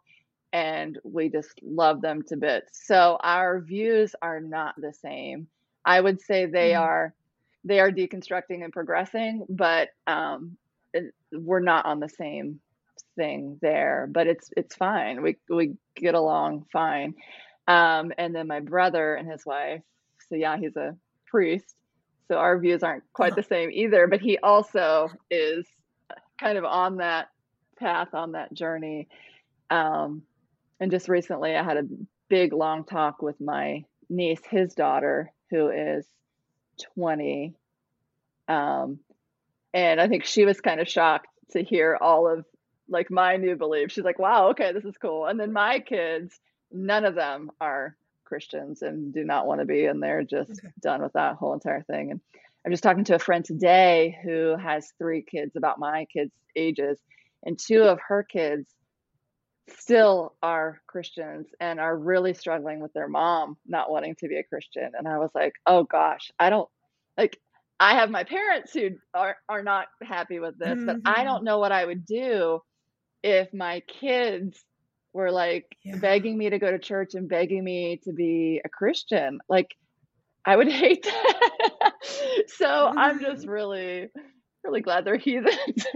and 0.52 0.98
we 1.04 1.28
just 1.28 1.52
love 1.62 2.00
them 2.00 2.22
to 2.28 2.36
bits. 2.36 2.86
So 2.86 3.18
our 3.22 3.60
views 3.60 4.14
are 4.22 4.40
not 4.40 4.74
the 4.78 4.92
same. 4.92 5.48
I 5.84 6.00
would 6.00 6.20
say 6.20 6.46
they 6.46 6.70
mm-hmm. 6.70 6.82
are 6.82 7.14
they 7.64 7.80
are 7.80 7.90
deconstructing 7.90 8.62
and 8.64 8.72
progressing, 8.72 9.46
but 9.48 9.88
um, 10.06 10.56
we're 11.32 11.60
not 11.60 11.86
on 11.86 12.00
the 12.00 12.08
same 12.08 12.60
thing 13.16 13.58
there. 13.62 14.08
But 14.10 14.26
it's 14.26 14.50
it's 14.56 14.74
fine. 14.74 15.22
We 15.22 15.36
we 15.48 15.74
get 15.96 16.14
along 16.14 16.66
fine. 16.72 17.14
Um, 17.66 18.12
and 18.18 18.34
then 18.34 18.46
my 18.46 18.60
brother 18.60 19.14
and 19.14 19.30
his 19.30 19.44
wife. 19.46 19.82
So 20.28 20.36
yeah, 20.36 20.56
he's 20.56 20.76
a 20.76 20.96
priest. 21.26 21.74
So 22.28 22.36
our 22.36 22.58
views 22.58 22.82
aren't 22.82 23.04
quite 23.12 23.36
the 23.36 23.42
same 23.48 23.70
either. 23.70 24.06
But 24.06 24.20
he 24.20 24.38
also 24.38 25.10
is 25.30 25.66
kind 26.38 26.58
of 26.58 26.64
on 26.64 26.96
that 26.96 27.28
path, 27.78 28.14
on 28.14 28.32
that 28.32 28.52
journey. 28.52 29.08
Um, 29.70 30.22
and 30.80 30.90
just 30.90 31.08
recently, 31.08 31.54
I 31.54 31.62
had 31.62 31.76
a 31.76 31.88
big 32.28 32.52
long 32.52 32.84
talk 32.84 33.22
with 33.22 33.40
my 33.40 33.84
niece, 34.08 34.40
his 34.50 34.74
daughter, 34.74 35.32
who 35.50 35.70
is 35.70 36.06
20. 36.96 37.54
Um, 38.48 38.98
and 39.72 40.00
I 40.00 40.08
think 40.08 40.24
she 40.24 40.44
was 40.44 40.60
kind 40.60 40.80
of 40.80 40.88
shocked 40.88 41.28
to 41.52 41.62
hear 41.62 41.96
all 42.00 42.28
of 42.28 42.44
like 42.88 43.10
my 43.10 43.36
new 43.36 43.56
belief. 43.56 43.92
She's 43.92 44.04
like, 44.04 44.18
wow, 44.18 44.48
okay, 44.50 44.72
this 44.72 44.84
is 44.84 44.96
cool. 45.00 45.26
And 45.26 45.38
then 45.38 45.52
my 45.52 45.80
kids, 45.80 46.38
none 46.70 47.04
of 47.04 47.14
them 47.14 47.50
are 47.60 47.96
Christians 48.24 48.82
and 48.82 49.12
do 49.12 49.24
not 49.24 49.46
want 49.46 49.60
to 49.60 49.66
be, 49.66 49.86
and 49.86 50.02
they're 50.02 50.22
just 50.22 50.50
okay. 50.50 50.72
done 50.80 51.02
with 51.02 51.12
that 51.12 51.36
whole 51.36 51.54
entire 51.54 51.82
thing. 51.82 52.10
And 52.10 52.20
I'm 52.64 52.72
just 52.72 52.82
talking 52.82 53.04
to 53.04 53.14
a 53.14 53.18
friend 53.18 53.44
today 53.44 54.18
who 54.24 54.56
has 54.56 54.92
three 54.98 55.22
kids 55.22 55.56
about 55.56 55.78
my 55.78 56.06
kids' 56.12 56.32
ages, 56.56 56.98
and 57.44 57.58
two 57.58 57.82
of 57.82 57.98
her 58.08 58.22
kids 58.22 58.66
still 59.78 60.34
are 60.42 60.80
Christians 60.86 61.46
and 61.60 61.80
are 61.80 61.96
really 61.96 62.34
struggling 62.34 62.80
with 62.80 62.92
their 62.92 63.08
mom 63.08 63.56
not 63.66 63.90
wanting 63.90 64.14
to 64.16 64.28
be 64.28 64.36
a 64.36 64.44
Christian. 64.44 64.92
And 64.96 65.08
I 65.08 65.18
was 65.18 65.30
like, 65.34 65.54
oh 65.66 65.84
gosh, 65.84 66.30
I 66.38 66.50
don't 66.50 66.68
like 67.16 67.38
I 67.80 67.94
have 67.94 68.10
my 68.10 68.24
parents 68.24 68.72
who 68.72 68.90
are 69.14 69.36
are 69.48 69.62
not 69.62 69.86
happy 70.02 70.38
with 70.38 70.58
this, 70.58 70.78
mm-hmm. 70.78 70.86
but 70.86 70.96
I 71.04 71.16
mm-hmm. 71.16 71.24
don't 71.24 71.44
know 71.44 71.58
what 71.58 71.72
I 71.72 71.84
would 71.84 72.04
do 72.04 72.60
if 73.24 73.52
my 73.54 73.80
kids 73.88 74.62
were 75.14 75.30
like 75.30 75.76
yeah. 75.82 75.96
begging 75.96 76.36
me 76.36 76.50
to 76.50 76.58
go 76.58 76.70
to 76.70 76.78
church 76.78 77.14
and 77.14 77.28
begging 77.28 77.64
me 77.64 77.98
to 78.04 78.12
be 78.12 78.60
a 78.64 78.68
Christian. 78.68 79.38
Like 79.48 79.74
I 80.44 80.54
would 80.54 80.68
hate 80.72 81.04
that. 81.04 81.92
so. 82.48 82.92
I'm 82.94 83.20
just 83.20 83.46
really 83.46 84.08
really 84.62 84.80
glad 84.82 85.04
they're 85.04 85.16
heathens. 85.16 85.86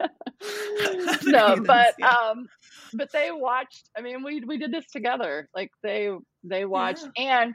no, 1.24 1.56
but 1.64 1.94
yeah. 1.98 2.08
um 2.08 2.46
but 2.94 3.10
they 3.12 3.30
watched 3.32 3.88
I 3.96 4.00
mean 4.00 4.22
we 4.22 4.40
we 4.44 4.58
did 4.58 4.72
this 4.72 4.86
together. 4.92 5.48
Like 5.54 5.72
they 5.82 6.10
they 6.44 6.64
watched 6.64 7.06
yeah. 7.16 7.42
and 7.42 7.54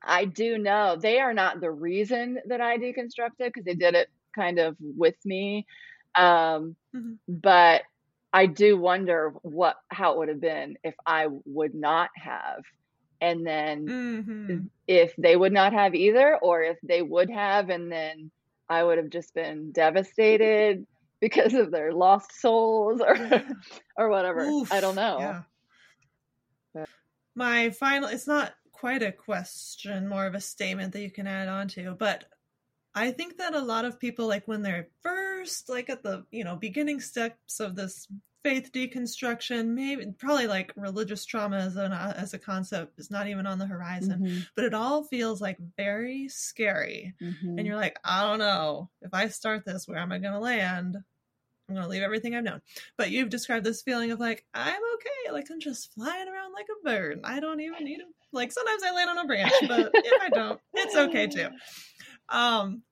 I 0.00 0.26
do 0.26 0.58
know 0.58 0.96
they 1.00 1.18
are 1.18 1.34
not 1.34 1.60
the 1.60 1.72
reason 1.72 2.38
that 2.46 2.60
I 2.60 2.78
deconstructed 2.78 3.46
because 3.46 3.64
they 3.64 3.74
did 3.74 3.94
it 3.94 4.08
kind 4.34 4.60
of 4.60 4.76
with 4.80 5.16
me. 5.24 5.66
Um 6.14 6.76
mm-hmm. 6.94 7.14
but 7.26 7.82
I 8.32 8.46
do 8.46 8.76
wonder 8.76 9.32
what 9.42 9.76
how 9.88 10.12
it 10.12 10.18
would 10.18 10.28
have 10.28 10.40
been 10.40 10.78
if 10.84 10.94
I 11.06 11.28
would 11.44 11.74
not 11.74 12.10
have 12.14 12.62
and 13.20 13.46
then 13.46 13.86
mm-hmm. 13.86 14.58
if 14.86 15.14
they 15.16 15.36
would 15.36 15.52
not 15.52 15.72
have 15.72 15.94
either 15.94 16.36
or 16.36 16.62
if 16.62 16.78
they 16.82 17.02
would 17.02 17.30
have 17.30 17.70
and 17.70 17.90
then 17.90 18.30
I 18.68 18.84
would 18.84 18.98
have 18.98 19.10
just 19.10 19.34
been 19.34 19.72
devastated 19.72 20.86
because 21.20 21.54
of 21.54 21.70
their 21.70 21.92
lost 21.92 22.40
souls 22.40 23.00
or 23.00 23.16
or 23.96 24.08
whatever. 24.08 24.42
Oof, 24.42 24.72
I 24.72 24.80
don't 24.80 24.94
know. 24.94 25.18
Yeah. 25.18 25.42
But. 26.74 26.88
My 27.34 27.70
final 27.70 28.08
it's 28.08 28.26
not 28.26 28.54
quite 28.72 29.02
a 29.02 29.10
question, 29.10 30.08
more 30.08 30.26
of 30.26 30.34
a 30.34 30.40
statement 30.40 30.92
that 30.92 31.02
you 31.02 31.10
can 31.10 31.26
add 31.26 31.48
on 31.48 31.66
to, 31.68 31.96
but 31.98 32.26
I 32.98 33.12
think 33.12 33.38
that 33.38 33.54
a 33.54 33.60
lot 33.60 33.84
of 33.84 34.00
people 34.00 34.26
like 34.26 34.48
when 34.48 34.62
they're 34.62 34.88
first 35.02 35.68
like 35.68 35.88
at 35.88 36.02
the, 36.02 36.24
you 36.30 36.44
know, 36.44 36.56
beginning 36.56 37.00
steps 37.00 37.60
of 37.60 37.76
this 37.76 38.08
faith 38.44 38.70
deconstruction 38.72 39.66
maybe 39.66 40.06
probably 40.18 40.46
like 40.46 40.72
religious 40.76 41.24
trauma 41.26 41.56
as 41.56 41.76
an 41.76 41.92
as 41.92 42.34
a 42.34 42.38
concept 42.38 42.98
is 42.98 43.10
not 43.10 43.26
even 43.26 43.46
on 43.46 43.58
the 43.58 43.66
horizon 43.66 44.20
mm-hmm. 44.20 44.38
but 44.54 44.64
it 44.64 44.74
all 44.74 45.02
feels 45.04 45.40
like 45.40 45.58
very 45.76 46.28
scary. 46.28 47.14
Mm-hmm. 47.20 47.58
and 47.58 47.66
you're 47.66 47.76
like 47.76 47.98
i 48.04 48.22
don't 48.22 48.38
know. 48.38 48.90
If 49.02 49.12
i 49.12 49.28
start 49.28 49.64
this 49.64 49.86
where 49.88 49.98
am 49.98 50.12
i 50.12 50.18
going 50.18 50.34
to 50.34 50.40
land? 50.40 50.96
I'm 51.68 51.74
going 51.74 51.84
to 51.84 51.90
leave 51.90 52.02
everything 52.02 52.34
i've 52.34 52.44
known. 52.44 52.62
But 52.96 53.10
you've 53.10 53.28
described 53.28 53.66
this 53.66 53.82
feeling 53.82 54.12
of 54.12 54.20
like 54.20 54.44
i'm 54.54 54.80
okay 54.94 55.32
like 55.32 55.48
i'm 55.50 55.60
just 55.60 55.92
flying 55.94 56.28
around 56.28 56.52
like 56.52 56.66
a 56.70 56.84
bird. 56.84 57.20
I 57.24 57.40
don't 57.40 57.60
even 57.60 57.84
need 57.84 58.00
them 58.00 58.14
like 58.32 58.52
sometimes 58.52 58.82
i 58.82 58.92
land 58.92 59.10
on 59.10 59.18
a 59.18 59.26
branch 59.26 59.52
but 59.66 59.90
if 59.94 60.22
i 60.22 60.28
don't 60.28 60.60
it's 60.74 60.96
okay 60.96 61.26
too. 61.26 61.48
Um 62.30 62.82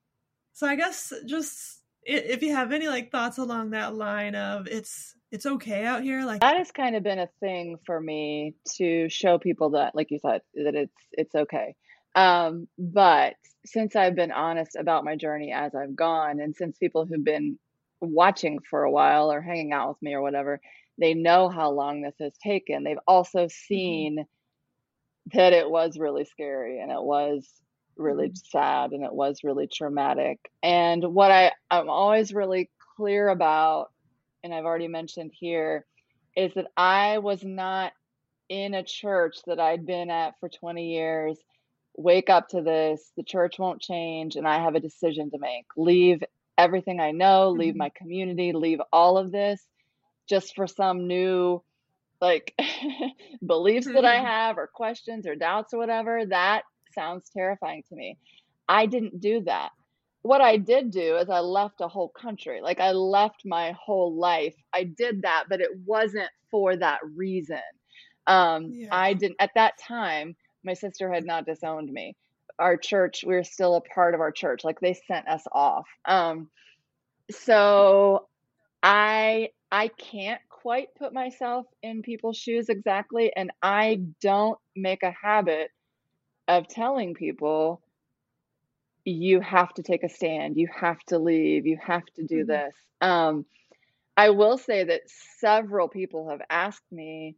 so 0.56 0.66
i 0.66 0.74
guess 0.74 1.12
just 1.26 1.82
if 2.02 2.42
you 2.42 2.54
have 2.54 2.72
any 2.72 2.88
like 2.88 3.10
thoughts 3.12 3.38
along 3.38 3.70
that 3.70 3.94
line 3.94 4.34
of 4.34 4.66
it's 4.66 5.14
it's 5.30 5.44
okay 5.44 5.84
out 5.84 6.02
here 6.02 6.24
like 6.24 6.40
that 6.40 6.56
has 6.56 6.72
kind 6.72 6.96
of 6.96 7.02
been 7.02 7.18
a 7.18 7.28
thing 7.40 7.78
for 7.84 8.00
me 8.00 8.54
to 8.76 9.08
show 9.08 9.38
people 9.38 9.70
that 9.70 9.94
like 9.94 10.10
you 10.10 10.18
said 10.18 10.40
that 10.54 10.74
it's 10.74 10.96
it's 11.12 11.34
okay 11.34 11.74
um 12.14 12.66
but 12.78 13.34
since 13.66 13.94
i've 13.94 14.14
been 14.14 14.32
honest 14.32 14.76
about 14.76 15.04
my 15.04 15.14
journey 15.14 15.52
as 15.52 15.74
i've 15.74 15.94
gone 15.94 16.40
and 16.40 16.56
since 16.56 16.78
people 16.78 17.04
who've 17.04 17.24
been 17.24 17.58
watching 18.00 18.58
for 18.70 18.84
a 18.84 18.90
while 18.90 19.30
or 19.30 19.42
hanging 19.42 19.72
out 19.72 19.90
with 19.90 20.02
me 20.02 20.14
or 20.14 20.22
whatever 20.22 20.60
they 20.98 21.12
know 21.12 21.50
how 21.50 21.70
long 21.70 22.00
this 22.00 22.16
has 22.18 22.32
taken 22.42 22.82
they've 22.82 22.96
also 23.06 23.40
mm-hmm. 23.40 23.66
seen 23.66 24.16
mm-hmm. 24.20 25.38
that 25.38 25.52
it 25.52 25.68
was 25.68 25.98
really 25.98 26.24
scary 26.24 26.80
and 26.80 26.90
it 26.90 27.02
was 27.02 27.46
really 27.96 28.28
mm-hmm. 28.28 28.58
sad 28.58 28.92
and 28.92 29.04
it 29.04 29.12
was 29.12 29.44
really 29.44 29.66
traumatic 29.66 30.38
and 30.62 31.02
what 31.02 31.30
i 31.30 31.50
i'm 31.70 31.88
always 31.88 32.34
really 32.34 32.70
clear 32.96 33.28
about 33.28 33.90
and 34.46 34.54
I've 34.54 34.64
already 34.64 34.88
mentioned 34.88 35.32
here, 35.34 35.84
is 36.36 36.54
that 36.54 36.68
I 36.76 37.18
was 37.18 37.42
not 37.44 37.92
in 38.48 38.74
a 38.74 38.84
church 38.84 39.38
that 39.46 39.58
I'd 39.58 39.84
been 39.84 40.08
at 40.08 40.38
for 40.38 40.48
20 40.48 40.92
years. 40.94 41.36
Wake 41.96 42.30
up 42.30 42.48
to 42.50 42.62
this, 42.62 43.10
the 43.16 43.22
church 43.22 43.58
won't 43.58 43.82
change, 43.82 44.36
and 44.36 44.46
I 44.46 44.62
have 44.62 44.74
a 44.74 44.80
decision 44.80 45.30
to 45.30 45.38
make. 45.38 45.66
Leave 45.76 46.22
everything 46.56 47.00
I 47.00 47.10
know, 47.10 47.50
leave 47.50 47.72
mm-hmm. 47.72 47.78
my 47.78 47.88
community, 47.90 48.52
leave 48.52 48.80
all 48.92 49.18
of 49.18 49.32
this 49.32 49.60
just 50.28 50.54
for 50.54 50.66
some 50.66 51.06
new 51.06 51.62
like 52.20 52.54
beliefs 53.46 53.86
that 53.86 54.04
I 54.04 54.16
mm-hmm. 54.16 54.26
have 54.26 54.58
or 54.58 54.66
questions 54.68 55.26
or 55.26 55.34
doubts 55.34 55.74
or 55.74 55.78
whatever. 55.78 56.24
That 56.24 56.62
sounds 56.96 57.30
terrifying 57.30 57.84
to 57.90 57.94
me. 57.94 58.18
I 58.68 58.86
didn't 58.86 59.20
do 59.20 59.42
that 59.42 59.70
what 60.26 60.40
I 60.40 60.56
did 60.56 60.90
do 60.90 61.16
is 61.18 61.30
I 61.30 61.38
left 61.38 61.80
a 61.80 61.86
whole 61.86 62.08
country. 62.08 62.60
Like 62.60 62.80
I 62.80 62.90
left 62.90 63.42
my 63.44 63.76
whole 63.80 64.12
life. 64.12 64.56
I 64.74 64.82
did 64.82 65.22
that, 65.22 65.44
but 65.48 65.60
it 65.60 65.70
wasn't 65.84 66.30
for 66.50 66.74
that 66.76 66.98
reason. 67.14 67.60
Um, 68.26 68.72
yeah. 68.72 68.88
I 68.90 69.14
didn't 69.14 69.36
at 69.38 69.52
that 69.54 69.78
time. 69.78 70.34
My 70.64 70.74
sister 70.74 71.12
had 71.12 71.24
not 71.24 71.46
disowned 71.46 71.92
me. 71.92 72.16
Our 72.58 72.76
church, 72.76 73.22
we 73.24 73.34
were 73.34 73.44
still 73.44 73.76
a 73.76 73.80
part 73.80 74.14
of 74.14 74.20
our 74.20 74.32
church. 74.32 74.64
Like 74.64 74.80
they 74.80 74.94
sent 75.06 75.28
us 75.28 75.44
off. 75.52 75.86
Um, 76.04 76.50
so 77.30 78.26
I 78.82 79.50
I 79.70 79.88
can't 79.88 80.40
quite 80.48 80.88
put 80.98 81.12
myself 81.12 81.66
in 81.84 82.02
people's 82.02 82.36
shoes 82.36 82.68
exactly, 82.68 83.32
and 83.36 83.52
I 83.62 84.00
don't 84.20 84.58
make 84.74 85.04
a 85.04 85.14
habit 85.22 85.70
of 86.48 86.68
telling 86.68 87.14
people 87.14 87.80
you 89.04 89.40
have 89.40 89.72
to 89.74 89.82
take 89.82 90.02
a 90.02 90.08
stand, 90.08 90.56
you 90.56 90.68
have 90.74 90.98
to 91.04 91.18
leave, 91.18 91.66
you 91.66 91.78
have 91.80 92.04
to 92.16 92.24
do 92.24 92.40
mm-hmm. 92.40 92.50
this. 92.50 92.74
Um, 93.00 93.46
I 94.16 94.30
will 94.30 94.58
say 94.58 94.84
that 94.84 95.02
several 95.38 95.88
people 95.88 96.30
have 96.30 96.40
asked 96.50 96.90
me, 96.90 97.36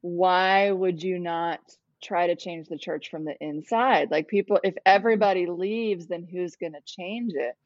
why 0.00 0.70
would 0.70 1.02
you 1.02 1.18
not 1.18 1.60
try 2.02 2.28
to 2.28 2.36
change 2.36 2.68
the 2.68 2.78
church 2.78 3.10
from 3.10 3.24
the 3.24 3.36
inside? 3.40 4.10
Like, 4.10 4.28
people, 4.28 4.58
if 4.62 4.74
mm-hmm. 4.74 4.82
everybody 4.86 5.46
leaves, 5.46 6.06
then 6.06 6.24
who's 6.24 6.56
going 6.56 6.72
to 6.72 6.80
change 6.84 7.32
it? 7.34 7.56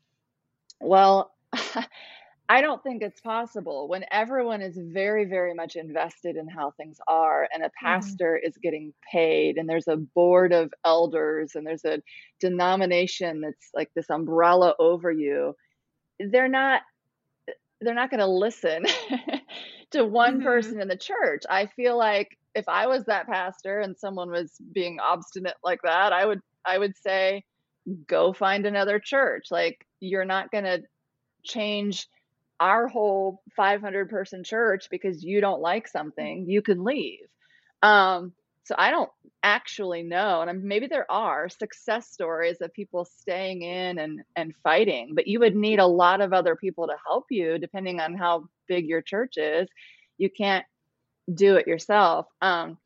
Well, 0.81 1.33
I 2.49 2.61
don't 2.61 2.83
think 2.83 3.03
it's 3.03 3.21
possible 3.21 3.89
when 3.89 4.05
everyone 4.11 4.63
is 4.63 4.79
very, 4.79 5.25
very 5.25 5.55
much 5.55 5.77
invested 5.77 6.37
in 6.37 6.49
how 6.49 6.73
things 6.73 6.99
are, 7.09 7.49
and 7.53 7.63
a 7.63 7.67
mm-hmm. 7.67 7.87
pastor 7.87 8.39
mm-hmm. 8.39 8.49
is 8.49 8.57
getting 8.59 8.93
paid, 9.11 9.57
and 9.57 9.69
there's 9.69 9.89
a 9.89 9.97
board 9.97 10.53
of 10.53 10.73
elders, 10.85 11.55
and 11.55 11.67
there's 11.67 11.85
a 11.85 12.03
denomination 12.41 13.41
that's 13.41 13.71
like 13.75 13.91
this 13.95 14.11
umbrella 14.11 14.75
over 14.79 15.11
you. 15.11 15.57
They're 16.21 16.49
not. 16.49 16.83
They're 17.81 17.95
not 17.95 18.11
going 18.11 18.21
to 18.21 18.27
listen 18.27 18.87
to 19.91 20.05
one 20.05 20.37
mm-hmm. 20.37 20.45
person 20.45 20.81
in 20.81 20.89
the 20.89 20.97
church. 20.97 21.43
I 21.51 21.67
feel 21.67 21.99
like 21.99 22.39
if 22.55 22.67
I 22.69 22.87
was 22.87 23.05
that 23.05 23.27
pastor 23.27 23.81
and 23.81 23.97
someone 23.99 24.31
was 24.31 24.53
being 24.73 24.99
obstinate 24.99 25.57
like 25.63 25.83
that, 25.83 26.13
I 26.13 26.25
would 26.25 26.41
I 26.65 26.79
would 26.79 26.97
say 26.97 27.45
go 28.07 28.33
find 28.33 28.67
another 28.67 28.99
church. 28.99 29.49
Like 29.51 29.87
you're 30.01 30.25
not 30.25 30.51
going 30.51 30.65
to 30.65 30.83
change 31.45 32.09
our 32.61 32.89
whole 32.89 33.43
500 33.57 34.09
person 34.09 34.45
church 34.45 34.89
because 34.91 35.23
you 35.23 35.41
don't 35.41 35.61
like 35.61 35.89
something. 35.89 36.49
You 36.49 36.63
can 36.63 36.85
leave. 36.85 37.27
Um, 37.83 38.33
so 38.65 38.75
I 38.77 38.91
don't 38.91 39.11
actually 39.43 40.03
know, 40.03 40.43
and 40.43 40.65
maybe 40.65 40.89
there 40.89 41.09
are 41.11 41.49
success 41.49 42.09
stories 42.11 42.61
of 42.61 42.73
people 42.73 43.05
staying 43.05 43.63
in 43.63 43.99
and 43.99 44.23
and 44.35 44.55
fighting, 44.65 45.13
but 45.15 45.29
you 45.29 45.39
would 45.39 45.55
need 45.55 45.79
a 45.79 45.87
lot 45.87 46.21
of 46.21 46.33
other 46.33 46.57
people 46.57 46.89
to 46.89 46.97
help 47.07 47.27
you, 47.31 47.59
depending 47.59 48.01
on 48.01 48.15
how 48.15 48.49
big 48.67 48.87
your 48.87 49.03
church 49.03 49.37
is. 49.37 49.69
You 50.19 50.31
can't 50.31 50.65
do 51.33 51.57
it 51.57 51.69
yourself. 51.69 52.27
Um, 52.43 52.79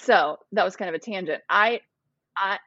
so 0.00 0.38
that 0.52 0.64
was 0.64 0.76
kind 0.76 0.88
of 0.88 0.94
a 0.94 0.98
tangent. 0.98 1.42
I, 1.50 1.80
I, 2.36 2.58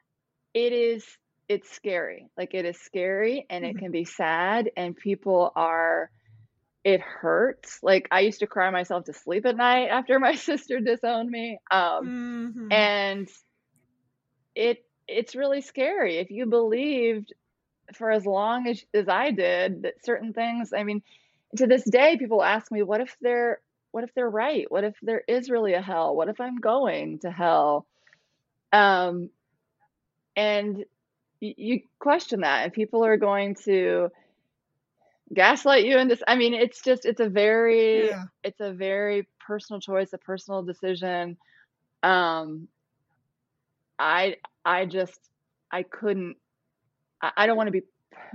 it 0.54 0.72
is 0.72 1.04
it's 1.48 1.70
scary. 1.70 2.28
Like 2.36 2.54
it 2.54 2.64
is 2.64 2.78
scary 2.78 3.46
and 3.50 3.64
it 3.64 3.70
mm-hmm. 3.70 3.78
can 3.78 3.90
be 3.90 4.04
sad 4.04 4.70
and 4.76 4.96
people 4.96 5.52
are 5.56 6.10
it 6.84 7.00
hurts. 7.00 7.78
Like 7.82 8.08
I 8.10 8.20
used 8.20 8.40
to 8.40 8.46
cry 8.46 8.70
myself 8.70 9.04
to 9.04 9.12
sleep 9.12 9.46
at 9.46 9.56
night 9.56 9.88
after 9.88 10.18
my 10.18 10.34
sister 10.34 10.80
disowned 10.80 11.30
me. 11.30 11.58
Um 11.70 12.52
mm-hmm. 12.54 12.72
and 12.72 13.28
it 14.54 14.84
it's 15.08 15.34
really 15.34 15.60
scary 15.60 16.18
if 16.18 16.30
you 16.30 16.46
believed 16.46 17.32
for 17.94 18.10
as 18.10 18.24
long 18.24 18.66
as 18.68 18.84
as 18.94 19.08
I 19.08 19.30
did 19.30 19.82
that 19.82 20.04
certain 20.04 20.32
things, 20.32 20.72
I 20.72 20.84
mean, 20.84 21.02
to 21.56 21.66
this 21.66 21.84
day 21.84 22.16
people 22.16 22.42
ask 22.42 22.70
me 22.72 22.82
what 22.82 23.00
if 23.00 23.16
they're 23.20 23.60
what 23.90 24.04
if 24.04 24.14
they're 24.14 24.28
right? 24.28 24.70
What 24.70 24.84
if 24.84 24.96
there 25.02 25.22
is 25.28 25.50
really 25.50 25.74
a 25.74 25.82
hell? 25.82 26.16
What 26.16 26.28
if 26.28 26.40
I'm 26.40 26.56
going 26.56 27.20
to 27.20 27.30
hell? 27.30 27.86
Um 28.72 29.30
and 30.34 30.84
you 31.40 31.80
question 31.98 32.40
that 32.40 32.64
and 32.64 32.72
people 32.72 33.04
are 33.04 33.16
going 33.16 33.56
to 33.56 34.10
gaslight 35.34 35.84
you 35.84 35.98
into 35.98 36.16
i 36.28 36.36
mean 36.36 36.54
it's 36.54 36.82
just 36.82 37.04
it's 37.04 37.20
a 37.20 37.28
very 37.28 38.08
yeah. 38.08 38.24
it's 38.42 38.60
a 38.60 38.72
very 38.72 39.26
personal 39.46 39.80
choice 39.80 40.12
a 40.12 40.18
personal 40.18 40.62
decision 40.62 41.36
um 42.02 42.68
i 43.98 44.36
i 44.64 44.84
just 44.84 45.18
i 45.70 45.82
couldn't 45.82 46.36
i, 47.22 47.30
I 47.36 47.46
don't 47.46 47.56
want 47.56 47.68
to 47.68 47.72
be 47.72 47.82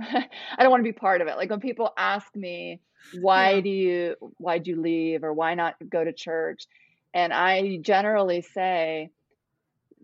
i 0.00 0.62
don't 0.62 0.70
want 0.70 0.80
to 0.80 0.92
be 0.92 0.92
part 0.92 1.20
of 1.20 1.28
it 1.28 1.36
like 1.36 1.50
when 1.50 1.60
people 1.60 1.92
ask 1.96 2.34
me 2.34 2.80
why 3.20 3.52
yeah. 3.52 3.60
do 3.60 3.70
you 3.70 4.16
why 4.38 4.58
do 4.58 4.70
you 4.70 4.80
leave 4.80 5.22
or 5.22 5.32
why 5.32 5.54
not 5.54 5.76
go 5.88 6.02
to 6.02 6.12
church 6.12 6.66
and 7.14 7.32
i 7.32 7.78
generally 7.82 8.42
say 8.42 9.10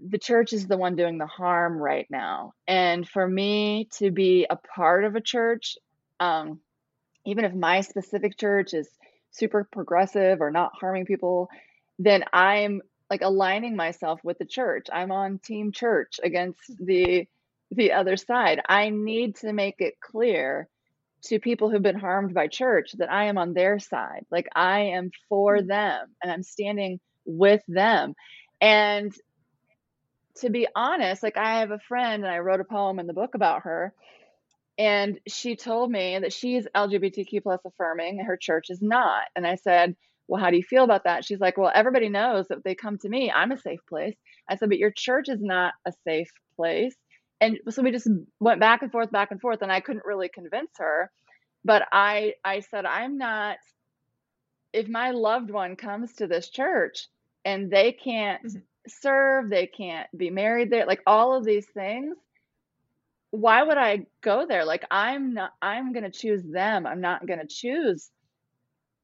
the 0.02 0.18
church 0.18 0.52
is 0.52 0.66
the 0.66 0.76
one 0.76 0.96
doing 0.96 1.18
the 1.18 1.26
harm 1.26 1.78
right 1.78 2.06
now. 2.10 2.52
And 2.66 3.08
for 3.08 3.26
me 3.26 3.88
to 3.98 4.10
be 4.10 4.46
a 4.48 4.56
part 4.56 5.04
of 5.04 5.16
a 5.16 5.20
church, 5.20 5.76
um, 6.20 6.60
even 7.24 7.44
if 7.44 7.54
my 7.54 7.80
specific 7.80 8.38
church 8.38 8.74
is 8.74 8.88
super 9.30 9.64
progressive 9.64 10.40
or 10.40 10.50
not 10.50 10.72
harming 10.78 11.06
people, 11.06 11.48
then 11.98 12.24
I'm 12.32 12.82
like 13.10 13.22
aligning 13.22 13.76
myself 13.76 14.20
with 14.24 14.38
the 14.38 14.44
church. 14.44 14.86
I'm 14.92 15.12
on 15.12 15.38
team 15.38 15.72
church 15.72 16.20
against 16.22 16.60
the 16.78 17.26
the 17.70 17.92
other 17.92 18.16
side. 18.16 18.60
I 18.68 18.90
need 18.90 19.36
to 19.36 19.52
make 19.52 19.76
it 19.80 20.00
clear 20.00 20.68
to 21.24 21.38
people 21.38 21.70
who've 21.70 21.82
been 21.82 21.98
harmed 21.98 22.34
by 22.34 22.46
church 22.46 22.92
that 22.98 23.10
I 23.10 23.24
am 23.24 23.38
on 23.38 23.54
their 23.54 23.78
side. 23.78 24.26
Like 24.30 24.48
I 24.54 24.80
am 24.80 25.10
for 25.28 25.58
mm. 25.58 25.66
them 25.66 26.08
and 26.22 26.30
I'm 26.30 26.42
standing 26.42 27.00
with 27.24 27.62
them. 27.66 28.14
And 28.60 29.12
to 30.36 30.50
be 30.50 30.66
honest, 30.74 31.22
like 31.22 31.36
I 31.36 31.60
have 31.60 31.70
a 31.70 31.78
friend 31.78 32.24
and 32.24 32.32
I 32.32 32.38
wrote 32.38 32.60
a 32.60 32.64
poem 32.64 32.98
in 32.98 33.06
the 33.06 33.12
book 33.12 33.34
about 33.34 33.62
her. 33.62 33.92
And 34.78 35.20
she 35.28 35.56
told 35.56 35.90
me 35.90 36.18
that 36.18 36.32
she's 36.32 36.66
LGBTQ 36.74 37.42
plus 37.42 37.60
affirming 37.64 38.18
her 38.20 38.36
church 38.36 38.70
is 38.70 38.82
not. 38.82 39.24
And 39.36 39.46
I 39.46 39.56
said, 39.56 39.96
Well, 40.26 40.42
how 40.42 40.50
do 40.50 40.56
you 40.56 40.62
feel 40.62 40.84
about 40.84 41.04
that? 41.04 41.24
She's 41.24 41.40
like, 41.40 41.56
Well, 41.56 41.72
everybody 41.74 42.08
knows 42.08 42.48
that 42.48 42.64
they 42.64 42.74
come 42.74 42.98
to 42.98 43.08
me. 43.08 43.30
I'm 43.30 43.52
a 43.52 43.58
safe 43.58 43.80
place. 43.88 44.16
I 44.48 44.56
said, 44.56 44.68
But 44.68 44.78
your 44.78 44.90
church 44.90 45.28
is 45.28 45.40
not 45.40 45.74
a 45.86 45.92
safe 46.06 46.30
place. 46.56 46.96
And 47.40 47.58
so 47.70 47.82
we 47.82 47.92
just 47.92 48.08
went 48.40 48.60
back 48.60 48.82
and 48.82 48.90
forth, 48.90 49.10
back 49.10 49.30
and 49.30 49.40
forth, 49.40 49.62
and 49.62 49.70
I 49.70 49.80
couldn't 49.80 50.06
really 50.06 50.28
convince 50.28 50.70
her. 50.78 51.10
But 51.64 51.82
I 51.92 52.34
I 52.44 52.60
said, 52.60 52.84
I'm 52.84 53.18
not 53.18 53.56
if 54.72 54.88
my 54.88 55.12
loved 55.12 55.50
one 55.50 55.76
comes 55.76 56.14
to 56.14 56.26
this 56.26 56.48
church 56.48 57.06
and 57.44 57.70
they 57.70 57.92
can't 57.92 58.42
mm-hmm 58.44 58.58
serve, 58.86 59.50
they 59.50 59.66
can't 59.66 60.08
be 60.16 60.30
married 60.30 60.70
there, 60.70 60.86
like 60.86 61.02
all 61.06 61.36
of 61.36 61.44
these 61.44 61.66
things. 61.66 62.16
Why 63.34 63.62
would 63.62 63.78
I 63.78 64.06
go 64.20 64.46
there? 64.46 64.64
Like 64.64 64.84
I'm 64.90 65.34
not 65.34 65.52
I'm 65.60 65.92
going 65.92 66.04
to 66.04 66.10
choose 66.10 66.42
them. 66.42 66.86
I'm 66.86 67.00
not 67.00 67.26
going 67.26 67.40
to 67.40 67.46
choose 67.46 68.10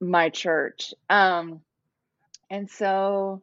my 0.00 0.30
church. 0.30 0.94
Um 1.08 1.60
and 2.48 2.70
so 2.70 3.42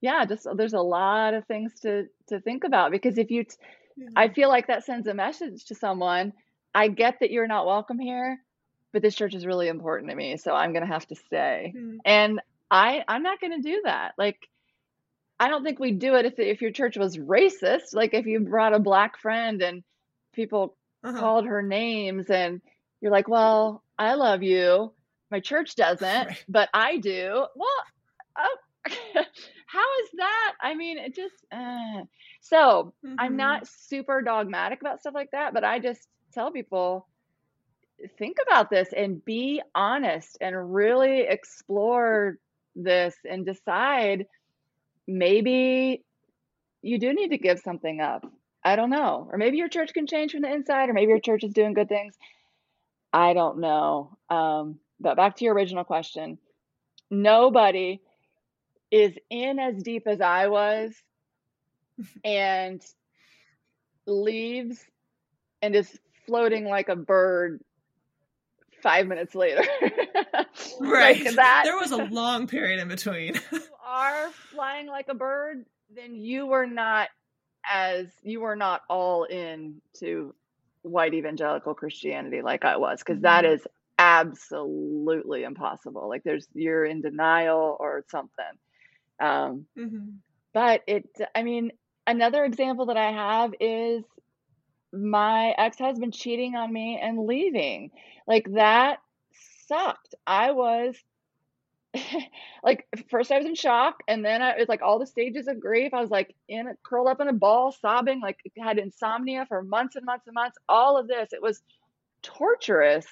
yeah, 0.00 0.24
just 0.24 0.46
there's 0.56 0.74
a 0.74 0.80
lot 0.80 1.34
of 1.34 1.46
things 1.46 1.80
to 1.82 2.06
to 2.28 2.40
think 2.40 2.64
about 2.64 2.90
because 2.90 3.18
if 3.18 3.30
you 3.30 3.44
t- 3.44 3.56
yeah. 3.96 4.08
I 4.14 4.28
feel 4.28 4.48
like 4.48 4.66
that 4.66 4.84
sends 4.84 5.06
a 5.06 5.14
message 5.14 5.66
to 5.66 5.74
someone, 5.74 6.32
I 6.74 6.88
get 6.88 7.20
that 7.20 7.30
you're 7.30 7.46
not 7.46 7.66
welcome 7.66 7.98
here, 7.98 8.38
but 8.92 9.02
this 9.02 9.14
church 9.14 9.34
is 9.34 9.46
really 9.46 9.68
important 9.68 10.10
to 10.10 10.16
me, 10.16 10.36
so 10.36 10.54
I'm 10.54 10.72
going 10.72 10.86
to 10.86 10.92
have 10.92 11.06
to 11.08 11.16
stay. 11.16 11.72
Mm-hmm. 11.76 11.96
And 12.04 12.40
I 12.70 13.04
I'm 13.08 13.22
not 13.22 13.40
going 13.40 13.60
to 13.60 13.68
do 13.68 13.82
that. 13.84 14.12
Like 14.18 14.38
I 15.38 15.48
don't 15.48 15.64
think 15.64 15.78
we'd 15.78 15.98
do 15.98 16.14
it 16.14 16.26
if 16.26 16.38
if 16.38 16.62
your 16.62 16.70
church 16.70 16.96
was 16.96 17.16
racist. 17.16 17.94
Like 17.94 18.14
if 18.14 18.26
you 18.26 18.40
brought 18.40 18.74
a 18.74 18.78
black 18.78 19.18
friend 19.18 19.62
and 19.62 19.82
people 20.36 20.76
uh-huh. 21.02 21.18
called 21.18 21.46
her 21.46 21.62
names 21.62 22.30
and 22.30 22.60
you're 23.00 23.12
like, 23.12 23.28
"Well, 23.28 23.82
I 23.98 24.14
love 24.14 24.42
you. 24.42 24.92
My 25.30 25.40
church 25.40 25.74
doesn't, 25.74 26.26
right. 26.28 26.44
but 26.48 26.68
I 26.72 26.98
do." 26.98 27.46
Well, 27.56 27.84
oh, 28.38 28.56
how 29.66 29.86
is 30.02 30.10
that? 30.18 30.52
I 30.60 30.74
mean, 30.74 30.98
it 30.98 31.16
just 31.16 31.34
uh. 31.50 32.04
so 32.40 32.94
mm-hmm. 33.04 33.16
I'm 33.18 33.36
not 33.36 33.66
super 33.66 34.22
dogmatic 34.22 34.80
about 34.80 35.00
stuff 35.00 35.14
like 35.14 35.30
that, 35.32 35.52
but 35.52 35.64
I 35.64 35.80
just 35.80 36.06
tell 36.32 36.52
people 36.52 37.08
think 38.18 38.36
about 38.46 38.70
this 38.70 38.88
and 38.94 39.24
be 39.24 39.62
honest 39.74 40.36
and 40.40 40.74
really 40.74 41.20
explore 41.20 42.36
this 42.74 43.14
and 43.28 43.46
decide 43.46 44.26
maybe 45.06 46.04
you 46.82 46.98
do 46.98 47.14
need 47.14 47.30
to 47.30 47.38
give 47.38 47.58
something 47.60 48.00
up. 48.00 48.24
I 48.66 48.74
don't 48.74 48.90
know. 48.90 49.28
Or 49.30 49.38
maybe 49.38 49.58
your 49.58 49.68
church 49.68 49.94
can 49.94 50.08
change 50.08 50.32
from 50.32 50.42
the 50.42 50.52
inside, 50.52 50.88
or 50.88 50.92
maybe 50.92 51.10
your 51.10 51.20
church 51.20 51.44
is 51.44 51.52
doing 51.52 51.72
good 51.72 51.88
things. 51.88 52.16
I 53.12 53.32
don't 53.32 53.60
know. 53.60 54.18
Um, 54.28 54.80
but 54.98 55.16
back 55.16 55.36
to 55.36 55.44
your 55.44 55.54
original 55.54 55.84
question 55.84 56.38
nobody 57.08 58.00
is 58.90 59.16
in 59.30 59.60
as 59.60 59.80
deep 59.80 60.08
as 60.08 60.20
I 60.20 60.48
was 60.48 60.92
and 62.24 62.82
leaves 64.04 64.84
and 65.62 65.76
is 65.76 65.96
floating 66.26 66.64
like 66.64 66.88
a 66.88 66.96
bird 66.96 67.62
five 68.82 69.06
minutes 69.06 69.36
later. 69.36 69.62
right. 70.80 71.24
Like 71.24 71.36
that. 71.36 71.62
There 71.64 71.78
was 71.78 71.92
a 71.92 72.04
long 72.10 72.48
period 72.48 72.80
in 72.80 72.88
between 72.88 73.36
If 73.36 73.52
you 73.52 73.62
are 73.86 74.30
flying 74.50 74.88
like 74.88 75.06
a 75.08 75.14
bird, 75.14 75.64
then 75.94 76.16
you 76.16 76.46
were 76.46 76.66
not 76.66 77.08
as 77.70 78.06
you 78.22 78.40
were 78.40 78.56
not 78.56 78.82
all 78.88 79.24
in 79.24 79.80
to 80.00 80.34
white 80.82 81.14
evangelical 81.14 81.74
Christianity 81.74 82.42
like 82.42 82.64
I 82.64 82.76
was, 82.76 83.00
because 83.00 83.20
mm-hmm. 83.20 83.66
absolutely 83.98 85.44
impossible. 85.44 86.08
Like 86.08 86.22
there's 86.24 86.46
you're 86.54 86.84
in 86.84 87.00
denial 87.00 87.76
or 87.78 88.04
something. 88.10 88.44
Um, 89.18 89.66
mm-hmm. 89.76 90.10
But 90.52 90.82
it, 90.86 91.08
I 91.34 91.42
mean, 91.42 91.72
another 92.06 92.44
example 92.44 92.86
that 92.86 92.96
I 92.96 93.12
have 93.12 93.54
is 93.60 94.04
my 94.92 95.54
ex 95.58 95.78
husband 95.78 96.14
cheating 96.14 96.54
on 96.54 96.72
me 96.72 96.98
and 97.02 97.26
leaving. 97.26 97.90
Like 98.26 98.52
that 98.52 99.00
sucked. 99.68 100.14
I 100.26 100.52
was 100.52 100.94
like 102.62 102.86
first 103.10 103.30
I 103.32 103.38
was 103.38 103.46
in 103.46 103.54
shock, 103.54 104.02
and 104.08 104.24
then 104.24 104.42
I, 104.42 104.50
it 104.50 104.58
was 104.58 104.68
like 104.68 104.82
all 104.82 104.98
the 104.98 105.06
stages 105.06 105.48
of 105.48 105.60
grief. 105.60 105.94
I 105.94 106.00
was 106.00 106.10
like 106.10 106.34
in 106.48 106.72
curled 106.82 107.08
up 107.08 107.20
in 107.20 107.28
a 107.28 107.32
ball, 107.32 107.72
sobbing, 107.72 108.20
like 108.20 108.38
had 108.58 108.78
insomnia 108.78 109.46
for 109.46 109.62
months 109.62 109.96
and 109.96 110.04
months 110.04 110.26
and 110.26 110.34
months. 110.34 110.58
All 110.68 110.98
of 110.98 111.08
this, 111.08 111.32
it 111.32 111.42
was 111.42 111.62
torturous. 112.22 113.06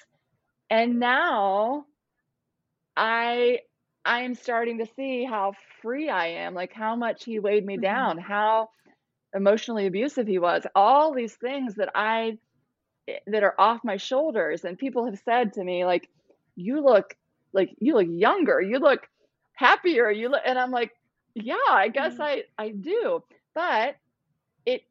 And 0.69 0.99
now 0.99 1.85
I 2.97 3.59
I 4.05 4.21
am 4.21 4.35
starting 4.35 4.77
to 4.79 4.87
see 4.95 5.25
how 5.25 5.53
free 5.81 6.09
I 6.09 6.27
am, 6.27 6.53
like 6.53 6.73
how 6.73 6.95
much 6.95 7.25
he 7.25 7.39
weighed 7.39 7.65
me 7.65 7.75
mm-hmm. 7.75 7.83
down, 7.83 8.17
how 8.17 8.69
emotionally 9.33 9.87
abusive 9.87 10.27
he 10.27 10.39
was, 10.39 10.63
all 10.75 11.13
these 11.13 11.33
things 11.33 11.75
that 11.75 11.89
I 11.95 12.37
eh, 13.07 13.19
that 13.27 13.43
are 13.43 13.55
off 13.59 13.81
my 13.83 13.97
shoulders. 13.97 14.63
And 14.63 14.77
people 14.77 15.05
have 15.05 15.19
said 15.25 15.53
to 15.53 15.63
me, 15.63 15.85
like, 15.85 16.09
you 16.55 16.83
look 16.83 17.15
like 17.55 17.75
you 17.79 17.95
look 17.95 18.07
younger, 18.09 18.61
you 18.61 18.79
look 18.79 19.07
happier, 19.55 20.11
you 20.11 20.29
look, 20.29 20.43
and 20.45 20.59
I'm 20.59 20.71
like, 20.71 20.91
yeah, 21.35 21.55
I 21.71 21.89
guess 21.89 22.15
Yeah. 22.15 22.21
I 22.21 22.43
I 22.59 22.71
do. 22.71 23.23
But 23.55 23.97
it 24.65 24.83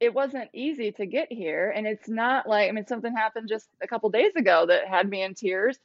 it 0.00 0.14
wasn't 0.14 0.50
easy 0.52 0.92
to 0.92 1.06
get 1.06 1.32
here 1.32 1.70
and 1.74 1.86
it's 1.86 2.08
not 2.08 2.48
like 2.48 2.68
I 2.68 2.72
mean 2.72 2.86
something 2.86 3.14
happened 3.14 3.48
just 3.48 3.68
a 3.82 3.88
couple 3.88 4.10
days 4.10 4.32
ago 4.36 4.66
that 4.66 4.88
had 4.88 5.08
me 5.08 5.22
in 5.22 5.34
tears. 5.34 5.78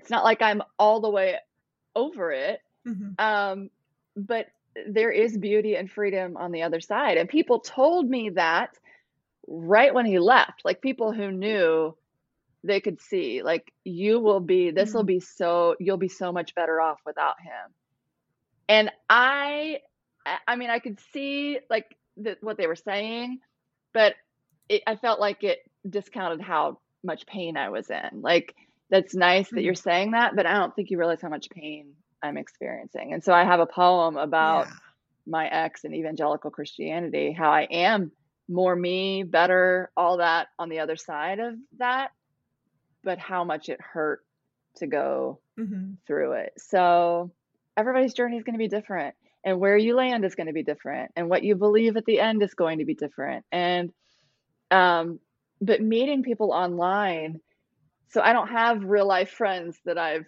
It's 0.00 0.10
not 0.10 0.24
like 0.24 0.42
I'm 0.42 0.62
all 0.78 1.00
the 1.00 1.10
way 1.10 1.38
over 1.96 2.32
it. 2.32 2.60
Mhm. 2.86 3.18
Um 3.18 3.70
but 4.16 4.48
there 4.86 5.10
is 5.10 5.36
beauty 5.38 5.76
and 5.76 5.90
freedom 5.90 6.36
on 6.36 6.52
the 6.52 6.62
other 6.62 6.80
side 6.80 7.18
and 7.18 7.28
people 7.28 7.60
told 7.60 8.08
me 8.08 8.30
that 8.30 8.78
right 9.46 9.94
when 9.94 10.06
he 10.06 10.18
left. 10.18 10.64
Like 10.64 10.82
people 10.82 11.12
who 11.12 11.30
knew 11.32 11.96
they 12.64 12.80
could 12.80 13.00
see 13.00 13.42
like 13.42 13.72
you 13.84 14.20
will 14.20 14.40
be 14.40 14.70
this 14.70 14.94
will 14.94 15.04
Mhm. 15.04 15.06
be 15.08 15.20
so 15.20 15.76
you'll 15.80 15.96
be 15.96 16.08
so 16.08 16.32
much 16.32 16.54
better 16.54 16.80
off 16.80 17.00
without 17.06 17.40
him 17.40 17.74
and 18.68 18.90
i 19.08 19.78
i 20.46 20.56
mean 20.56 20.70
i 20.70 20.78
could 20.78 20.98
see 21.12 21.58
like 21.70 21.86
the, 22.16 22.36
what 22.40 22.56
they 22.58 22.66
were 22.66 22.76
saying 22.76 23.38
but 23.94 24.14
it, 24.68 24.82
i 24.86 24.96
felt 24.96 25.20
like 25.20 25.42
it 25.44 25.58
discounted 25.88 26.40
how 26.40 26.78
much 27.04 27.26
pain 27.26 27.56
i 27.56 27.68
was 27.70 27.90
in 27.90 28.20
like 28.22 28.54
that's 28.90 29.14
nice 29.14 29.50
that 29.50 29.62
you're 29.62 29.74
Mhm. 29.74 29.82
saying 29.82 30.10
that 30.12 30.36
but 30.36 30.46
i 30.46 30.54
don't 30.54 30.74
think 30.76 30.90
you 30.90 30.98
realize 30.98 31.20
how 31.22 31.28
much 31.28 31.50
pain 31.50 31.94
i'm 32.22 32.36
experiencing 32.36 33.12
and 33.12 33.24
so 33.24 33.32
i 33.32 33.44
have 33.44 33.60
a 33.60 33.66
poem 33.66 34.16
about 34.16 34.66
Yeah. 34.68 34.74
my 35.26 35.46
ex 35.48 35.84
and 35.84 35.94
evangelical 35.94 36.50
christianity 36.50 37.32
how 37.32 37.50
i 37.50 37.62
am 37.62 38.12
more 38.48 38.74
me 38.76 39.22
better 39.24 39.90
all 39.96 40.18
that 40.18 40.48
on 40.58 40.68
the 40.68 40.80
other 40.80 40.96
side 40.96 41.38
of 41.40 41.54
that 41.78 42.10
but 43.04 43.18
how 43.18 43.44
much 43.44 43.68
it 43.68 43.80
hurt 43.80 44.20
to 44.76 44.86
go 44.86 45.40
Mhm. 45.58 45.96
through 46.06 46.32
it. 46.32 46.52
So 46.58 47.32
everybody's 47.76 48.14
journey 48.14 48.36
is 48.36 48.44
going 48.44 48.54
to 48.54 48.58
be 48.58 48.68
different, 48.68 49.14
and 49.44 49.58
where 49.60 49.76
you 49.76 49.94
land 49.94 50.24
is 50.24 50.34
going 50.34 50.46
to 50.46 50.52
be 50.52 50.62
different, 50.62 51.12
and 51.16 51.28
what 51.28 51.42
you 51.42 51.56
believe 51.56 51.96
at 51.96 52.04
the 52.04 52.20
end 52.20 52.42
is 52.42 52.54
going 52.54 52.78
to 52.78 52.84
be 52.84 52.94
different. 52.94 53.44
And 53.52 53.92
um, 54.70 55.20
but 55.60 55.80
meeting 55.82 56.22
people 56.22 56.52
online, 56.52 57.40
so 58.10 58.20
I 58.20 58.32
don't 58.32 58.48
have 58.48 58.82
real 58.84 59.06
life 59.06 59.30
friends 59.30 59.78
that 59.84 59.98
I've 59.98 60.26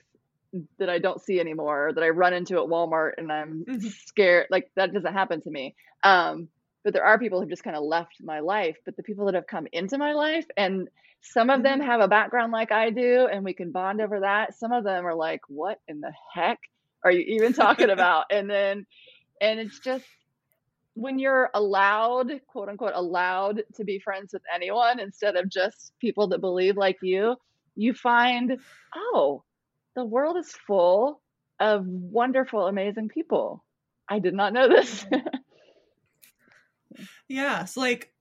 that 0.78 0.88
I 0.88 0.98
don't 0.98 1.20
see 1.20 1.40
anymore, 1.40 1.92
that 1.94 2.04
I 2.04 2.10
run 2.10 2.32
into 2.32 2.54
at 2.58 2.68
Walmart 2.68 3.12
and 3.18 3.32
I'm 3.32 3.64
Mhm. 3.64 3.90
scared. 4.06 4.46
Like 4.50 4.70
that 4.76 4.92
doesn't 4.92 5.12
happen 5.12 5.40
to 5.42 5.50
me. 5.50 5.74
Um, 6.04 6.48
but 6.84 6.92
there 6.92 7.04
are 7.04 7.18
people 7.18 7.40
who 7.40 7.48
just 7.48 7.64
kind 7.64 7.76
of 7.76 7.84
left 7.84 8.16
my 8.22 8.40
life. 8.40 8.76
But 8.84 8.96
the 8.96 9.02
people 9.02 9.26
that 9.26 9.34
have 9.34 9.46
come 9.46 9.66
into 9.72 9.98
my 9.98 10.12
life, 10.12 10.46
and 10.56 10.88
some 11.22 11.50
of 11.50 11.62
them 11.62 11.80
Mhm. 11.80 11.86
have 11.86 12.00
a 12.00 12.08
background 12.08 12.52
like 12.52 12.72
I 12.72 12.90
do, 12.90 13.26
and 13.26 13.44
we 13.44 13.54
can 13.54 13.72
bond 13.72 14.00
over 14.00 14.20
that. 14.20 14.54
Some 14.54 14.72
of 14.72 14.84
them 14.84 15.06
are 15.06 15.14
like, 15.14 15.40
"What 15.48 15.80
in 15.88 16.00
the 16.00 16.12
heck 16.34 16.60
are 17.04 17.10
you 17.12 17.20
even 17.36 17.52
talking 17.54 17.90
about?" 17.90 18.26
And 18.30 18.50
then, 18.50 18.86
and 19.40 19.60
it's 19.60 19.80
just 19.80 20.06
when 20.94 21.18
you're 21.18 21.50
allowed, 21.54 22.32
quote 22.48 22.68
unquote, 22.68 22.92
allowed 22.94 23.62
to 23.74 23.84
be 23.84 23.98
friends 23.98 24.32
with 24.32 24.42
anyone 24.54 25.00
instead 25.00 25.36
of 25.36 25.48
just 25.50 25.92
people 26.00 26.28
that 26.28 26.40
believe 26.40 26.76
like 26.76 26.98
you, 27.02 27.36
you 27.74 27.94
find, 27.94 28.58
oh, 28.94 29.42
the 29.96 30.04
world 30.04 30.36
is 30.36 30.52
full 30.66 31.20
of 31.60 31.86
wonderful, 31.86 32.66
amazing 32.66 33.08
people. 33.08 33.64
I 34.08 34.18
did 34.20 34.34
not 34.34 34.52
know 34.52 34.68
this. 34.68 35.04
Yeah, 37.28 37.64
so 37.64 37.80
like 37.80 38.12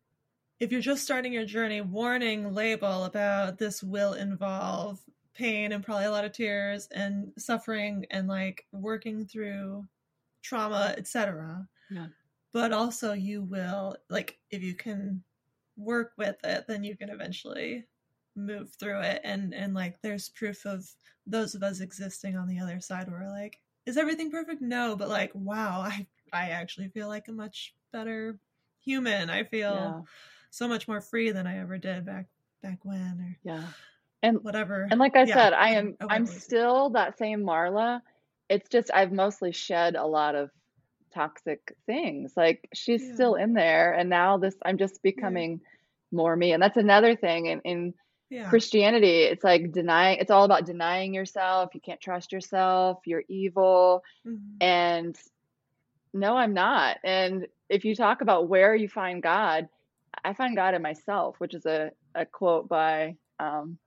if 0.59 0.71
you're 0.71 0.81
just 0.81 1.03
starting 1.03 1.33
your 1.33 1.45
journey, 1.45 1.81
warning 1.81 2.53
label 2.53 3.05
about 3.05 3.57
this 3.57 3.83
will 3.83 4.13
involve 4.13 4.99
pain 5.33 5.71
and 5.71 5.83
probably 5.83 6.05
a 6.05 6.11
lot 6.11 6.25
of 6.25 6.31
tears 6.31 6.87
and 6.93 7.31
suffering 7.37 8.05
and 8.11 8.27
like 8.27 8.65
working 8.71 9.25
through 9.25 9.85
trauma, 10.41 10.93
etc. 10.97 11.67
Yeah. 11.89 12.07
But 12.53 12.71
also 12.71 13.13
you 13.13 13.41
will 13.41 13.95
like 14.09 14.37
if 14.51 14.61
you 14.61 14.75
can 14.75 15.23
work 15.75 16.13
with 16.17 16.37
it, 16.43 16.65
then 16.67 16.83
you 16.83 16.95
can 16.95 17.09
eventually 17.09 17.85
move 18.35 18.73
through 18.79 18.99
it 19.01 19.21
and 19.23 19.53
and 19.53 19.73
like 19.73 20.01
there's 20.01 20.29
proof 20.29 20.65
of 20.65 20.87
those 21.27 21.53
of 21.55 21.63
us 21.63 21.81
existing 21.81 22.35
on 22.35 22.47
the 22.47 22.59
other 22.59 22.79
side 22.79 23.09
where 23.09 23.29
like 23.29 23.59
is 23.85 23.97
everything 23.97 24.31
perfect 24.31 24.61
no 24.61 24.95
but 24.95 25.09
like 25.09 25.31
wow 25.35 25.81
i 25.81 26.05
i 26.33 26.49
actually 26.49 26.87
feel 26.89 27.07
like 27.07 27.27
a 27.27 27.31
much 27.31 27.75
better 27.91 28.39
human 28.83 29.29
i 29.29 29.43
feel 29.43 29.75
yeah, 29.75 30.01
so 30.51 30.67
much 30.67 30.87
more 30.87 31.01
free 31.01 31.31
than 31.31 31.47
i 31.47 31.59
ever 31.59 31.77
did 31.77 32.05
back 32.05 32.27
back 32.61 32.79
when 32.83 33.19
or 33.19 33.37
yeah. 33.43 33.67
And 34.21 34.43
whatever 34.43 34.87
and 34.89 34.99
like 34.99 35.15
I 35.15 35.25
Yeah, 35.25 35.33
said, 35.33 35.53
I 35.53 35.69
am 35.71 35.97
I 35.99 36.05
I'm 36.09 36.25
still 36.25 36.91
that 36.91 37.17
same 37.17 37.41
Marla. 37.43 38.01
It's 38.49 38.69
just 38.69 38.91
I've 38.93 39.11
mostly 39.11 39.51
shed 39.51 39.95
a 39.95 40.05
lot 40.05 40.35
of 40.35 40.49
toxic 41.13 41.75
things. 41.85 42.33
Like 42.37 42.67
she's 42.73 43.01
Yeah. 43.01 43.13
still 43.13 43.35
in 43.35 43.53
there, 43.53 43.93
and 43.93 44.09
now 44.09 44.37
this 44.37 44.55
I'm 44.65 44.77
just 44.77 45.01
becoming 45.03 45.61
more 46.11 46.35
me. 46.35 46.53
And 46.53 46.61
that's 46.61 46.77
another 46.77 47.15
thing 47.15 47.47
in 47.47 47.61
in 47.61 47.93
yeah 48.29 48.49
Christianity, 48.49 49.23
it's 49.23 49.43
like 49.43 49.71
denying, 49.71 50.19
it's 50.19 50.31
all 50.31 50.45
about 50.45 50.65
denying 50.65 51.13
yourself. 51.13 51.71
You 51.75 51.81
can't 51.81 52.01
trust 52.01 52.31
yourself. 52.31 52.99
You're 53.05 53.23
evil. 53.29 54.03
Mhm. 54.25 54.61
And 54.61 55.17
no, 56.13 56.37
I'm 56.37 56.53
not. 56.53 56.97
And 57.03 57.47
if 57.73 57.85
you 57.85 57.95
talk 57.95 58.21
about 58.21 58.49
where 58.49 58.75
you 58.75 58.89
find 58.89 59.23
God, 59.23 59.69
I 60.25 60.33
find 60.33 60.55
God 60.57 60.75
in 60.75 60.83
myself, 60.83 61.35
which 61.39 61.55
is 61.55 61.65
a, 61.67 61.91
a 62.15 62.25
quote 62.25 62.69
by, 62.69 63.17
um, 63.39 63.79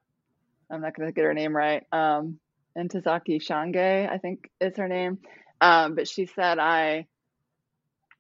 I'm 0.71 0.83
not 0.83 0.97
going 0.97 1.09
to 1.09 1.13
get 1.15 1.25
her 1.25 1.35
name 1.35 1.57
right, 1.57 1.85
um, 1.93 2.41
Ntozake 2.79 3.43
Shange, 3.43 4.11
I 4.11 4.19
think 4.19 4.51
is 4.61 4.77
her 4.79 4.89
name. 4.89 5.19
Um, 5.61 5.95
but 5.97 6.09
she 6.09 6.27
said, 6.27 6.59
I, 6.59 7.07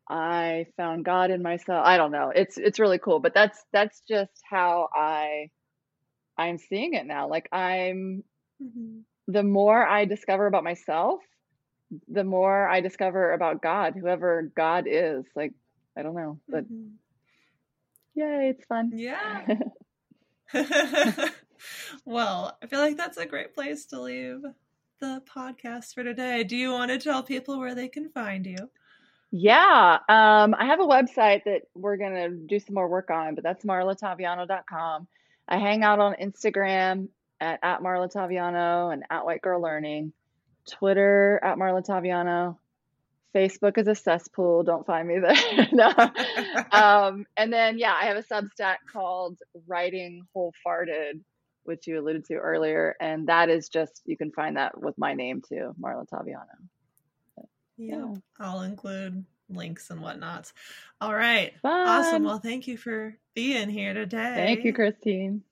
I 0.08 0.66
found 0.76 1.04
God 1.04 1.30
in 1.30 1.42
myself. 1.42 1.82
I 1.86 1.96
don't 1.96 2.12
know. 2.12 2.30
It's 2.34 2.58
it's 2.58 2.78
really 2.78 2.98
cool, 2.98 3.20
but 3.20 3.34
that's 3.34 3.58
that's 3.72 4.02
just 4.08 4.32
how 4.48 4.88
I 4.94 5.50
I'm 6.38 6.58
seeing 6.58 6.94
it 6.94 7.06
now. 7.06 7.28
Like 7.28 7.48
I'm 7.52 8.24
Mhm. 8.62 9.04
the 9.28 9.42
more 9.44 9.86
I 9.86 10.06
discover 10.06 10.46
about 10.46 10.64
myself, 10.64 11.20
the 12.08 12.24
more 12.24 12.66
I 12.68 12.80
discover 12.80 13.32
about 13.32 13.62
God, 13.62 13.94
whoever 13.94 14.50
God 14.56 14.84
is. 14.88 15.24
Like 15.34 15.52
I 15.96 16.02
don't 16.02 16.14
know, 16.14 16.38
but 16.48 16.64
Mhm. 16.70 16.92
yay, 18.14 18.50
it's 18.50 18.64
fun. 18.66 18.92
yeah 18.94 19.44
well 22.04 22.56
i 22.62 22.66
feel 22.66 22.80
like 22.80 22.96
that's 22.96 23.16
a 23.16 23.26
great 23.26 23.54
place 23.54 23.86
to 23.86 24.00
leave 24.00 24.42
the 25.00 25.22
podcast 25.34 25.94
for 25.94 26.04
today 26.04 26.44
do 26.44 26.56
you 26.56 26.70
want 26.72 26.90
to 26.90 26.98
tell 26.98 27.22
people 27.22 27.58
where 27.58 27.74
they 27.74 27.88
can 27.88 28.08
find 28.10 28.46
you 28.46 28.56
Yeah, 29.32 29.98
um, 30.08 30.54
I 30.54 30.66
have 30.66 30.80
a 30.80 30.84
website 30.86 31.42
that 31.44 31.62
we're 31.74 31.96
gonna 31.96 32.30
do 32.30 32.58
some 32.60 32.74
more 32.74 32.88
work 32.88 33.10
on, 33.10 33.34
but 33.34 33.42
that's 33.44 33.64
marlataviano.com. 33.64 35.08
I 35.48 35.58
hang 35.58 35.82
out 35.82 35.98
on 35.98 36.14
Instagram 36.22 37.08
at, 37.40 37.58
at 37.62 37.80
Marla 37.82 38.08
Taviano 38.10 38.92
and 38.92 39.02
at 39.10 39.24
White 39.26 39.42
Girl 39.42 39.60
Learning, 39.60 40.12
Twitter 40.70 41.40
at 41.42 41.56
Marla 41.56 41.84
Taviano, 41.84 42.56
Facebook 43.34 43.76
is 43.76 43.86
a 43.86 43.94
cesspool. 43.94 44.62
Don't 44.62 44.86
find 44.86 45.06
me 45.06 45.18
there. 45.18 45.68
no. 45.72 45.92
um, 46.72 47.26
and 47.36 47.52
then 47.52 47.78
yeah, 47.78 47.94
I 48.00 48.06
have 48.06 48.16
a 48.16 48.22
Substack 48.22 48.76
called 48.90 49.38
Writing 49.66 50.22
Whole 50.32 50.54
Farted, 50.66 51.20
which 51.64 51.86
you 51.86 52.00
alluded 52.00 52.24
to 52.26 52.34
earlier, 52.34 52.96
and 53.00 53.28
that 53.28 53.50
is 53.50 53.68
just 53.68 54.00
you 54.06 54.16
can 54.16 54.32
find 54.32 54.56
that 54.56 54.80
with 54.80 54.96
my 54.96 55.14
name 55.14 55.42
too, 55.46 55.74
Marla 55.80 56.08
Taviano. 56.08 56.46
Yep. 57.36 57.48
Yeah. 57.78 58.14
I'll 58.40 58.62
include 58.62 59.24
links 59.50 59.90
and 59.90 60.00
whatnot. 60.00 60.50
All 61.00 61.14
right. 61.14 61.52
Fun. 61.60 61.88
Awesome. 61.88 62.24
Well, 62.24 62.38
thank 62.38 62.66
you 62.66 62.76
for 62.76 63.16
being 63.34 63.68
here 63.68 63.94
today. 63.94 64.32
Thank 64.34 64.64
you, 64.64 64.72
Christine. 64.72 65.42